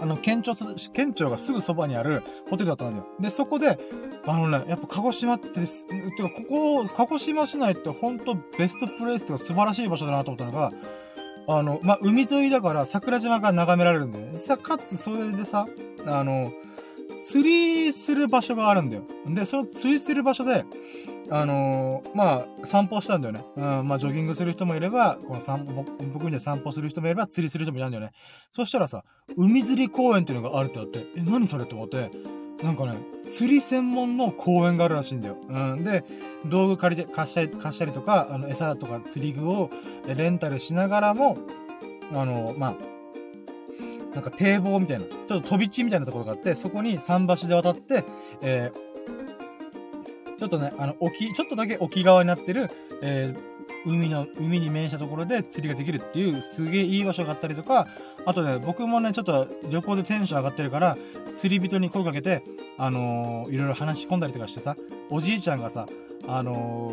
[0.00, 0.54] あの、県庁、
[0.92, 3.06] 県庁がすぐそばにあるホテルだったんだよ。
[3.20, 3.78] で、そこで、
[4.26, 10.72] あのね、やっぱ鹿児島ってです、てか、ここ、鹿児島市内ってほんとベストプレイスとか素晴らしい場所だなと思ったのが、
[11.46, 14.34] あの、まあ、海沿いだから桜島が眺められるんだよ。
[14.34, 15.66] さ、かつそれでさ、
[16.06, 16.52] あの、
[17.26, 17.42] 釣
[17.86, 19.02] りする場所があるんだよ。
[19.26, 20.64] で、その釣りする場所で、
[21.30, 23.44] あのー、まあ、散歩したんだよね。
[23.56, 28.12] うん、まあ、ジョギングする人もいれば、この散歩、僕みたいに散歩する人もいれば、釣りする人もいたんだよね。
[28.52, 29.04] そしたらさ、
[29.36, 32.10] 海釣り公園っていうのがあるってあって、え、何それって思って、
[32.62, 32.98] なんかね、
[33.30, 35.36] 釣り専門の公園があるらしいんだよ。
[35.48, 35.82] うん。
[35.82, 36.04] で、
[36.46, 39.70] 道具借りて、貸したり、貸したりとか、あの、餌とか釣り具を
[40.06, 41.38] レンタルしながらも、
[42.12, 42.74] あの、まあ、
[44.14, 48.04] なんか堤防みたいな、ちょっと飛び地みたいなところがあって、そこに桟橋で渡って、
[48.42, 52.70] えー、ちょっとね、あの、沖、ちょっとだけ沖側になってる、
[53.02, 57.88] えー、海の、海に面したところで釣りができるっていう、すげえいい場所があったりとか、
[58.24, 60.96] あとね、僕もね、ちょっと旅行でテンション上がってるから、
[61.34, 62.42] 釣り人に声かけて、
[62.78, 64.76] あのー、いろいろ話し込んだりとかしてさ、
[65.10, 65.86] おじいちゃんがさ、
[66.26, 66.92] あの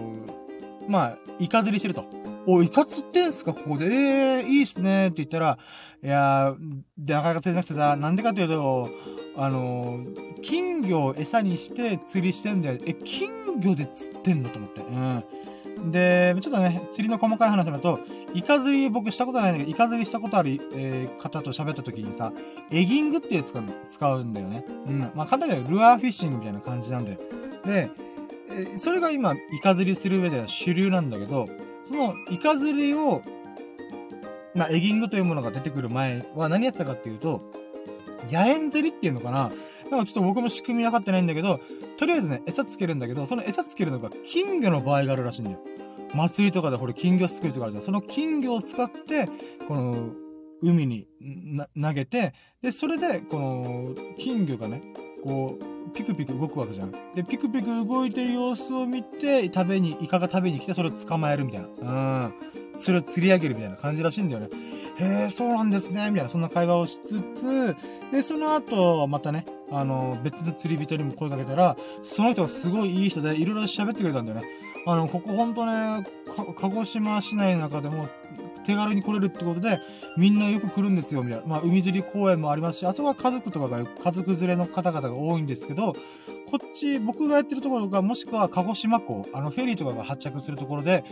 [0.87, 2.05] ー、まあ、イカ釣りしてると。
[2.47, 3.85] お、イカ釣ってんすかここで？
[3.85, 5.59] ええー、いいっすねって言ったら、
[6.03, 8.89] いやー、で、なかなか釣れなくてさ、なんでかっていうと、
[9.37, 12.79] あのー、金魚を餌にして釣りしてんだよ。
[12.85, 14.81] え、金魚で釣ってんのと思って。
[14.81, 15.91] うん。
[15.91, 17.99] で、ちょっとね、釣りの細かい話だと、
[18.33, 22.33] イカ釣り僕したことないんだけど、イカ釣りしたことある、えー、方と喋った時にさ、
[22.71, 24.65] エギングっていう使う使うんだよね。
[24.87, 24.99] うん。
[25.15, 27.19] まあ、簡単に言うルアーフィッシングみたいな感じなんだよ。
[27.65, 27.89] で、
[28.49, 31.47] え、それが今、イカ釣りする上では主流なんだけど、
[31.81, 33.21] そのイカ釣りを、
[34.53, 37.41] まあ、エギングというものが出てくる前は何やってたかっていうと、
[38.31, 39.51] 野猿釣りっていうのかな
[39.89, 41.59] なんかちょっと僕も仕組み分かってないんだけど、
[41.97, 45.59] とりあえずね、餌つけるんだけど、その餌つけるのが金魚の場合があるらしいんだよ。
[46.13, 47.83] 祭りとかでほれ金魚すくいとかあるじゃん。
[47.83, 49.27] その金魚を使って、
[49.67, 50.09] この、
[50.63, 51.07] 海に
[51.81, 54.83] 投げて、で、それで、この、金魚がね、
[55.23, 56.91] こう、ピクピク動くわけじゃん。
[57.15, 61.67] で、ピクピク動いてる様子を見て、食べに、イカが食べに来て、それを捕まえるみたいな。
[61.67, 62.33] うん。
[62.77, 64.49] それを釣り上げるみたいな感じらしいんだよね。
[64.99, 67.75] へえ、そうなんですね、みたいな、そんな会話をしつつ、
[68.11, 74.47] で、その後、またね、あの、別の釣り人にも声かけたら、その人がすごいいい人で、いろいろ喋ってくれたんだよね。
[74.85, 76.05] あの、ここほんとね、
[76.57, 78.07] 鹿児島市内の中でも
[78.63, 79.79] 手軽に来れるってことで、
[80.17, 81.47] みんなよく来るんですよ、みたいな。
[81.47, 85.93] まあ、海釣り公園もありますし、あそこは家族とかが、家族連れの方々が多いんですけど、
[86.51, 91.03] こっち、僕がやってるところが、もしくは鹿児島港、あの、フェリーとかが発着するところで、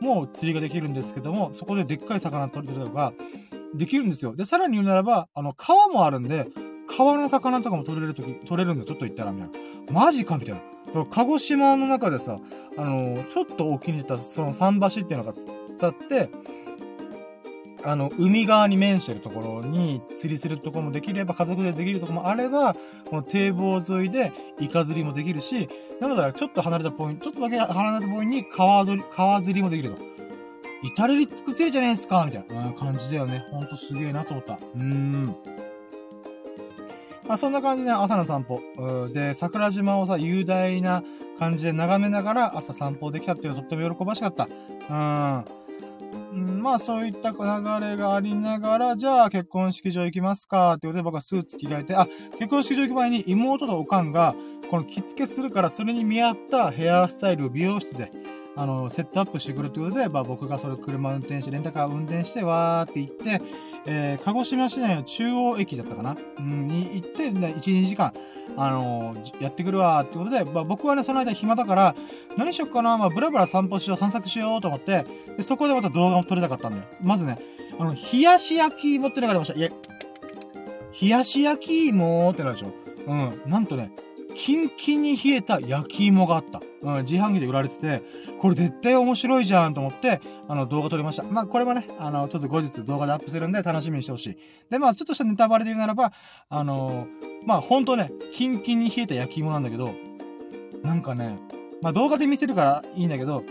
[0.00, 3.12] もう釣りができるんですけども、そこででっかい魚取れたりとか、
[3.74, 4.34] できるんですよ。
[4.34, 6.46] で、さらに言うならば、あの、川もあるんで、
[6.88, 9.92] 川の魚とかも取れるとき、取れるんだ、ちょっと行ったら、みたいな。
[9.92, 10.60] マジかみたいな。
[11.10, 12.38] 鹿児島の中でさ、
[12.76, 16.30] あのー、ちょっと大きにったその桟橋っていうのが伝って、
[17.84, 22.74] あの、海側に面してるところに釣りするところもできれば、家族でできるところもあれば、
[23.08, 25.68] この堤防沿いでイカ釣りもできるし、
[26.00, 29.98] なので、ちょっと離れたポイント、ちょっとだけ離れたポイントに川釣り、川釣りもできると。
[30.82, 33.44] 至れり尽くせるじゃないですかみたいな感じだよね。
[33.50, 34.54] ほんとすげえなと思った。
[34.54, 35.36] うーん。
[37.26, 38.60] まあ、そんな感じで朝の散歩。
[39.12, 41.02] で、桜島をさ、雄大な
[41.38, 44.48] 感じで眺めながら朝散歩できたっていうのはとっても喜ばしかった。
[44.88, 45.57] うん。
[46.48, 52.06] まあそういった流れがありながら、じゃあ結婚式場行きますかってことで僕はスーツ着替えて、あ、
[52.38, 54.34] 結婚式場行く前に妹とおかんが、
[54.70, 58.10] この着付けするからそれに見合ったヘアスタイルを美容室で、
[58.56, 63.40] あの、セットアップしてくるということで、まあ僕がそれ車運転して、レンタカー運転して、わーって行って、
[63.86, 66.16] えー、鹿児島市内の中央駅だったかな？
[66.38, 68.12] うん、に行って、ね1、2時間、
[68.56, 71.94] あのー、やってくるわってことで、まあ、僕はね、その間暇だから、
[72.36, 75.06] 何しよっかなまあ、ブラブラ散歩しよう、散策しようと思って、
[75.36, 76.84] で、そこでまた動画を撮りたかったんだよ。
[77.02, 77.38] まずね、
[77.78, 79.58] あの、冷やし焼き芋ってのがありました。
[79.58, 79.72] いえ、
[81.00, 82.72] 冷やし焼き芋ってなるでしょ
[83.06, 83.90] うん、なんとね、
[84.38, 86.62] キンキンに冷えた焼き芋があった。
[86.80, 88.02] うん、自販機で売られてて、
[88.40, 91.24] これ絶対面白いじゃんと思って、あの、動画撮りました。
[91.24, 94.36] まあ、これはね、あの、ちょっと後日動画でアップするんで楽しみにしてほしい。
[94.70, 96.12] で、まあ、ちょっとしたネタバレで言うならば、
[96.48, 97.08] あの
[97.44, 99.92] まあ、ほんとね、キンキンに冷えた焼き芋なんだけど、
[100.84, 101.36] なんかね、
[101.82, 103.42] まあ、動画で見せるからいいんだけど、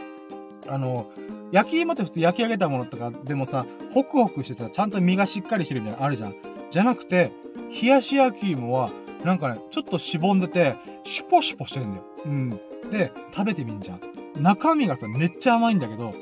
[0.69, 1.11] あの
[1.51, 6.35] 焼き芋って普通焼き上げたものとかでもさ、ホクホクしてさ、ちゃんと身がしっかりしてるみたいなのあるじゃん。
[6.71, 7.33] じゃなくて、
[7.81, 8.89] 冷やし焼き芋は、
[9.23, 12.03] なんかね、ちょっとしぼんでて、シュポシュポしてるんだよ。
[12.25, 12.49] うん。
[12.91, 14.01] で、食べてみんじゃん。
[14.41, 16.13] 中身がさ、めっちゃ甘いんだけど、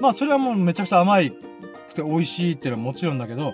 [0.00, 3.52] まあそれはもうめちゃくちゃ甘いくて美味しいっていうのはもちろんだけど、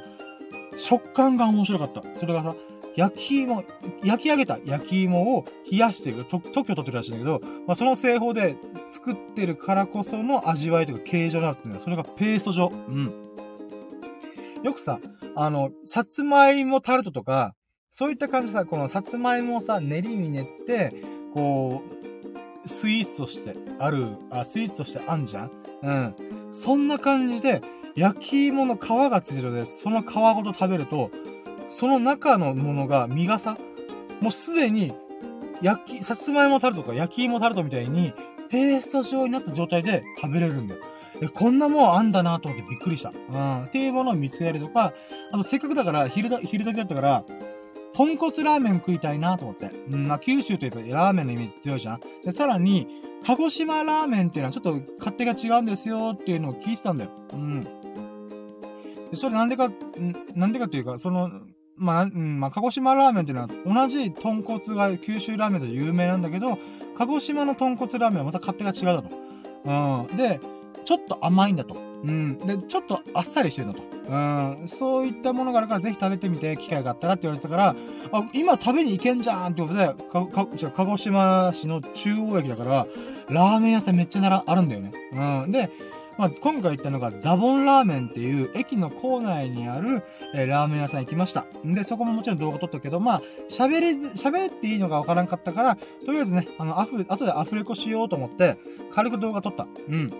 [0.74, 2.02] 食感が面白かった。
[2.14, 2.54] それがさ、
[2.96, 3.64] 焼き芋、
[4.04, 8.56] 焼き上げた焼き芋を冷やしてる、特許取ってるらしいんだけど、まあその製法で
[8.88, 12.72] 作ってるからこその味わいというか形状になっていうのは、それがペースト状。
[12.88, 13.12] うん。
[14.62, 15.00] よくさ、
[15.34, 17.54] あの、さつまいもタルトとか、
[17.96, 20.92] そういった感じでさ、このさつまいもをさ、練りに練って、
[21.32, 21.80] こ
[22.64, 25.50] う、スイーツとしてある、あ、スイーツとしてあんじゃん？
[25.80, 26.14] うん。
[26.50, 27.62] そんな感じで、
[27.94, 31.12] 焼き芋の皮がついてるので、その皮ごと食べると、
[31.68, 33.56] その中のものが、身がさ、
[34.20, 34.92] もうすでに、
[35.62, 38.12] 焼き、さつまいもタルトとか焼き芋タルトみたいに、
[38.50, 40.80] ペースト状になった状態で食べれるんだよ。
[41.22, 43.10] え、こんなもんあんだなと思ってびっくりした。
[43.10, 43.64] うん。
[43.66, 44.92] っていうものを見つけたりとか、
[45.30, 47.24] あとせっかくだから、昼だ、昼時だったから、
[47.94, 49.70] 豚骨ラーメン食いたいなと思って。
[49.90, 52.00] うん、まあ、九州といえばラーメンのイメージ強いじゃん。
[52.24, 52.88] で、さらに、
[53.24, 57.10] 鹿児島ラーメンっていうのはちょっと勝手が違うんですよっていうのを聞いてたんだよ。
[57.32, 57.64] うん。
[59.10, 59.74] で、それなんでか、ん
[60.34, 61.30] なんでかっていうか、その、
[61.76, 66.58] まあ、うん、まあ、鹿児島ラーメンっていうのは同じ豚骨が九州ラーメンと有名なんだけど、
[66.98, 69.10] 鹿児島の豚骨ラーメンはまた勝手が違うだと。
[70.10, 70.16] うん。
[70.16, 70.40] で、
[70.84, 71.74] ちょっと甘いんだと。
[71.74, 72.38] うん。
[72.38, 73.82] で、ちょっとあっさりしてるのと。
[74.08, 74.68] うん。
[74.68, 77.76] そういったものがあるからぜひ食べてみて、機会があったらって言われてたから、
[78.12, 82.86] あ、今食べに行けんじゃんってことで、か、か、じゃ鹿児島市の中央駅だから、
[83.28, 84.92] ラーメン屋さんめっちゃなら、あるんだよね。
[85.12, 85.50] うん。
[85.50, 85.70] で、
[86.16, 90.02] まあ、今回行ったのがザボンラーメンっていう駅の構内にある、
[90.32, 91.44] えー、ラーメン屋さん行きました。
[91.66, 98.56] んで、そこももちろん動画撮ったけど、まあ、喋りず、喋っていいのがわからんかったから、とりあえずね、あの、アフ、後でアフレコしようと思って、
[98.92, 99.66] 軽く動画撮った。
[99.88, 100.12] うん。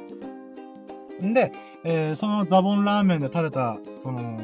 [1.22, 1.52] んで、
[1.84, 4.38] えー、そのザボンラーメンで食べた、その、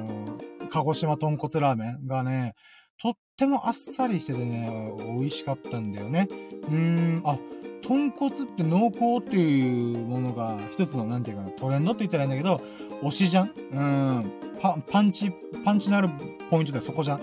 [0.70, 2.54] 鹿児島豚骨ラーメンがね、
[3.02, 6.28] とってもあっさりしててね、美味しかったんだよね。
[6.30, 7.38] うーん、あ、
[7.82, 12.60] 豚骨って濃厚っていうものが一つの、なんていうかな、トレンドって言ったらいいんだけど、
[13.02, 14.32] 推しじゃんうん。
[14.60, 15.32] パ、パンチ、
[15.64, 16.10] パンチのある
[16.50, 17.20] ポイントでそこじゃん。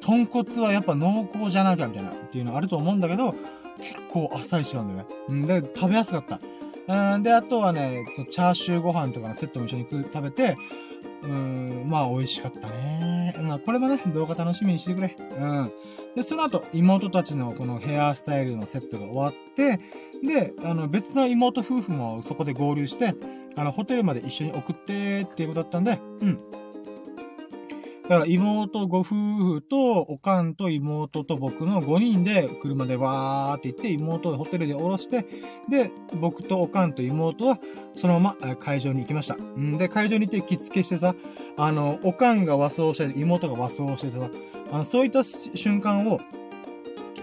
[0.00, 3.34] 豚骨はやっぱ濃厚じゃなきゃみたいなっていうのあると思うんだけど、
[3.78, 5.14] 結構あっさりしてたんだよね。
[5.28, 5.46] うん。
[5.46, 6.40] で、食べやすかった。
[6.90, 7.22] うん。
[7.22, 10.56] で、あとはね、チャーシューご飯とかのセットも一緒に食べて、
[11.22, 13.36] うん、まあ美味しかったね。
[13.40, 15.16] まあこれもね、動画楽しみにしてくれ。
[15.18, 15.72] うん。
[16.16, 19.80] で、その後、妹たちのこのヘアスタイルのセットが終わって、
[20.26, 23.14] で、あの、別の妹夫婦もそこで合流して、
[23.56, 26.40] あの、ホテルまで一緒に送ってっていうことだったんで、うん。
[28.10, 35.24] だから妹ご夫婦と、おかんと妹と僕の5人で車でわーって行って、妹をホテルで降ろして、
[35.68, 37.60] で、僕とおかんと妹は
[37.94, 39.36] そのまま会場に行きました。
[39.36, 41.14] んで、会場に行って着付けしてさ、
[41.56, 44.28] あの、おかんが和装して、妹が和装してさ、
[44.72, 46.18] あの、そういった瞬間を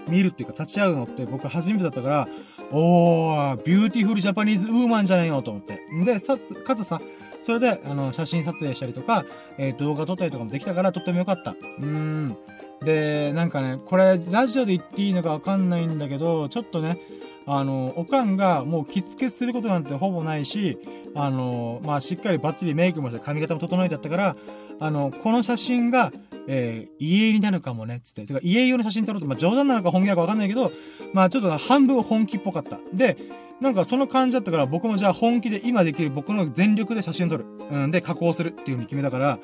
[0.08, 2.30] 見るっていうか立ち会うのって僕初めてだったから、
[2.72, 5.82] おー、 beautiful Japanese woman じゃないのと思って。
[6.06, 7.02] で、さ、かつさ、
[7.48, 9.24] それで、あの、写真撮影したりとか、
[9.58, 11.56] えー、動画撮ったりとかもできたからとってもよかった。
[11.80, 12.36] うん。
[12.84, 17.00] で、なんかね、これ、ラジオで言っていいのかわかんないんだけど、ちょっとね、
[17.46, 20.78] あの、おかんがもう着付けすることなんてほぼないし、
[21.16, 24.36] あの、まあ、しっかりバッチリメイクもして髪型も整えてあったから、
[24.82, 26.12] あの、この写真が、
[26.50, 28.26] えー、家になるかもね、つって。
[28.26, 30.74] てか、家用の写真撮ろうと、まあ、冗談なのか本気なのかわかんないけど、
[31.14, 32.78] まあ、ちょっと半分本気っぽかった。
[32.94, 33.16] で、
[33.60, 37.46] なんかその感じだったから、僕もじゃあ本気で今できる僕の全力で写真撮る。
[37.72, 39.40] うん、で、加工するっていう風に決めたから、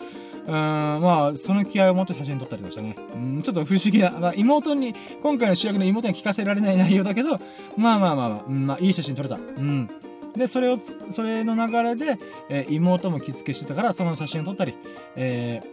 [0.46, 2.96] うん、まあ、その気合を持って写真撮ったりとかしたね。
[3.16, 7.40] うん、ちょっと不思議な、まあ、妹に、今回の主役の妹に聞かせられない内容だけど、
[7.78, 9.36] まあまあまあまあ、うん、まあ、いい写真撮れた。
[9.36, 9.90] うん。
[10.36, 10.78] で、それを、
[11.12, 12.18] それの流れで、
[12.50, 14.76] えー、妹も着付けしてたから、その写真を撮ったり、
[15.16, 15.73] えー、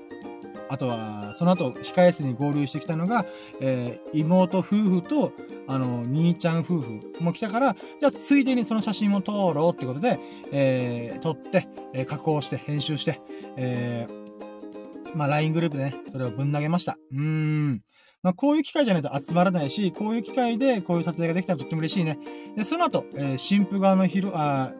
[0.70, 3.26] あとは、その後、控え室に合流してきたのが、
[3.60, 5.32] えー、妹夫婦と、
[5.66, 10.20] あの、兄ちゃん夫婦も来たから、じゃあ、ついでにその写真も撮ろうってことで、
[10.52, 13.20] えー、撮って、えー、加工して、編集して、
[13.56, 16.96] えー、まあ、LINE グループでね、それをぶん投げました。
[17.12, 17.82] うーん。
[18.22, 22.16] まあ、こういう機会じゃないと集まらないし、こういう機会でこういう撮影ができたらとっても嬉しいね。
[22.56, 24.72] で、その後、えー、新婦側の広、あ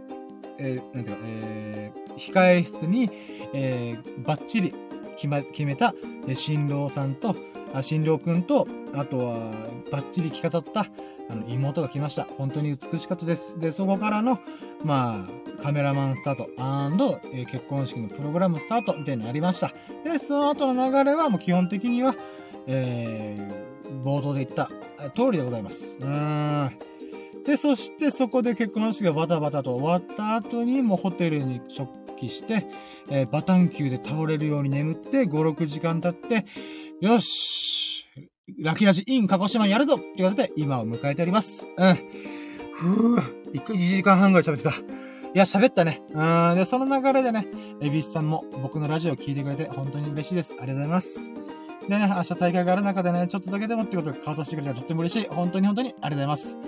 [0.59, 3.11] えー、なんていうか、えー、控え室に、
[3.55, 4.75] えー、バッチリ、
[5.21, 5.95] 決ま、決めた、
[6.27, 7.37] え新郎さんと、
[7.75, 9.53] あ新郎くんと、あとは、
[9.93, 10.87] バッチリ着飾った、
[11.29, 12.27] あの、妹が来ました。
[12.39, 13.61] 本当に美しかったです。
[13.61, 14.39] で、そこからの、
[14.83, 15.27] ま
[15.59, 19.75] あ、カメラマンスタート、アンド、えー、結婚式のプログラムスタートみたいになりました。
[20.05, 22.15] で、その後の流れはもう基本的には、
[22.67, 24.71] えー、冒頭で言った
[25.15, 25.99] 通りでございます。
[26.01, 26.79] うーん。
[27.45, 31.87] で、そしてそこで結婚式がバタバタと終わった後にもうホテルに直
[32.21, 32.67] 帰して、
[33.09, 36.47] えー、バタン球で倒れるように眠って、5、6時間経って、
[37.01, 38.07] よし
[38.59, 41.67] ラキラジイン鹿児島やるぞって言われて、今を迎えております。
[41.77, 41.95] うん。
[42.75, 43.23] ふぅ、
[43.53, 44.71] 1時間半ぐらい喋ってた。
[44.71, 44.75] い
[45.35, 46.03] や、喋ったね。
[46.11, 46.57] うん。
[46.57, 47.47] で、その流れでね、
[47.81, 50.57] エビスさんも僕のラジオを聞いてくれて本当に嬉しいです。
[50.59, 51.31] ありがとうございます。
[51.89, 55.29] でね、明日大会がある中でね、ちょっとだけでもってことで顔出してくれたらとっても嬉しい。
[55.29, 56.59] 本当に本当にありがとうございます。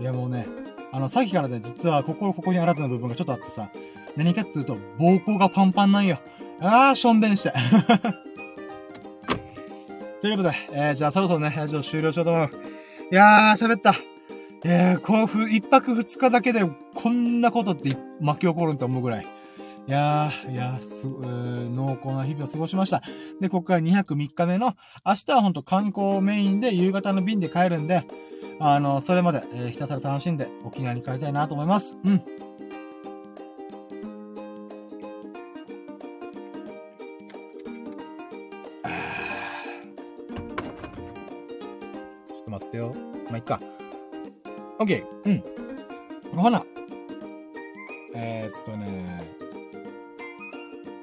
[0.00, 0.46] いや、もうね、
[0.92, 3.70] あの、さっきからね、実は心こここにあらずの部分がちょっとあってさ、
[4.16, 6.18] 何かっつうと、膀胱がパンパンなんよ。
[6.60, 7.52] あー、しょんべんして。
[10.20, 12.50] ということで、えー、じゃあそろそろね、ラジオ終了しようと思う。
[13.12, 13.94] いやー、喋った。
[14.64, 19.26] えー、こう、一泊二日だけでこんなことって巻き起こるんと思うぐらい。
[19.86, 23.02] いやー、いやー、す、濃厚な日々を過ごしました。
[23.40, 24.74] で、ここから2泊3日目の、
[25.06, 28.04] 明日はほんと観光メインで夕方の便で帰るんで、
[28.60, 31.96] あの、それまで、えー、ひたすら楽しんで沖縄に帰りたいなと思います。
[32.04, 32.18] うん。
[32.20, 42.94] ちょっと待ってよ。
[43.28, 43.60] まあ、いっか。
[44.80, 45.30] オッケー。
[45.30, 45.44] うん。
[46.36, 46.64] ほな。
[48.14, 49.24] えー、っとね。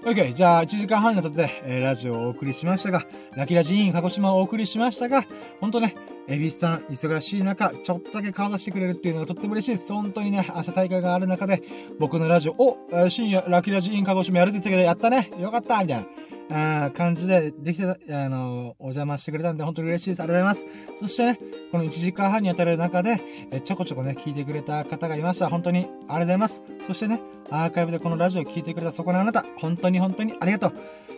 [0.04, 0.34] OK。
[0.34, 3.04] じゃあ、1時間半にわたって、えー、ラジオをお送りしましたが、
[3.36, 5.26] ラキラジーン鹿児島をお送りしましたが、
[5.62, 5.96] ほんとね、
[6.28, 9.94] エビスさん、忙しい中、ちょっとだけ顔出してくれるっていうのがとっても嬉しいです。
[9.94, 11.62] 本当にね、朝大会がある中で、
[12.00, 16.06] 僕のラジオ、お、深夜、ラキラジーン鹿児島やるって言ってたけど、やったねよかったみたいな。
[16.52, 20.20] あ感じでできて、あの、お邪魔してくれたんで本当に嬉しいです。
[20.22, 21.00] ありがとうございます。
[21.00, 21.40] そしてね、
[21.72, 23.20] この1時間半にわたる中で、
[23.52, 25.50] えちょこちょこね、聞いてくれた方がいました。
[25.50, 26.64] 本当にありがとうございます。
[26.88, 30.74] そしてね、アーカイブでこのラジオを聞いてくれたそこのあなた、本当に本当にありがとう。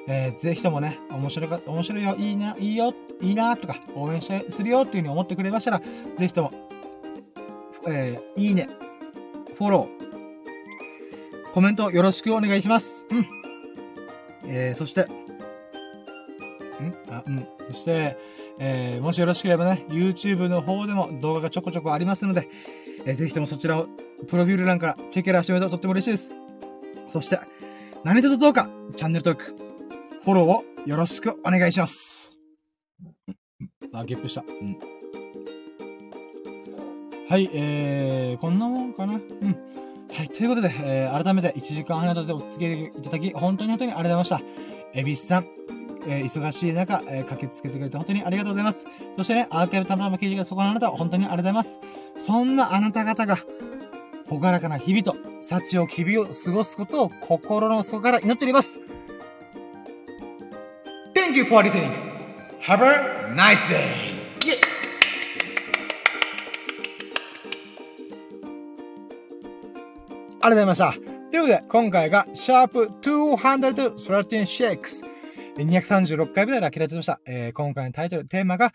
[0.10, 6.52] えー、ぜひともね、面白か、面白いよ、いいな、いいよ、いいな、とか、応援して、するよっていう風に思ってくれましたら、ぜひとも、
[7.90, 8.70] えー、いいね、
[9.58, 13.06] フォロー、コメントよろしくお願いします。
[13.12, 13.47] うん。
[14.48, 15.08] えー、そして、ん？
[17.10, 17.48] あ、うん。
[17.70, 18.18] そして、
[18.60, 22.48] えー、もしよろしければね、YouTube の方でも動画がちょこちょこありますので、
[23.06, 23.88] えー、ぜひともそちらを、
[24.28, 26.32] プロフィール欄からチェケラしてみるととっても嬉しいです。
[27.08, 27.40] そして、
[28.04, 29.64] 何卒どうか、チャンネル登録、
[30.24, 32.34] フォローをよろしくお願いします。
[33.94, 34.44] あ、ゲップした。
[34.48, 34.78] うん。
[37.30, 39.14] はい、えー、こんなもんかな。
[39.14, 39.58] うん。
[40.12, 45.00] はい、ということで、えー、改めて1時間半ほどでお付き合いいただき、本当に本当にありがとうございました。
[45.00, 45.48] エビスさん、
[46.08, 48.88] えー、忙しい中、えー、駆けつけてくれて本当にありがとうございます。
[49.16, 51.80] そしてね、アーカイブたまたま聞いてくれたそこのあなた、本当にありがとうございます。
[52.18, 53.38] そんなあなた方が、
[54.28, 58.80] ほがらかな日々と、幸を日々を過ごすことを心の底から祈っております。
[61.14, 61.92] Thank you for listening.
[62.62, 64.07] Have a nice day.
[70.40, 70.94] ありがとうございました。
[70.94, 71.00] と
[71.38, 75.06] いうことで、今回が、シャープ236。
[75.58, 77.20] 236回目でラッキーラジオでした。
[77.26, 78.72] えー、今回のタイトル、テーマが、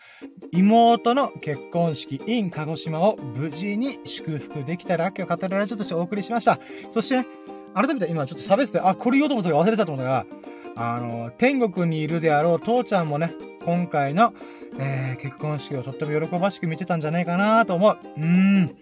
[0.51, 6.59] 妹の結婚式 in 鹿児島を無事に祝福できたら、今日語るラジオとしてお送りしました。
[6.89, 7.27] そしてね、
[7.73, 10.25] 改めて今ちょっと喋ってて、あ、これ言おうと思ったけど忘れてたと思ったか
[10.75, 13.33] ら、あの、天国にいるであろう父ちゃんもね、
[13.63, 14.33] 今回の、
[14.79, 17.97] えー、結婚式をとっても喜ばしく見てたんじゃないかなと思う。
[18.17, 18.75] うーん。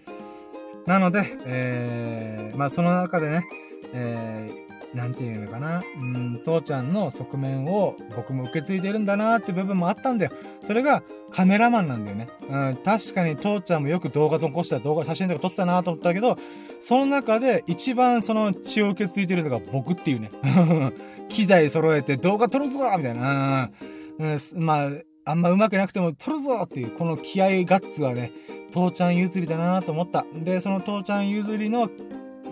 [0.86, 3.44] なので、えー、まあその中でね、
[3.92, 10.32] えー、なんていうのかな、うん、父ちゃんの側面を僕も受け継いでるんだなっていう部分もあったんだよ。
[10.60, 12.28] それがカメラマンなんだよね。
[12.48, 16.36] うん、確かに父ちゃんもよく動画残した動画、写真とか撮ってたなと思ったけど、
[16.80, 20.30] その中で一番その血を受け継いでるのが僕っていうね。
[21.28, 23.70] 機材揃えて動画撮るぞみたいな。
[24.18, 24.90] うん、まあ、
[25.24, 28.32] あんま上手くなくても撮るぞっていう、この気合ガッツはね、
[28.72, 30.24] 父ちゃん譲りだなと思った。
[30.34, 31.88] で、その父ちゃん譲りの、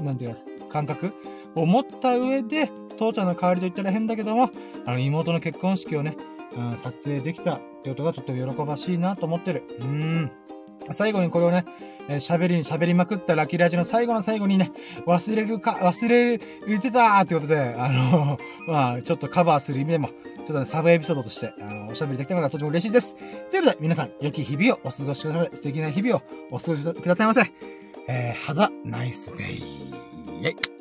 [0.00, 0.38] なんていうか、
[0.68, 1.12] 感覚
[1.54, 4.50] を持った上で、父ちゃんの代わりと言ったら変だけども、
[4.86, 6.16] あの、妹の結婚式をね、
[6.56, 9.64] うん、撮影できたってことがとっても喜ばしいなと思ってる。
[9.80, 10.30] うん。
[10.92, 11.64] 最後にこれをね、
[12.08, 14.72] えー、喋りに喋りまくったラキラジの最後の最後にね、
[15.06, 20.10] 忘れるか、忘れてたーってことで、あの、 まあ、ちょっとカバーする意味でも、
[20.40, 23.14] ちょっとね、サブエピソードとして、あの、おしゃべりできたのがとても嬉しいです。
[23.50, 25.56] ということで、皆さん、良き日々をお過ごしください。
[25.56, 27.52] 素敵な日々をお過ごしくださいませ。
[28.08, 29.56] えー、はが、ナイスデイ。
[29.58, 30.79] イェイ